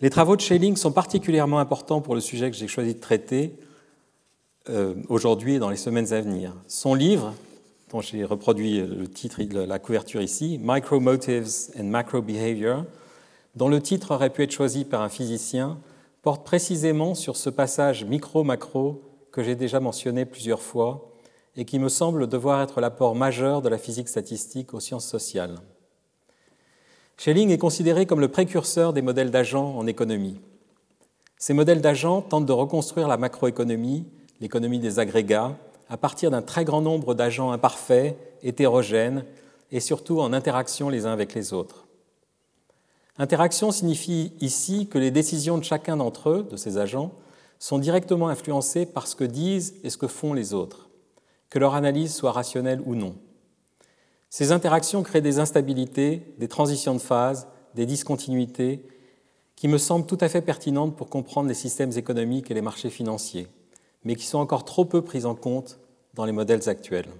Les 0.00 0.08
travaux 0.08 0.34
de 0.34 0.40
Schelling 0.40 0.76
sont 0.76 0.92
particulièrement 0.92 1.58
importants 1.58 2.00
pour 2.00 2.14
le 2.14 2.22
sujet 2.22 2.50
que 2.50 2.56
j'ai 2.56 2.68
choisi 2.68 2.94
de 2.94 3.00
traiter 3.00 3.52
euh, 4.70 4.94
aujourd'hui 5.10 5.56
et 5.56 5.58
dans 5.58 5.68
les 5.68 5.76
semaines 5.76 6.14
à 6.14 6.22
venir. 6.22 6.54
Son 6.66 6.94
livre, 6.94 7.34
dont 7.90 8.00
j'ai 8.00 8.24
reproduit 8.24 8.80
le 8.80 9.06
titre, 9.08 9.42
la 9.42 9.78
couverture 9.78 10.22
ici, 10.22 10.58
Micromotives 10.62 11.70
and 11.78 11.84
Macro 11.84 12.22
Behavior, 12.22 12.86
dont 13.56 13.68
le 13.68 13.82
titre 13.82 14.14
aurait 14.14 14.30
pu 14.30 14.42
être 14.42 14.52
choisi 14.52 14.86
par 14.86 15.02
un 15.02 15.10
physicien, 15.10 15.78
porte 16.22 16.44
précisément 16.44 17.14
sur 17.14 17.36
ce 17.36 17.50
passage 17.50 18.04
micro-macro 18.04 19.02
que 19.32 19.42
j'ai 19.42 19.54
déjà 19.54 19.80
mentionné 19.80 20.24
plusieurs 20.24 20.62
fois 20.62 21.12
et 21.56 21.64
qui 21.64 21.78
me 21.78 21.88
semble 21.88 22.26
devoir 22.26 22.62
être 22.62 22.80
l'apport 22.80 23.14
majeur 23.14 23.62
de 23.62 23.68
la 23.68 23.78
physique 23.78 24.08
statistique 24.08 24.74
aux 24.74 24.80
sciences 24.80 25.06
sociales. 25.06 25.56
Schelling 27.16 27.50
est 27.50 27.58
considéré 27.58 28.06
comme 28.06 28.20
le 28.20 28.28
précurseur 28.28 28.92
des 28.92 29.02
modèles 29.02 29.30
d'agents 29.30 29.76
en 29.76 29.86
économie. 29.86 30.40
Ces 31.38 31.54
modèles 31.54 31.80
d'agents 31.80 32.22
tentent 32.22 32.46
de 32.46 32.52
reconstruire 32.52 33.08
la 33.08 33.16
macroéconomie, 33.16 34.06
l'économie 34.40 34.78
des 34.78 34.98
agrégats, 34.98 35.56
à 35.88 35.96
partir 35.96 36.30
d'un 36.30 36.42
très 36.42 36.64
grand 36.64 36.80
nombre 36.80 37.14
d'agents 37.14 37.50
imparfaits, 37.50 38.16
hétérogènes 38.42 39.24
et 39.72 39.80
surtout 39.80 40.20
en 40.20 40.32
interaction 40.32 40.88
les 40.88 41.06
uns 41.06 41.12
avec 41.12 41.34
les 41.34 41.52
autres. 41.52 41.86
Interaction 43.20 43.70
signifie 43.70 44.32
ici 44.40 44.86
que 44.86 44.96
les 44.96 45.10
décisions 45.10 45.58
de 45.58 45.62
chacun 45.62 45.98
d'entre 45.98 46.30
eux, 46.30 46.48
de 46.50 46.56
ces 46.56 46.78
agents, 46.78 47.12
sont 47.58 47.78
directement 47.78 48.30
influencées 48.30 48.86
par 48.86 49.06
ce 49.06 49.14
que 49.14 49.24
disent 49.24 49.74
et 49.84 49.90
ce 49.90 49.98
que 49.98 50.06
font 50.06 50.32
les 50.32 50.54
autres, 50.54 50.88
que 51.50 51.58
leur 51.58 51.74
analyse 51.74 52.14
soit 52.14 52.32
rationnelle 52.32 52.80
ou 52.86 52.94
non. 52.94 53.14
Ces 54.30 54.52
interactions 54.52 55.02
créent 55.02 55.20
des 55.20 55.38
instabilités, 55.38 56.34
des 56.38 56.48
transitions 56.48 56.94
de 56.94 56.98
phase, 56.98 57.46
des 57.74 57.84
discontinuités 57.84 58.88
qui 59.54 59.68
me 59.68 59.76
semblent 59.76 60.06
tout 60.06 60.16
à 60.22 60.30
fait 60.30 60.40
pertinentes 60.40 60.96
pour 60.96 61.10
comprendre 61.10 61.48
les 61.50 61.54
systèmes 61.54 61.92
économiques 61.98 62.50
et 62.50 62.54
les 62.54 62.62
marchés 62.62 62.88
financiers, 62.88 63.48
mais 64.02 64.16
qui 64.16 64.24
sont 64.24 64.38
encore 64.38 64.64
trop 64.64 64.86
peu 64.86 65.02
prises 65.02 65.26
en 65.26 65.34
compte 65.34 65.78
dans 66.14 66.24
les 66.24 66.32
modèles 66.32 66.70
actuels. 66.70 67.10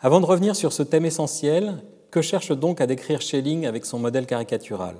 Avant 0.00 0.20
de 0.20 0.26
revenir 0.26 0.56
sur 0.56 0.72
ce 0.72 0.82
thème 0.82 1.04
essentiel, 1.04 1.84
que 2.10 2.22
cherche 2.22 2.52
donc 2.52 2.80
à 2.80 2.86
décrire 2.86 3.22
Schelling 3.22 3.66
avec 3.66 3.84
son 3.84 3.98
modèle 3.98 4.26
caricatural? 4.26 4.96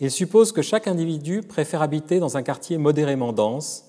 Il 0.00 0.10
suppose 0.10 0.52
que 0.52 0.62
chaque 0.62 0.88
individu 0.88 1.42
préfère 1.42 1.82
habiter 1.82 2.18
dans 2.18 2.36
un 2.36 2.42
quartier 2.42 2.78
modérément 2.78 3.32
dense, 3.32 3.84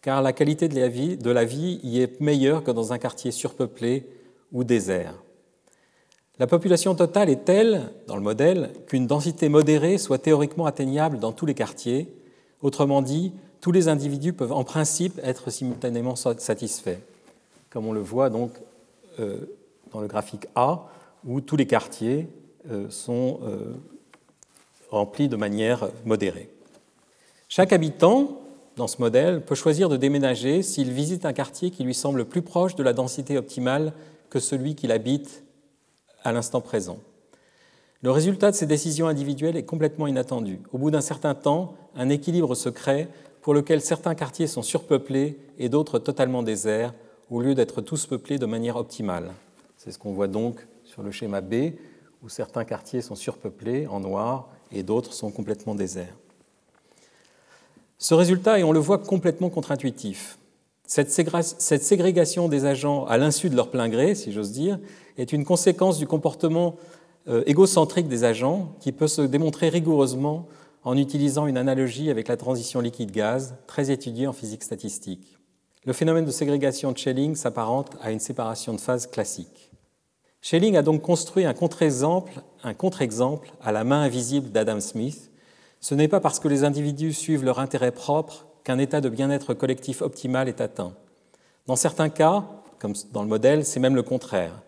car 0.00 0.22
la 0.22 0.32
qualité 0.32 0.68
de 0.68 1.30
la 1.30 1.44
vie, 1.44 1.80
y 1.82 2.00
est 2.00 2.20
meilleure 2.20 2.64
que 2.64 2.70
dans 2.70 2.92
un 2.92 2.98
quartier 2.98 3.30
surpeuplé 3.30 4.06
ou 4.52 4.64
désert. 4.64 5.14
La 6.38 6.46
population 6.46 6.94
totale 6.94 7.28
est 7.28 7.44
telle, 7.44 7.92
dans 8.06 8.16
le 8.16 8.22
modèle, 8.22 8.70
qu'une 8.86 9.06
densité 9.06 9.50
modérée 9.50 9.98
soit 9.98 10.16
théoriquement 10.16 10.64
atteignable 10.64 11.18
dans 11.18 11.32
tous 11.32 11.44
les 11.44 11.52
quartiers. 11.52 12.08
Autrement 12.62 13.02
dit, 13.02 13.32
tous 13.60 13.72
les 13.72 13.88
individus 13.88 14.32
peuvent 14.32 14.52
en 14.52 14.64
principe 14.64 15.20
être 15.22 15.50
simultanément 15.50 16.16
satisfaits, 16.16 16.98
comme 17.68 17.86
on 17.86 17.92
le 17.92 18.00
voit 18.00 18.30
donc 18.30 18.52
euh, 19.18 19.36
dans 19.92 20.00
le 20.00 20.06
graphique 20.06 20.46
A, 20.54 20.88
où 21.26 21.40
tous 21.40 21.56
les 21.56 21.66
quartiers 21.66 22.28
euh, 22.70 22.88
sont 22.90 23.40
euh, 23.42 23.74
remplis 24.90 25.28
de 25.28 25.36
manière 25.36 25.88
modérée. 26.04 26.50
Chaque 27.48 27.72
habitant, 27.72 28.40
dans 28.76 28.86
ce 28.86 29.00
modèle, 29.00 29.44
peut 29.44 29.54
choisir 29.54 29.88
de 29.88 29.96
déménager 29.96 30.62
s'il 30.62 30.92
visite 30.92 31.24
un 31.24 31.32
quartier 31.32 31.70
qui 31.70 31.84
lui 31.84 31.94
semble 31.94 32.24
plus 32.24 32.42
proche 32.42 32.76
de 32.76 32.82
la 32.82 32.92
densité 32.92 33.36
optimale 33.36 33.92
que 34.28 34.38
celui 34.38 34.74
qu'il 34.74 34.92
habite 34.92 35.44
à 36.22 36.32
l'instant 36.32 36.60
présent. 36.60 36.98
Le 38.02 38.10
résultat 38.10 38.50
de 38.50 38.56
ces 38.56 38.66
décisions 38.66 39.08
individuelles 39.08 39.56
est 39.56 39.64
complètement 39.64 40.06
inattendu. 40.06 40.60
Au 40.72 40.78
bout 40.78 40.90
d'un 40.90 41.02
certain 41.02 41.34
temps, 41.34 41.74
un 41.96 42.08
équilibre 42.08 42.54
se 42.54 42.68
crée 42.68 43.08
pour 43.42 43.52
lequel 43.52 43.80
certains 43.80 44.14
quartiers 44.14 44.46
sont 44.46 44.62
surpeuplés 44.62 45.38
et 45.58 45.68
d'autres 45.68 45.98
totalement 45.98 46.42
déserts, 46.42 46.94
au 47.30 47.40
lieu 47.40 47.54
d'être 47.54 47.80
tous 47.80 48.06
peuplés 48.06 48.38
de 48.38 48.46
manière 48.46 48.76
optimale. 48.76 49.32
C'est 49.76 49.92
ce 49.92 49.98
qu'on 49.98 50.12
voit 50.12 50.28
donc 50.28 50.66
sur 50.90 51.04
le 51.04 51.12
schéma 51.12 51.40
B, 51.40 51.74
où 52.20 52.28
certains 52.28 52.64
quartiers 52.64 53.00
sont 53.00 53.14
surpeuplés 53.14 53.86
en 53.86 54.00
noir 54.00 54.48
et 54.72 54.82
d'autres 54.82 55.12
sont 55.12 55.30
complètement 55.30 55.76
déserts. 55.76 56.16
Ce 57.98 58.12
résultat 58.12 58.58
est, 58.58 58.64
on 58.64 58.72
le 58.72 58.80
voit, 58.80 58.98
complètement 58.98 59.50
contre-intuitif. 59.50 60.38
Cette 60.86 61.12
ségrégation 61.12 62.48
des 62.48 62.64
agents 62.64 63.04
à 63.04 63.18
l'insu 63.18 63.50
de 63.50 63.54
leur 63.54 63.70
plein 63.70 63.88
gré, 63.88 64.16
si 64.16 64.32
j'ose 64.32 64.50
dire, 64.50 64.80
est 65.16 65.32
une 65.32 65.44
conséquence 65.44 65.98
du 65.98 66.08
comportement 66.08 66.74
euh, 67.28 67.44
égocentrique 67.46 68.08
des 68.08 68.24
agents 68.24 68.74
qui 68.80 68.90
peut 68.90 69.06
se 69.06 69.22
démontrer 69.22 69.68
rigoureusement 69.68 70.48
en 70.82 70.96
utilisant 70.96 71.46
une 71.46 71.58
analogie 71.58 72.10
avec 72.10 72.26
la 72.26 72.36
transition 72.36 72.80
liquide-gaz, 72.80 73.54
très 73.68 73.92
étudiée 73.92 74.26
en 74.26 74.32
physique 74.32 74.64
statistique. 74.64 75.38
Le 75.84 75.92
phénomène 75.92 76.24
de 76.24 76.32
ségrégation 76.32 76.90
de 76.90 76.98
Schelling 76.98 77.36
s'apparente 77.36 77.96
à 78.02 78.10
une 78.10 78.18
séparation 78.18 78.72
de 78.72 78.80
phase 78.80 79.06
classique. 79.06 79.69
Schelling 80.42 80.76
a 80.76 80.82
donc 80.82 81.02
construit 81.02 81.44
un 81.44 81.54
contre-exemple, 81.54 82.32
à 83.62 83.72
la 83.72 83.84
main 83.84 84.02
invisible 84.02 84.50
d'Adam 84.50 84.80
Smith. 84.80 85.30
Ce 85.80 85.94
n'est 85.94 86.08
pas 86.08 86.20
parce 86.20 86.40
que 86.40 86.48
les 86.48 86.64
individus 86.64 87.12
suivent 87.12 87.44
leur 87.44 87.58
intérêt 87.58 87.92
propre 87.92 88.46
qu'un 88.64 88.78
état 88.78 89.00
de 89.00 89.08
bien-être 89.08 89.54
collectif 89.54 90.02
optimal 90.02 90.48
est 90.48 90.60
atteint. 90.60 90.94
Dans 91.66 91.76
certains 91.76 92.08
cas, 92.08 92.44
comme 92.78 92.94
dans 93.12 93.22
le 93.22 93.28
modèle, 93.28 93.64
c'est 93.64 93.80
même 93.80 93.96
le 93.96 94.02
contraire. 94.02 94.62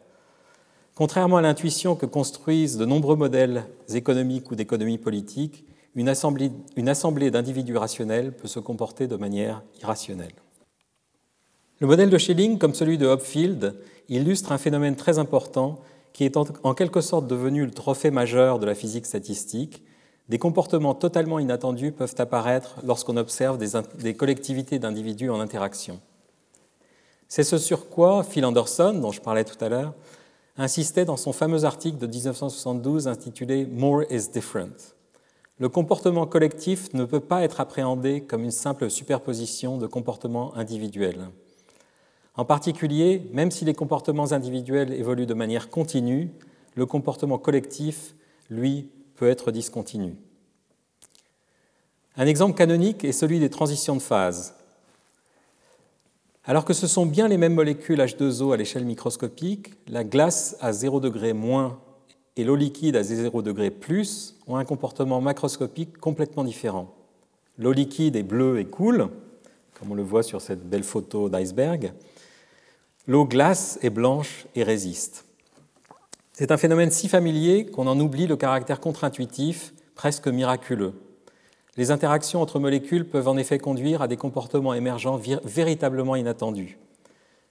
Contrairement 0.95 1.39
à 1.39 1.43
l'intuition 1.43 1.97
que 1.97 2.07
construisent 2.07 2.77
de 2.77 2.85
nombreux 2.85 3.17
modèles 3.17 3.65
économiques 3.95 4.51
ou 4.51 4.55
d'économie 4.55 4.99
politique, 4.99 5.65
une 5.95 6.09
assemblée 6.09 7.31
d'individus 7.31 7.77
rationnels 7.77 8.33
peut 8.33 8.49
se 8.49 8.61
comporter 8.61 9.07
de 9.07 9.17
manière 9.17 9.63
irrationnelle. 9.81 10.35
Le 11.83 11.89
modèle 11.89 12.11
de 12.11 12.17
Schelling, 12.17 12.59
comme 12.59 12.75
celui 12.75 12.97
de 12.97 13.09
Hopfield, 13.09 13.75
illustre 14.09 14.53
un 14.53 14.59
phénomène 14.59 14.95
très 14.95 15.19
important 15.19 15.81
qui 16.13 16.23
est 16.25 16.37
en 16.37 16.75
quelque 16.75 17.01
sorte 17.01 17.27
devenu 17.27 17.65
le 17.65 17.73
trophée 17.73 18.13
majeur 18.13 18.61
de 18.61 18.67
la 18.67 18.77
physique 18.77 19.05
statistique, 19.05 19.83
des 20.29 20.39
comportements 20.39 20.95
totalement 20.95 21.41
inattendus 21.41 21.91
peuvent 21.91 22.15
apparaître 22.19 22.77
lorsqu'on 22.85 23.17
observe 23.17 23.59
des, 23.59 24.15
collectivités 24.15 24.79
d'individus 24.79 25.29
en 25.29 25.41
interaction. 25.41 26.01
C'est 27.27 27.43
ce 27.43 27.59
sur 27.59 27.89
quoi 27.89 28.23
Phil 28.23 28.45
Anderson, 28.45 28.97
dont 29.03 29.11
je 29.11 29.21
parlais 29.21 29.43
tout 29.43 29.59
à 29.61 29.69
l'heure, 29.69 29.93
insistait 30.57 31.05
dans 31.05 31.17
son 31.17 31.33
fameux 31.33 31.65
article 31.65 31.99
de 31.99 32.07
1972 32.07 33.09
intitulé 33.09 33.67
More 33.67 34.05
is 34.09 34.29
different. 34.33 34.95
Le 35.59 35.69
comportement 35.69 36.29
collectif 36.29 36.95
ne 36.95 37.05
peut 37.05 37.19
pas 37.19 37.43
être 37.43 37.61
appréhendé 37.61 38.21
comme 38.21 38.45
une 38.45 38.53
simple 38.53 38.89
superposition 38.89 39.79
de 39.79 39.89
comportements 39.89 40.57
individuels. 40.57 41.27
En 42.35 42.45
particulier, 42.45 43.29
même 43.33 43.51
si 43.51 43.65
les 43.65 43.75
comportements 43.75 44.33
individuels 44.33 44.93
évoluent 44.93 45.27
de 45.27 45.35
manière 45.35 45.69
continue, 45.69 46.31
le 46.75 46.87
comportement 46.87 47.39
collectif, 47.39 48.15
lui, 48.49 48.89
peut 49.17 49.29
être 49.29 49.51
discontinu. 49.53 50.17
Un 52.17 52.27
exemple 52.27 52.57
canonique 52.57 53.05
est 53.05 53.13
celui 53.13 53.39
des 53.39 53.51
transitions 53.51 53.97
de 53.97 54.03
phase. 54.03 54.55
Alors 56.45 56.65
que 56.65 56.73
ce 56.73 56.87
sont 56.87 57.07
bien 57.07 57.29
les 57.29 57.37
mêmes 57.37 57.55
molécules 57.55 58.01
H2O 58.01 58.53
à 58.53 58.57
l'échelle 58.57 58.85
microscopique, 58.85 59.75
la 59.87 60.03
glace 60.03 60.57
à 60.61 60.73
0 60.73 61.01
degré 61.01 61.33
moins 61.33 61.79
et 62.37 62.45
l'eau 62.45 62.57
liquide 62.57 62.97
à 62.97 63.03
0 63.03 63.43
degré 63.43 63.71
plus 63.71 64.37
ont 64.47 64.57
un 64.57 64.65
comportement 64.65 65.21
macroscopique 65.21 65.99
complètement 65.99 66.45
différent. 66.45 66.93
L'eau 67.59 67.73
liquide 67.73 68.17
est 68.17 68.23
bleue 68.23 68.59
et 68.59 68.65
coule, 68.65 69.09
comme 69.79 69.93
on 69.93 69.95
le 69.95 70.03
voit 70.03 70.23
sur 70.23 70.41
cette 70.41 70.69
belle 70.69 70.83
photo 70.83 71.29
d'iceberg. 71.29 71.93
L'eau 73.09 73.25
glace 73.25 73.81
est 73.83 73.91
blanche 73.91 74.47
et 74.55 74.63
résiste. 74.63 75.25
C'est 76.33 76.53
un 76.53 76.57
phénomène 76.57 76.93
si 76.93 77.09
familier 77.09 77.67
qu'on 77.67 77.89
en 77.89 77.99
oublie 77.99 78.29
le 78.29 78.37
caractère 78.37 78.79
contre-intuitif, 78.79 79.75
presque 79.97 80.29
miraculeux. 80.29 80.95
Les 81.77 81.91
interactions 81.91 82.41
entre 82.41 82.61
molécules 82.61 83.09
peuvent 83.09 83.27
en 83.27 83.37
effet 83.37 83.59
conduire 83.59 84.03
à 84.03 84.09
des 84.09 84.17
comportements 84.17 84.73
émergents 84.73 85.21
véritablement 85.43 86.15
inattendus, 86.15 86.79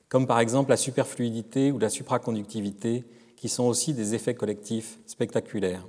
comme 0.08 0.26
par 0.26 0.39
exemple 0.39 0.70
la 0.70 0.78
superfluidité 0.78 1.74
ou 1.74 1.80
la 1.80 1.89
supraconductivité, 1.89 3.04
qui 3.36 3.49
sont 3.49 3.66
aussi 3.66 3.93
des 3.93 4.16
effets 4.16 4.36
collectifs 4.36 4.99
spectaculaires. 5.06 5.86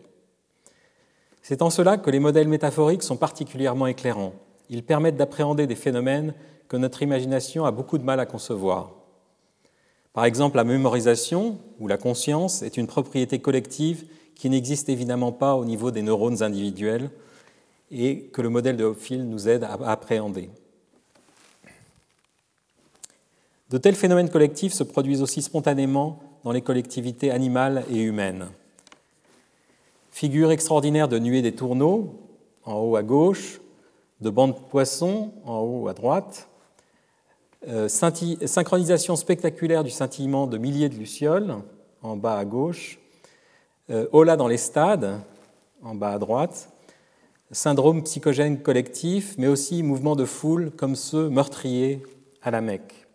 C'est 1.41 1.63
en 1.63 1.71
cela 1.71 1.99
que 1.99 2.11
les 2.11 2.19
modèles 2.19 2.49
métaphoriques 2.49 3.05
sont 3.05 3.17
particulièrement 3.17 3.87
éclairants. 3.87 4.35
Ils 4.71 4.83
permettent 4.83 5.17
d'appréhender 5.17 5.69
des 5.69 5.77
phénomènes 5.77 6.35
que 6.67 6.77
notre 6.77 7.03
imagination 7.03 7.65
a 7.65 7.71
beaucoup 7.71 7.99
de 7.99 8.05
mal 8.05 8.19
à 8.19 8.27
concevoir. 8.27 9.02
Par 10.13 10.25
exemple, 10.25 10.57
la 10.57 10.65
mémorisation 10.65 11.59
ou 11.81 11.89
la 11.89 11.97
conscience 11.97 12.63
est 12.63 12.77
une 12.77 12.87
propriété 12.87 13.39
collective 13.39 14.05
qui 14.35 14.51
n'existe 14.51 14.89
évidemment 14.89 15.33
pas 15.33 15.57
au 15.57 15.65
niveau 15.65 15.91
des 15.91 16.03
neurones 16.03 16.43
individuels 16.43 17.11
et 17.91 18.25
que 18.33 18.43
le 18.43 18.49
modèle 18.49 18.77
de 18.77 18.85
Hopfield 18.85 19.29
nous 19.29 19.49
aide 19.49 19.65
à 19.65 19.75
appréhender. 19.91 20.51
De 23.71 23.79
tels 23.79 23.95
phénomènes 23.95 24.29
collectifs 24.29 24.75
se 24.75 24.83
produisent 24.83 25.23
aussi 25.23 25.41
spontanément 25.41 26.21
dans 26.45 26.53
les 26.53 26.61
collectivités 26.61 27.31
animales 27.31 27.85
et 27.91 28.03
humaines. 28.03 28.49
Figure 30.11 30.51
extraordinaire 30.51 31.09
de 31.09 31.19
nuées 31.19 31.41
des 31.41 31.55
tourneaux, 31.55 32.21
en 32.65 32.75
haut 32.75 32.97
à 32.97 33.03
gauche, 33.03 33.61
de 34.21 34.29
bancs 34.29 34.55
de 34.55 34.61
poissons, 34.61 35.33
en 35.47 35.61
haut 35.61 35.89
à 35.89 35.95
droite, 35.95 36.49
synchronisation 37.89 39.17
spectaculaire 39.17 39.85
du 39.85 39.91
scintillement 39.91 40.47
de 40.47 40.59
milliers 40.59 40.89
de 40.89 40.97
lucioles, 40.97 41.57
en 42.03 42.17
bas 42.17 42.37
à 42.37 42.45
gauche. 42.45 42.99
Euh, 43.91 44.07
Ola 44.13 44.37
dans 44.37 44.49
les 44.49 44.57
stades, 44.57 45.21
en 45.83 45.95
bas 45.95 46.13
à 46.13 46.19
droite. 46.19 46.71
Syndrome 47.51 48.03
psychogène 48.03 48.63
collectif, 48.63 49.35
mais 49.39 49.49
aussi 49.49 49.83
mouvement 49.83 50.17
de 50.17 50.25
foule 50.25 50.71
comme 50.71 50.97
ceux 50.97 51.29
meurtriers 51.29 52.03
à 52.43 52.51
la 52.51 52.61
Mecque. 52.61 53.07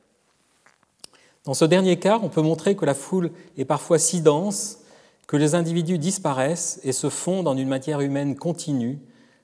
Dans 1.46 1.54
ce 1.54 1.66
dernier 1.66 1.98
cas, 1.98 2.20
on 2.22 2.30
peut 2.30 2.42
montrer 2.42 2.76
que 2.76 2.86
la 2.86 2.94
foule 2.94 3.32
est 3.58 3.66
parfois 3.66 3.98
si 3.98 4.22
dense 4.22 4.80
que 5.28 5.38
les 5.38 5.56
individus 5.56 5.98
disparaissent 5.98 6.80
et 6.84 6.92
se 6.92 7.10
fondent 7.10 7.48
en 7.48 7.58
une 7.58 7.68
matière 7.68 8.02
humaine 8.02 8.36
continue, 8.36 9.00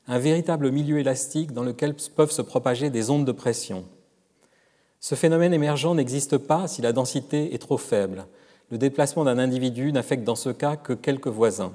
un 0.08 0.20
véritable 0.20 0.70
milieu 0.72 1.00
élastique 1.00 1.54
dans 1.54 1.64
lequel 1.64 1.96
peuvent 2.16 2.32
se 2.32 2.42
propager 2.42 2.90
des 2.90 3.10
ondes 3.10 3.26
de 3.26 3.32
pression. 3.32 3.86
Ce 5.04 5.16
phénomène 5.16 5.54
émergent 5.54 5.94
n'existe 5.94 6.38
pas 6.38 6.66
si 6.70 6.82
la 6.82 6.94
densité 6.94 7.54
est 7.54 7.58
trop 7.58 7.78
faible. 7.78 8.26
Le 8.72 8.78
déplacement 8.78 9.26
d'un 9.26 9.38
individu 9.38 9.92
n'affecte 9.92 10.24
dans 10.24 10.38
ce 10.38 10.50
cas 10.50 10.78
que 10.78 10.94
quelques 10.94 11.28
voisins. 11.28 11.74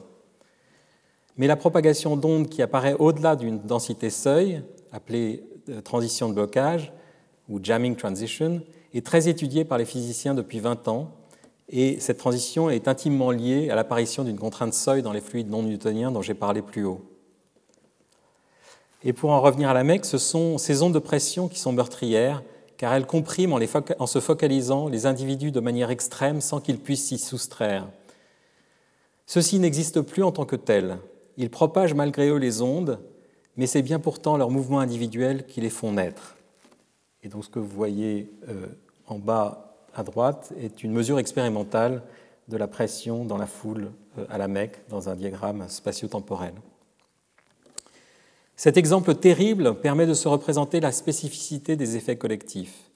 Mais 1.37 1.47
la 1.47 1.57
propagation 1.57 2.17
d'ondes 2.17 2.49
qui 2.49 2.63
apparaît 2.63 2.97
au-delà 2.99 3.37
d'une 3.37 3.59
densité 3.59 4.09
seuil, 4.09 4.63
appelée 4.93 5.45
euh, 5.69 5.83
transition 5.83 6.31
de 6.31 6.33
blocage 6.33 6.91
ou 7.51 7.61
jamming 7.63 7.97
transition, 7.97 8.63
est 8.95 9.05
très 9.05 9.29
étudiée 9.29 9.67
par 9.67 9.77
les 9.77 9.85
physiciens 9.85 10.33
depuis 10.33 10.61
20 10.61 10.89
ans 10.89 11.11
et 11.69 12.01
cette 12.01 12.17
transition 12.17 12.71
est 12.71 12.89
intimement 12.89 13.31
liée 13.31 13.69
à 13.69 13.75
l'apparition 13.75 14.25
d'une 14.25 14.39
contrainte 14.39 14.73
seuil 14.73 15.03
dans 15.03 15.13
les 15.13 15.21
fluides 15.21 15.51
non 15.51 15.63
newtoniens 15.63 16.11
dont 16.13 16.23
j'ai 16.23 16.33
parlé 16.33 16.63
plus 16.63 16.87
haut. 16.87 17.03
Et 19.05 19.13
pour 19.13 19.33
en 19.33 19.43
revenir 19.43 19.69
à 19.69 19.75
la 19.75 19.85
MEC, 19.85 20.07
ce 20.07 20.17
sont 20.17 20.57
ces 20.57 20.83
ondes 20.83 20.95
de 20.95 20.99
pression 20.99 21.47
qui 21.47 21.59
sont 21.59 21.73
meurtrières, 21.73 22.43
car 22.79 22.95
elles 22.95 23.07
compriment 23.07 23.55
en, 23.55 23.61
en 23.99 24.07
se 24.07 24.21
focalisant 24.21 24.89
les 24.89 25.05
individus 25.05 25.51
de 25.51 25.61
manière 25.61 25.91
extrême 25.91 26.41
sans 26.41 26.61
qu'ils 26.61 26.79
puissent 26.79 27.09
s'y 27.09 27.19
soustraire. 27.19 27.87
Ceux-ci 29.27 29.59
n'existent 29.59 30.03
plus 30.03 30.23
en 30.23 30.33
tant 30.33 30.47
que 30.47 30.57
tels. 30.57 30.97
Ils 31.37 31.51
propagent 31.51 31.93
malgré 31.93 32.29
eux 32.29 32.39
les 32.39 32.63
ondes, 32.63 32.99
mais 33.57 33.67
c'est 33.67 33.83
bien 33.83 33.99
pourtant 33.99 34.39
leurs 34.39 34.51
mouvements 34.51 34.81
individuels 34.81 35.45
qui 35.45 35.61
les 35.61 35.69
font 35.69 35.93
naître. 35.93 36.37
Et 37.23 37.29
donc 37.29 37.45
ce 37.45 37.51
que 37.51 37.59
vous 37.59 37.69
voyez 37.69 38.31
euh, 38.49 38.67
en 39.07 39.19
bas 39.19 39.75
à 39.95 40.05
droite 40.05 40.53
est 40.59 40.83
une 40.85 40.93
mesure 40.93 41.19
expérimentale 41.19 42.03
de 42.47 42.57
la 42.57 42.69
pression 42.69 43.25
dans 43.25 43.37
la 43.37 43.47
foule 43.47 43.91
euh, 44.17 44.25
à 44.31 44.39
la 44.39 44.49
Mecque 44.49 44.81
dans 44.89 45.09
un 45.09 45.17
diagramme 45.17 45.67
spatio-temporel. 45.69 46.55
Cet 48.59 48.77
exemple 48.77 49.15
terrible 49.15 49.77
permet 49.77 50.05
de 50.05 50.15
se 50.15 50.27
représenter 50.27 50.81
la 50.81 50.91
spécificité 50.91 51.77
des 51.77 51.95
effets 51.95 52.17
collectifs. 52.17 52.91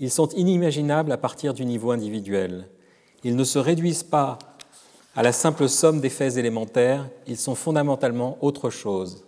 Ils 0.00 0.10
sont 0.10 0.28
inimaginables 0.30 1.12
à 1.12 1.16
partir 1.16 1.54
du 1.54 1.64
niveau 1.64 1.92
individuel. 1.92 2.66
Ils 3.22 3.36
ne 3.36 3.44
se 3.44 3.60
réduisent 3.60 4.02
pas 4.02 4.36
à 5.14 5.22
la 5.22 5.30
simple 5.30 5.68
somme 5.68 6.00
d'effets 6.00 6.40
élémentaires, 6.40 7.08
ils 7.28 7.36
sont 7.36 7.54
fondamentalement 7.54 8.36
autre 8.40 8.68
chose. 8.68 9.24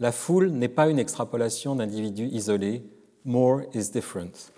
La 0.00 0.10
foule 0.10 0.50
n'est 0.50 0.68
pas 0.68 0.88
une 0.88 0.98
extrapolation 0.98 1.76
d'individus 1.76 2.26
isolés. 2.32 2.82
More 3.24 3.60
is 3.72 3.92
different. 3.92 4.50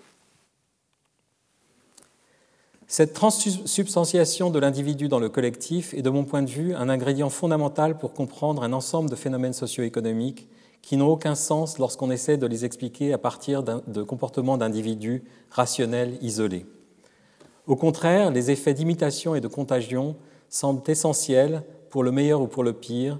Cette 2.87 3.13
transsubstantiation 3.13 4.49
de 4.49 4.57
l'individu 4.57 5.07
dans 5.07 5.19
le 5.19 5.29
collectif 5.29 5.93
est, 5.93 6.01
de 6.01 6.09
mon 6.09 6.23
point 6.23 6.41
de 6.41 6.49
vue, 6.49 6.73
un 6.73 6.89
ingrédient 6.89 7.29
fondamental 7.29 7.99
pour 7.99 8.13
comprendre 8.13 8.63
un 8.63 8.73
ensemble 8.73 9.11
de 9.11 9.15
phénomènes 9.15 9.53
socio-économiques 9.53 10.47
qui 10.83 10.97
n'ont 10.97 11.07
aucun 11.07 11.33
sens 11.33 11.79
lorsqu'on 11.79 12.11
essaie 12.11 12.37
de 12.37 12.45
les 12.45 12.65
expliquer 12.65 13.13
à 13.13 13.17
partir 13.17 13.63
de 13.63 14.03
comportements 14.03 14.57
d'individus 14.57 15.23
rationnels 15.49 16.17
isolés. 16.21 16.67
Au 17.65 17.77
contraire, 17.77 18.29
les 18.29 18.51
effets 18.51 18.75
d'imitation 18.75 19.33
et 19.33 19.41
de 19.41 19.47
contagion 19.47 20.17
semblent 20.49 20.83
essentiels, 20.87 21.63
pour 21.89 22.03
le 22.03 22.11
meilleur 22.11 22.41
ou 22.41 22.47
pour 22.47 22.63
le 22.63 22.73
pire. 22.73 23.19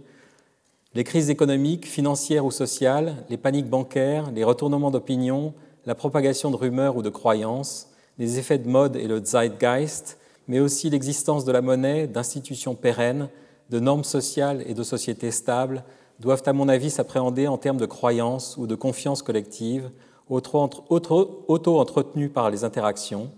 Les 0.95 1.03
crises 1.03 1.29
économiques, 1.29 1.85
financières 1.85 2.43
ou 2.43 2.49
sociales, 2.49 3.23
les 3.29 3.37
paniques 3.37 3.69
bancaires, 3.69 4.31
les 4.31 4.43
retournements 4.43 4.89
d'opinion, 4.89 5.53
la 5.85 5.93
propagation 5.93 6.49
de 6.49 6.55
rumeurs 6.55 6.97
ou 6.97 7.03
de 7.03 7.09
croyances, 7.09 7.89
les 8.17 8.39
effets 8.39 8.57
de 8.57 8.67
mode 8.67 8.95
et 8.95 9.07
le 9.07 9.23
zeitgeist, 9.23 10.17
mais 10.47 10.59
aussi 10.59 10.89
l'existence 10.89 11.45
de 11.45 11.51
la 11.51 11.61
monnaie, 11.61 12.07
d'institutions 12.07 12.73
pérennes, 12.73 13.29
de 13.69 13.79
normes 13.79 14.03
sociales 14.03 14.63
et 14.67 14.73
de 14.73 14.81
sociétés 14.81 15.31
stables, 15.31 15.83
doivent 16.19 16.43
à 16.45 16.53
mon 16.53 16.69
avis 16.69 16.89
s'appréhender 16.89 17.47
en 17.47 17.57
termes 17.57 17.77
de 17.77 17.85
croyances 17.85 18.57
ou 18.57 18.67
de 18.67 18.75
confiance 18.75 19.21
collective, 19.21 19.91
auto-entretenues 20.29 22.29
par 22.29 22.49
les 22.49 22.63
interactions, 22.63 23.29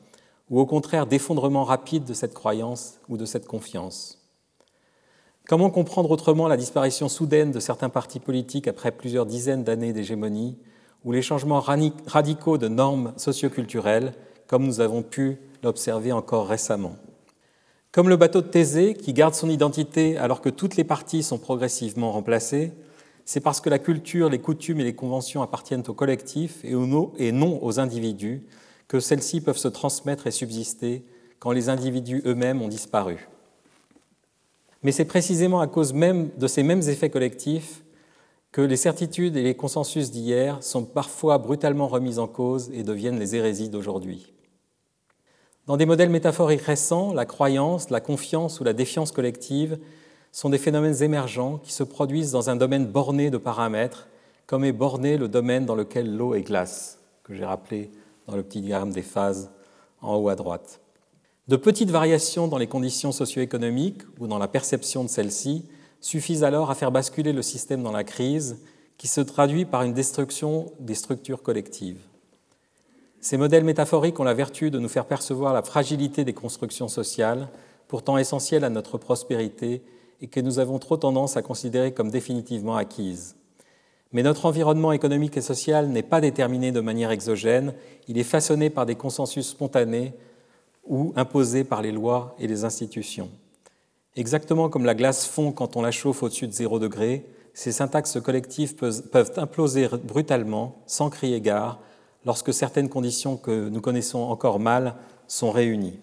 ou 0.50 0.60
au 0.60 0.66
contraire 0.66 1.08
d'effondrement 1.08 1.64
rapide 1.64 2.06
de 2.06 2.14
cette 2.14 2.34
croyance 2.34 3.00
ou 3.10 3.18
de 3.18 3.26
cette 3.26 3.48
confiance. 3.48 4.22
Comment 5.48 5.70
comprendre 5.70 6.12
autrement 6.12 6.48
la 6.48 6.58
disparition 6.58 7.10
soudaine 7.10 7.52
de 7.52 7.60
certains 7.60 7.90
partis 7.90 8.20
politiques 8.20 8.68
après 8.68 8.92
plusieurs 8.92 9.26
dizaines 9.26 9.64
d'années 9.64 9.94
d'hégémonie, 9.94 10.58
ou 11.04 11.12
les 11.12 11.22
changements 11.22 11.60
radicaux 11.60 12.58
de 12.58 12.68
normes 12.68 13.14
socioculturelles, 13.16 14.14
comme 14.48 14.66
nous 14.66 14.80
avons 14.80 15.04
pu 15.04 15.38
l'observer 15.64 16.12
encore 16.12 16.48
récemment? 16.48 16.96
Comme 17.96 18.10
le 18.10 18.18
bateau 18.18 18.42
de 18.42 18.48
Thésée, 18.48 18.94
qui 18.94 19.14
garde 19.14 19.36
son 19.36 19.50
identité 19.50 20.18
alors 20.18 20.42
que 20.42 20.50
toutes 20.50 20.76
les 20.76 20.84
parties 20.84 21.24
sont 21.24 21.38
progressivement 21.38 22.12
remplacées, 22.12 22.74
c'est 23.24 23.40
parce 23.40 23.62
que 23.62 23.70
la 23.70 23.80
culture, 23.80 24.28
les 24.28 24.40
coutumes 24.40 24.82
et 24.82 24.84
les 24.84 24.96
conventions 24.96 25.42
appartiennent 25.42 25.86
au 25.88 25.94
collectif 25.94 26.60
et 26.66 27.32
non 27.32 27.64
aux 27.64 27.80
individus 27.80 28.44
que 28.90 29.00
celles-ci 29.00 29.40
peuvent 29.40 29.56
se 29.56 29.70
transmettre 29.70 30.28
et 30.28 30.32
subsister 30.32 31.06
quand 31.40 31.54
les 31.54 31.70
individus 31.70 32.22
eux-mêmes 32.26 32.62
ont 32.62 32.68
disparu. 32.68 33.30
Mais 34.84 34.92
c'est 34.92 35.06
précisément 35.06 35.62
à 35.62 35.68
cause 35.68 35.94
même 35.94 36.32
de 36.38 36.48
ces 36.48 36.64
mêmes 36.64 36.82
effets 36.90 37.10
collectifs 37.10 37.86
que 38.52 38.60
les 38.60 38.76
certitudes 38.76 39.38
et 39.38 39.44
les 39.44 39.56
consensus 39.56 40.12
d'hier 40.12 40.62
sont 40.62 40.84
parfois 40.84 41.38
brutalement 41.38 41.88
remis 41.88 42.20
en 42.20 42.28
cause 42.28 42.70
et 42.74 42.84
deviennent 42.84 43.20
les 43.20 43.38
hérésies 43.38 43.70
d'aujourd'hui. 43.70 44.35
Dans 45.68 45.78
des 45.78 45.88
modèles 45.88 46.12
métaphoriques 46.12 46.62
récents, 46.62 47.12
la 47.12 47.26
croyance, 47.26 47.90
la 47.90 48.00
confiance 48.00 48.60
ou 48.60 48.64
la 48.64 48.74
défiance 48.74 49.12
collective 49.12 49.80
sont 50.32 50.50
des 50.50 50.60
phénomènes 50.60 51.02
émergents 51.02 51.58
qui 51.58 51.74
se 51.74 51.82
produisent 51.82 52.32
dans 52.32 52.52
un 52.52 52.56
domaine 52.56 52.86
borné 52.86 53.32
de 53.32 53.38
paramètres, 53.38 54.08
comme 54.46 54.64
est 54.64 54.72
borné 54.72 55.18
le 55.18 55.28
domaine 55.28 55.66
dans 55.66 55.74
lequel 55.74 56.16
l'eau 56.16 56.36
est 56.36 56.44
glace, 56.44 57.00
que 57.24 57.34
j'ai 57.34 57.46
rappelé 57.46 57.90
dans 58.28 58.36
le 58.36 58.44
petit 58.44 58.62
diagramme 58.62 58.92
des 58.92 59.02
phases 59.02 59.50
en 60.02 60.16
haut 60.18 60.30
à 60.30 60.36
droite. 60.36 60.82
De 61.48 61.56
petites 61.56 61.90
variations 61.90 62.48
dans 62.48 62.60
les 62.60 62.68
conditions 62.68 63.12
socio-économiques 63.12 64.04
ou 64.20 64.28
dans 64.28 64.38
la 64.38 64.48
perception 64.48 65.04
de 65.04 65.10
celles-ci 65.10 65.66
suffisent 66.00 66.44
alors 66.44 66.70
à 66.70 66.76
faire 66.76 66.92
basculer 66.92 67.34
le 67.34 67.42
système 67.42 67.82
dans 67.82 67.92
la 67.92 68.04
crise 68.04 68.60
qui 69.00 69.08
se 69.08 69.22
traduit 69.22 69.66
par 69.66 69.82
une 69.82 69.94
destruction 69.94 70.72
des 70.80 70.96
structures 70.96 71.42
collectives. 71.42 72.02
Ces 73.26 73.38
modèles 73.38 73.64
métaphoriques 73.64 74.20
ont 74.20 74.24
la 74.24 74.36
vertu 74.36 74.70
de 74.70 74.78
nous 74.78 74.88
faire 74.88 75.08
percevoir 75.08 75.52
la 75.52 75.64
fragilité 75.64 76.24
des 76.24 76.34
constructions 76.34 76.88
sociales, 76.88 77.48
pourtant 77.88 78.20
essentielles 78.20 78.64
à 78.64 78.70
notre 78.70 79.00
prospérité 79.00 79.82
et 80.22 80.28
que 80.28 80.40
nous 80.40 80.60
avons 80.60 80.78
trop 80.78 80.96
tendance 80.96 81.36
à 81.36 81.42
considérer 81.42 81.92
comme 81.92 82.12
définitivement 82.12 82.76
acquises. 82.76 83.36
Mais 84.12 84.22
notre 84.22 84.46
environnement 84.46 84.92
économique 84.92 85.38
et 85.38 85.42
social 85.42 85.88
n'est 85.88 86.04
pas 86.04 86.22
déterminé 86.22 86.72
de 86.72 86.82
manière 86.82 87.10
exogène, 87.10 87.74
il 88.08 88.20
est 88.20 88.24
façonné 88.24 88.70
par 88.70 88.86
des 88.86 88.94
consensus 88.94 89.48
spontanés 89.48 90.14
ou 90.86 91.12
imposés 91.16 91.64
par 91.64 91.82
les 91.82 91.92
lois 91.92 92.36
et 92.38 92.46
les 92.46 92.64
institutions. 92.64 93.32
Exactement 94.16 94.70
comme 94.70 94.86
la 94.86 94.94
glace 94.94 95.26
fond 95.26 95.52
quand 95.52 95.78
on 95.78 95.82
la 95.82 95.90
chauffe 95.90 96.22
au-dessus 96.22 96.46
de 96.46 96.54
zéro 96.54 96.78
degré, 96.78 97.26
ces 97.56 97.72
syntaxes 97.72 98.22
collectives 98.22 98.76
peuvent 98.76 99.32
imploser 99.38 99.88
brutalement, 100.04 100.76
sans 100.86 101.10
crier 101.10 101.42
gare, 101.42 101.80
lorsque 102.26 102.54
certaines 102.54 102.90
conditions 102.90 103.38
que 103.38 103.70
nous 103.70 103.82
connaissons 103.82 104.20
encore 104.20 104.60
mal 104.60 104.96
sont 105.28 105.52
réunies. 105.52 106.00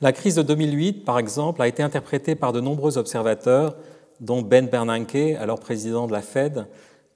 La 0.00 0.12
crise 0.12 0.36
de 0.36 0.42
2008, 0.42 1.04
par 1.04 1.18
exemple, 1.18 1.60
a 1.60 1.68
été 1.68 1.82
interprétée 1.82 2.34
par 2.34 2.52
de 2.52 2.60
nombreux 2.60 2.98
observateurs 2.98 3.76
dont 4.20 4.42
Ben 4.42 4.66
Bernanke, 4.66 5.36
alors 5.38 5.58
président 5.58 6.06
de 6.06 6.12
la 6.12 6.22
Fed, 6.22 6.66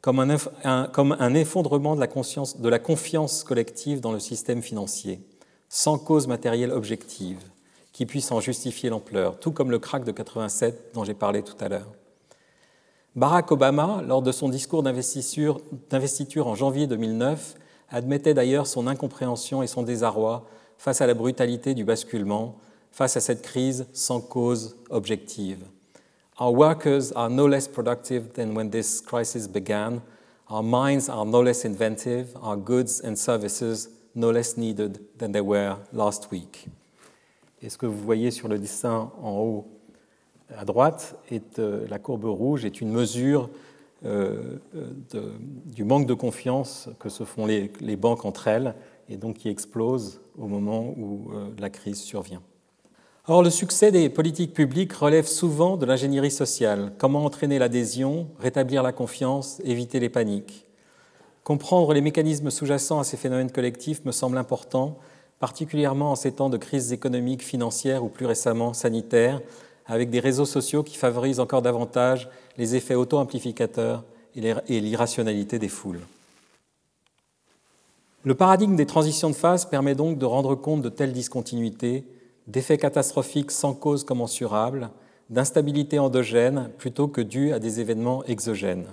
comme 0.01 0.18
un, 0.18 1.35
effondrement 1.35 1.95
de 1.95 2.68
la, 2.68 2.78
confiance 2.78 3.45
collective 3.45 4.01
dans 4.01 4.11
le 4.11 4.18
système 4.18 4.61
financier, 4.61 5.20
sans 5.68 5.97
cause 5.97 6.26
matérielle 6.26 6.72
objective 6.72 7.39
qui 7.93 8.05
puisse 8.05 8.33
en 8.33 8.41
justifier 8.41 8.91
l'ampleur, 8.91 9.39
tout 9.39 9.53
comme 9.53 9.70
le 9.70 9.78
crack 9.78 10.03
de 10.03 10.11
87 10.11 10.93
dont 10.95 11.05
j'ai 11.05 11.14
parlé 11.14 11.43
tout 11.43 11.57
à 11.61 11.68
l'heure. 11.68 11.89
Barack 13.14 13.53
Obama, 13.53 14.03
lors 14.05 14.22
de 14.22 14.33
son 14.33 14.49
discours 14.49 14.83
d'investiture 14.83 15.61
en 16.47 16.55
janvier 16.55 16.87
2009, 16.87 17.55
admettait 17.93 18.34
d'ailleurs 18.34 18.66
son 18.66 18.88
incompréhension 18.88 19.62
et 19.62 19.68
son 19.68 19.82
désarroi 19.82 20.45
face 20.78 21.01
à 21.01 21.07
la 21.07 21.14
brutalité 21.14 21.74
du 21.74 21.84
basculement, 21.84 22.57
face 22.90 23.16
à 23.16 23.20
cette 23.20 23.43
crise 23.43 23.86
sans 23.93 24.20
cause 24.20 24.76
objective. 24.90 25.59
Our 26.40 26.53
workers 26.53 27.12
are 27.14 27.30
no 27.30 27.47
less 27.47 27.68
productive 27.68 28.32
than 28.32 28.57
when 28.57 28.70
this 28.70 29.01
crisis 29.01 29.47
began. 29.47 30.01
Our 30.51 30.62
minds 30.62 31.09
are 31.09 31.24
no 31.24 31.43
less 31.43 31.64
inventive. 31.64 32.36
Our 32.43 32.57
goods 32.57 33.01
and 33.05 33.14
services 33.14 33.90
no 34.14 34.32
less 34.32 34.57
needed 34.57 34.99
than 35.18 35.32
they 35.32 35.40
were 35.40 35.76
last 35.93 36.32
week. 36.32 36.66
Et 37.62 37.70
ce 37.70 37.78
que 37.78 37.86
vous 37.86 37.99
voyez 37.99 38.30
sur 38.32 38.49
le 38.49 38.59
dessin 38.59 39.12
en 39.22 39.38
haut 39.38 39.66
à 40.57 40.64
droite, 40.64 41.14
est, 41.30 41.59
euh, 41.59 41.86
la 41.88 41.99
courbe 41.99 42.24
rouge 42.24 42.64
est 42.64 42.80
une 42.80 42.90
mesure 42.90 43.49
de, 44.05 44.61
du 45.66 45.84
manque 45.84 46.07
de 46.07 46.14
confiance 46.14 46.88
que 46.98 47.09
se 47.09 47.24
font 47.24 47.46
les, 47.46 47.70
les, 47.80 47.96
banques 47.96 48.24
entre 48.24 48.48
elles 48.48 48.74
et 49.09 49.16
donc 49.16 49.36
qui 49.38 49.48
explose 49.48 50.20
au 50.38 50.46
moment 50.46 50.94
où 50.96 51.30
euh, 51.32 51.50
la 51.59 51.70
crise 51.70 52.00
survient. 52.00 52.42
Or, 53.28 53.44
le 53.44 53.50
succès 53.50 53.92
des 53.92 54.09
politiques 54.09 54.53
publiques 54.53 54.92
relève 54.92 55.26
souvent 55.26 55.76
de 55.76 55.86
l'ingénierie 55.86 56.32
sociale. 56.32 56.92
Comment 56.98 57.24
entraîner 57.24 57.61
l'adhésion, 57.61 58.26
rétablir 58.40 58.82
la 58.82 58.92
confiance, 58.92 59.61
éviter 59.64 60.00
les 60.00 60.09
paniques? 60.09 60.66
Comprendre 61.44 61.92
les 61.92 62.00
mécanismes 62.00 62.50
sous-jacents 62.50 62.98
à 62.98 63.05
ces 63.05 63.16
phénomènes 63.16 63.53
collectifs 63.53 64.05
me 64.05 64.11
semble 64.11 64.38
important, 64.38 64.98
particulièrement 65.38 66.12
en 66.12 66.16
ces 66.16 66.32
temps 66.32 66.50
de 66.50 66.57
crise 66.57 66.92
économique, 66.92 67.44
financière 67.44 68.05
ou 68.05 68.09
plus 68.09 68.26
récemment 68.26 68.72
sanitaire, 68.74 69.40
avec 69.93 70.09
des 70.09 70.20
réseaux 70.20 70.47
sociaux 70.47 70.82
qui 70.82 70.97
favorisent 70.97 71.38
encore 71.38 71.61
davantage 71.61 72.30
les 72.57 72.76
effets 72.76 72.95
auto-amplificateurs 72.95 74.03
et 74.34 74.80
l'irrationalité 74.80 75.59
des 75.59 75.68
foules. 75.68 76.01
Le 78.24 78.34
paradigme 78.34 78.74
des 78.74 78.86
transitions 78.86 79.28
de 79.28 79.34
phase 79.34 79.66
permet 79.66 79.95
donc 79.95 80.16
de 80.16 80.24
rendre 80.24 80.55
compte 80.55 80.80
de 80.80 80.88
telles 80.88 81.12
discontinuités, 81.12 82.05
d'effets 82.47 82.78
catastrophiques 82.78 83.51
sans 83.51 83.74
cause 83.74 84.03
commensurable, 84.03 84.88
d'instabilité 85.28 85.99
endogène 85.99 86.70
plutôt 86.78 87.07
que 87.07 87.20
dues 87.20 87.53
à 87.53 87.59
des 87.59 87.80
événements 87.80 88.24
exogènes. 88.24 88.86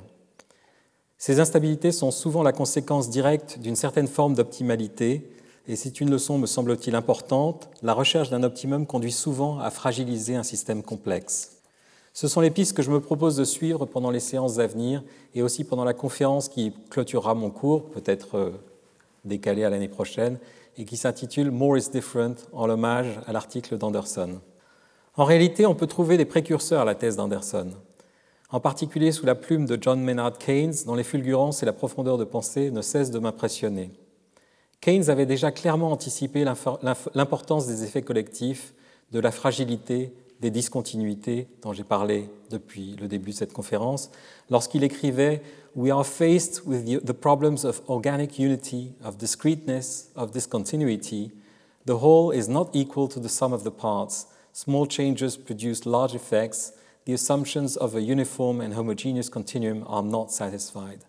Ces 1.18 1.40
instabilités 1.40 1.94
sont 1.94 2.12
souvent 2.12 2.44
la 2.44 2.52
conséquence 2.52 3.10
directe 3.10 3.58
d'une 3.60 3.78
certaine 3.78 4.08
forme 4.08 4.34
d'optimalité, 4.34 5.30
et 5.70 5.76
c'est 5.76 6.02
une 6.02 6.10
leçon, 6.10 6.40
me 6.40 6.48
semble-t-il, 6.48 6.96
importante. 6.96 7.70
La 7.84 7.94
recherche 7.94 8.32
d'un 8.32 8.42
optimum 8.42 8.88
conduit 8.88 9.12
souvent 9.12 9.60
à 9.60 9.70
fragiliser 9.70 10.36
un 10.36 10.42
système 10.42 10.82
complexe. 10.82 11.60
Ce 12.12 12.28
sont 12.28 12.42
les 12.42 12.50
pistes 12.50 12.76
que 12.76 12.82
je 12.82 12.90
me 12.90 13.00
propose 13.00 13.36
de 13.36 13.44
suivre 13.44 13.86
pendant 13.86 14.10
les 14.10 14.20
séances 14.20 14.58
à 14.58 14.66
venir 14.66 15.04
et 15.36 15.44
aussi 15.44 15.64
pendant 15.64 15.84
la 15.84 15.94
conférence 15.94 16.50
qui 16.50 16.74
clôturera 16.90 17.36
mon 17.36 17.52
cours, 17.52 17.92
peut-être 17.92 18.36
euh, 18.36 18.50
décalée 19.26 19.64
à 19.64 19.70
l'année 19.70 19.88
prochaine, 19.88 20.40
et 20.76 20.86
qui 20.86 20.98
s'intitule 20.98 21.52
More 21.52 21.78
is 21.78 21.92
Different 21.94 22.48
en 22.52 22.68
hommage 22.68 23.20
à 23.28 23.32
l'article 23.32 23.78
d'Anderson. 23.78 24.40
En 25.18 25.24
réalité, 25.24 25.68
on 25.68 25.76
peut 25.76 25.86
trouver 25.86 26.18
des 26.18 26.26
précurseurs 26.26 26.82
à 26.82 26.86
la 26.86 26.96
thèse 26.96 27.16
d'Anderson, 27.16 27.74
en 28.50 28.60
particulier 28.60 29.12
sous 29.12 29.28
la 29.28 29.36
plume 29.36 29.68
de 29.68 29.78
John 29.80 30.02
Maynard 30.02 30.40
Keynes, 30.40 30.74
dont 30.88 30.96
les 30.96 31.04
fulgurances 31.04 31.62
et 31.62 31.68
la 31.68 31.74
profondeur 31.74 32.18
de 32.18 32.24
pensée 32.24 32.72
ne 32.72 32.82
cessent 32.82 33.12
de 33.12 33.20
m'impressionner. 33.20 33.92
Keynes 34.82 35.10
avait 35.10 35.26
déjà 35.26 35.52
clairement 35.52 35.92
anticipé 35.92 36.46
l'importance 37.14 37.68
des 37.68 37.84
effets 37.84 38.02
collectifs, 38.02 38.74
de 39.12 39.20
la 39.20 39.32
fragilité, 39.32 40.14
des 40.40 40.52
discontinuités 40.52 41.48
dont 41.62 41.74
j'ai 41.74 41.84
parlé 41.84 42.30
depuis 42.50 42.96
le 42.96 43.08
début 43.08 43.32
de 43.32 43.36
cette 43.36 43.54
conférence, 43.54 44.10
lorsqu'il 44.50 44.84
écrivait 44.84 45.42
We 45.76 45.92
are 45.92 46.06
faced 46.06 46.64
with 46.66 46.86
the 47.06 47.14
problems 47.14 47.66
of 47.66 47.82
organic 47.88 48.40
unity, 48.40 48.94
of 49.04 49.18
discreteness, 49.18 50.12
of 50.16 50.32
discontinuity. 50.32 51.32
The 51.86 52.02
whole 52.02 52.34
is 52.34 52.50
not 52.50 52.70
equal 52.74 53.08
to 53.10 53.20
the 53.20 53.30
sum 53.30 53.54
of 53.54 53.64
the 53.64 53.72
parts. 53.72 54.28
Small 54.54 54.88
changes 54.88 55.38
produce 55.38 55.86
large 55.86 56.16
effects. 56.16 56.74
The 57.06 57.14
assumptions 57.14 57.78
of 57.78 57.96
a 57.96 58.02
uniform 58.02 58.62
and 58.62 58.74
homogeneous 58.74 59.30
continuum 59.30 59.84
are 59.88 60.04
not 60.04 60.32
satisfied. 60.32 61.04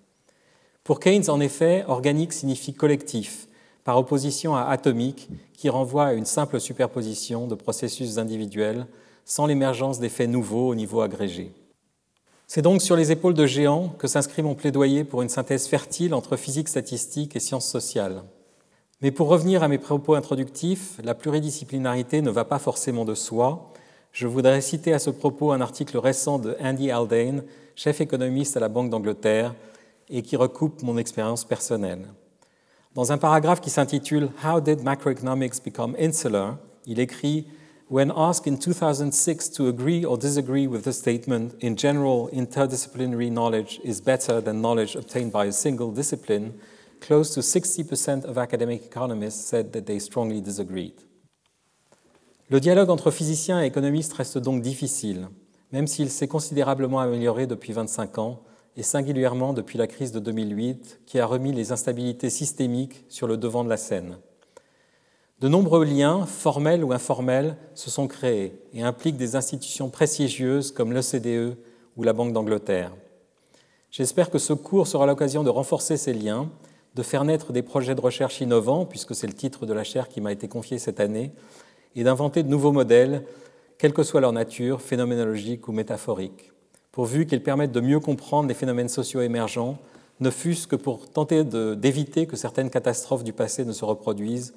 Pour 0.84 1.00
Keynes, 1.00 1.28
en 1.28 1.40
effet, 1.40 1.84
organique 1.88 2.32
signifie 2.32 2.74
collectif, 2.74 3.46
par 3.90 3.98
opposition 3.98 4.54
à 4.54 4.66
atomique, 4.66 5.28
qui 5.52 5.68
renvoie 5.68 6.04
à 6.04 6.12
une 6.12 6.24
simple 6.24 6.60
superposition 6.60 7.48
de 7.48 7.56
processus 7.56 8.18
individuels 8.18 8.86
sans 9.24 9.46
l'émergence 9.46 9.98
d'effets 9.98 10.28
nouveaux 10.28 10.68
au 10.68 10.76
niveau 10.76 11.00
agrégé. 11.00 11.52
C'est 12.46 12.62
donc 12.62 12.82
sur 12.82 12.94
les 12.94 13.10
épaules 13.10 13.34
de 13.34 13.46
géants 13.46 13.88
que 13.98 14.06
s'inscrit 14.06 14.44
mon 14.44 14.54
plaidoyer 14.54 15.02
pour 15.02 15.22
une 15.22 15.28
synthèse 15.28 15.66
fertile 15.66 16.14
entre 16.14 16.36
physique 16.36 16.68
statistique 16.68 17.34
et 17.34 17.40
sciences 17.40 17.68
sociales. 17.68 18.22
Mais 19.02 19.10
pour 19.10 19.26
revenir 19.26 19.64
à 19.64 19.66
mes 19.66 19.78
propos 19.78 20.14
introductifs, 20.14 21.00
la 21.02 21.16
pluridisciplinarité 21.16 22.22
ne 22.22 22.30
va 22.30 22.44
pas 22.44 22.60
forcément 22.60 23.04
de 23.04 23.16
soi. 23.16 23.72
Je 24.12 24.28
voudrais 24.28 24.60
citer 24.60 24.92
à 24.92 25.00
ce 25.00 25.10
propos 25.10 25.50
un 25.50 25.60
article 25.60 25.98
récent 25.98 26.38
de 26.38 26.56
Andy 26.62 26.92
Haldane, 26.92 27.42
chef 27.74 28.00
économiste 28.00 28.56
à 28.56 28.60
la 28.60 28.68
Banque 28.68 28.90
d'Angleterre, 28.90 29.52
et 30.08 30.22
qui 30.22 30.36
recoupe 30.36 30.80
mon 30.84 30.96
expérience 30.96 31.44
personnelle. 31.44 32.06
Dans 32.94 33.12
un 33.12 33.18
paragraphe 33.18 33.60
qui 33.60 33.70
s'intitule 33.70 34.30
How 34.44 34.60
did 34.60 34.80
macroeconomics 34.80 35.62
become 35.62 35.94
insular 35.96 36.58
il 36.86 36.98
écrit 36.98 37.46
When 37.88 38.12
asked 38.16 38.46
in 38.46 38.56
2006 38.56 39.50
to 39.50 39.68
agree 39.68 40.04
or 40.04 40.16
disagree 40.16 40.66
with 40.66 40.82
the 40.82 40.92
statement, 40.92 41.54
in 41.60 41.76
general, 41.76 42.28
interdisciplinary 42.32 43.30
knowledge 43.30 43.80
is 43.84 44.00
better 44.00 44.40
than 44.40 44.60
knowledge 44.60 44.96
obtained 44.96 45.32
by 45.32 45.46
a 45.46 45.52
single 45.52 45.92
discipline, 45.92 46.52
close 47.00 47.32
to 47.34 47.40
60% 47.40 48.24
of 48.24 48.38
academic 48.38 48.84
economists 48.84 49.44
said 49.44 49.72
that 49.72 49.86
they 49.86 49.98
strongly 49.98 50.40
disagreed. 50.40 50.94
Le 52.48 52.60
dialogue 52.60 52.90
entre 52.90 53.10
physiciens 53.10 53.60
et 53.60 53.66
économistes 53.66 54.12
reste 54.14 54.38
donc 54.38 54.62
difficile, 54.62 55.28
même 55.72 55.86
s'il 55.86 56.10
s'est 56.10 56.28
considérablement 56.28 57.00
amélioré 57.00 57.46
depuis 57.46 57.72
25 57.72 58.18
ans, 58.18 58.40
et 58.76 58.82
singulièrement 58.82 59.52
depuis 59.52 59.78
la 59.78 59.86
crise 59.86 60.12
de 60.12 60.20
2008, 60.20 61.00
qui 61.06 61.18
a 61.18 61.26
remis 61.26 61.52
les 61.52 61.72
instabilités 61.72 62.30
systémiques 62.30 63.04
sur 63.08 63.26
le 63.26 63.36
devant 63.36 63.64
de 63.64 63.68
la 63.68 63.76
scène. 63.76 64.18
De 65.40 65.48
nombreux 65.48 65.84
liens, 65.84 66.26
formels 66.26 66.84
ou 66.84 66.92
informels, 66.92 67.56
se 67.74 67.88
sont 67.88 68.06
créés 68.06 68.60
et 68.74 68.82
impliquent 68.82 69.16
des 69.16 69.36
institutions 69.36 69.88
prestigieuses 69.88 70.70
comme 70.70 70.92
l'OCDE 70.92 71.56
ou 71.96 72.02
la 72.02 72.12
Banque 72.12 72.32
d'Angleterre. 72.32 72.92
J'espère 73.90 74.30
que 74.30 74.38
ce 74.38 74.52
cours 74.52 74.86
sera 74.86 75.06
l'occasion 75.06 75.42
de 75.42 75.50
renforcer 75.50 75.96
ces 75.96 76.12
liens, 76.12 76.50
de 76.94 77.02
faire 77.02 77.24
naître 77.24 77.52
des 77.52 77.62
projets 77.62 77.94
de 77.94 78.00
recherche 78.00 78.40
innovants, 78.40 78.84
puisque 78.84 79.14
c'est 79.14 79.26
le 79.26 79.32
titre 79.32 79.66
de 79.66 79.72
la 79.72 79.82
chaire 79.82 80.08
qui 80.08 80.20
m'a 80.20 80.32
été 80.32 80.46
confiée 80.46 80.78
cette 80.78 81.00
année, 81.00 81.32
et 81.96 82.04
d'inventer 82.04 82.42
de 82.42 82.48
nouveaux 82.48 82.72
modèles, 82.72 83.24
quelle 83.78 83.92
que 83.92 84.02
soit 84.02 84.20
leur 84.20 84.32
nature, 84.32 84.82
phénoménologique 84.82 85.66
ou 85.68 85.72
métaphorique, 85.72 86.52
pourvu 86.92 87.26
qu'ils 87.26 87.42
permettent 87.42 87.72
de 87.72 87.80
mieux 87.80 88.00
comprendre 88.00 88.48
les 88.48 88.54
phénomènes 88.54 88.88
sociaux 88.88 89.20
émergents, 89.20 89.78
ne 90.20 90.30
fût-ce 90.30 90.66
que 90.66 90.76
pour 90.76 91.08
tenter 91.08 91.44
d'éviter 91.44 92.26
que 92.26 92.36
certaines 92.36 92.70
catastrophes 92.70 93.24
du 93.24 93.32
passé 93.32 93.64
ne 93.64 93.72
se 93.72 93.84
reproduisent 93.84 94.54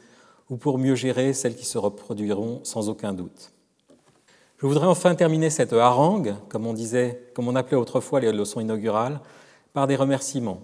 ou 0.50 0.58
pour 0.58 0.78
mieux 0.78 0.96
gérer 0.96 1.34
celles 1.34 1.56
qui 1.56 1.66
se 1.66 1.78
reproduiront 1.78 2.60
sans 2.64 2.90
aucun 2.90 3.14
doute. 3.14 3.52
Je 4.58 4.68
voudrais 4.68 4.88
enfin 4.88 5.16
terminer 5.16 5.50
cette 5.50 5.74
harangue, 5.74 6.36
comme 6.50 6.66
on 6.66 6.74
disait, 6.74 7.30
comme 7.34 7.48
on 7.48 7.56
appelait 7.56 7.78
autrefois 7.78 8.20
les 8.20 8.32
leçons 8.32 8.60
inaugurales, 8.60 9.20
par 9.74 9.88
des 9.88 9.96
remerciements. 9.96 10.62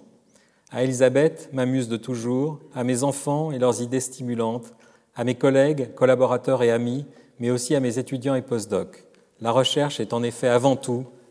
À 0.71 0.83
Elisabeth, 0.83 1.49
ma 1.51 1.65
muse 1.65 1.89
de 1.89 1.97
toujours, 1.97 2.59
à 2.75 2.83
mes 2.83 3.03
enfants 3.03 3.51
et 3.51 3.59
leurs 3.59 3.81
idées 3.81 3.99
stimulantes, 3.99 4.73
à 5.15 5.23
mes 5.23 5.35
collègues, 5.35 5.93
collaborateurs 5.95 6.61
et 6.63 6.71
amis, 6.71 7.05
mais 7.39 7.51
aussi 7.51 7.75
à 7.75 7.79
mes 7.79 7.99
étudiants 7.99 8.35
et 8.35 8.41
postdocs. 8.41 9.05
La 9.41 9.51
recherche 9.51 9.99
est 9.99 10.13
en 10.13 10.23
effet 10.23 10.47
avant 10.47 10.75
tout 10.75 11.05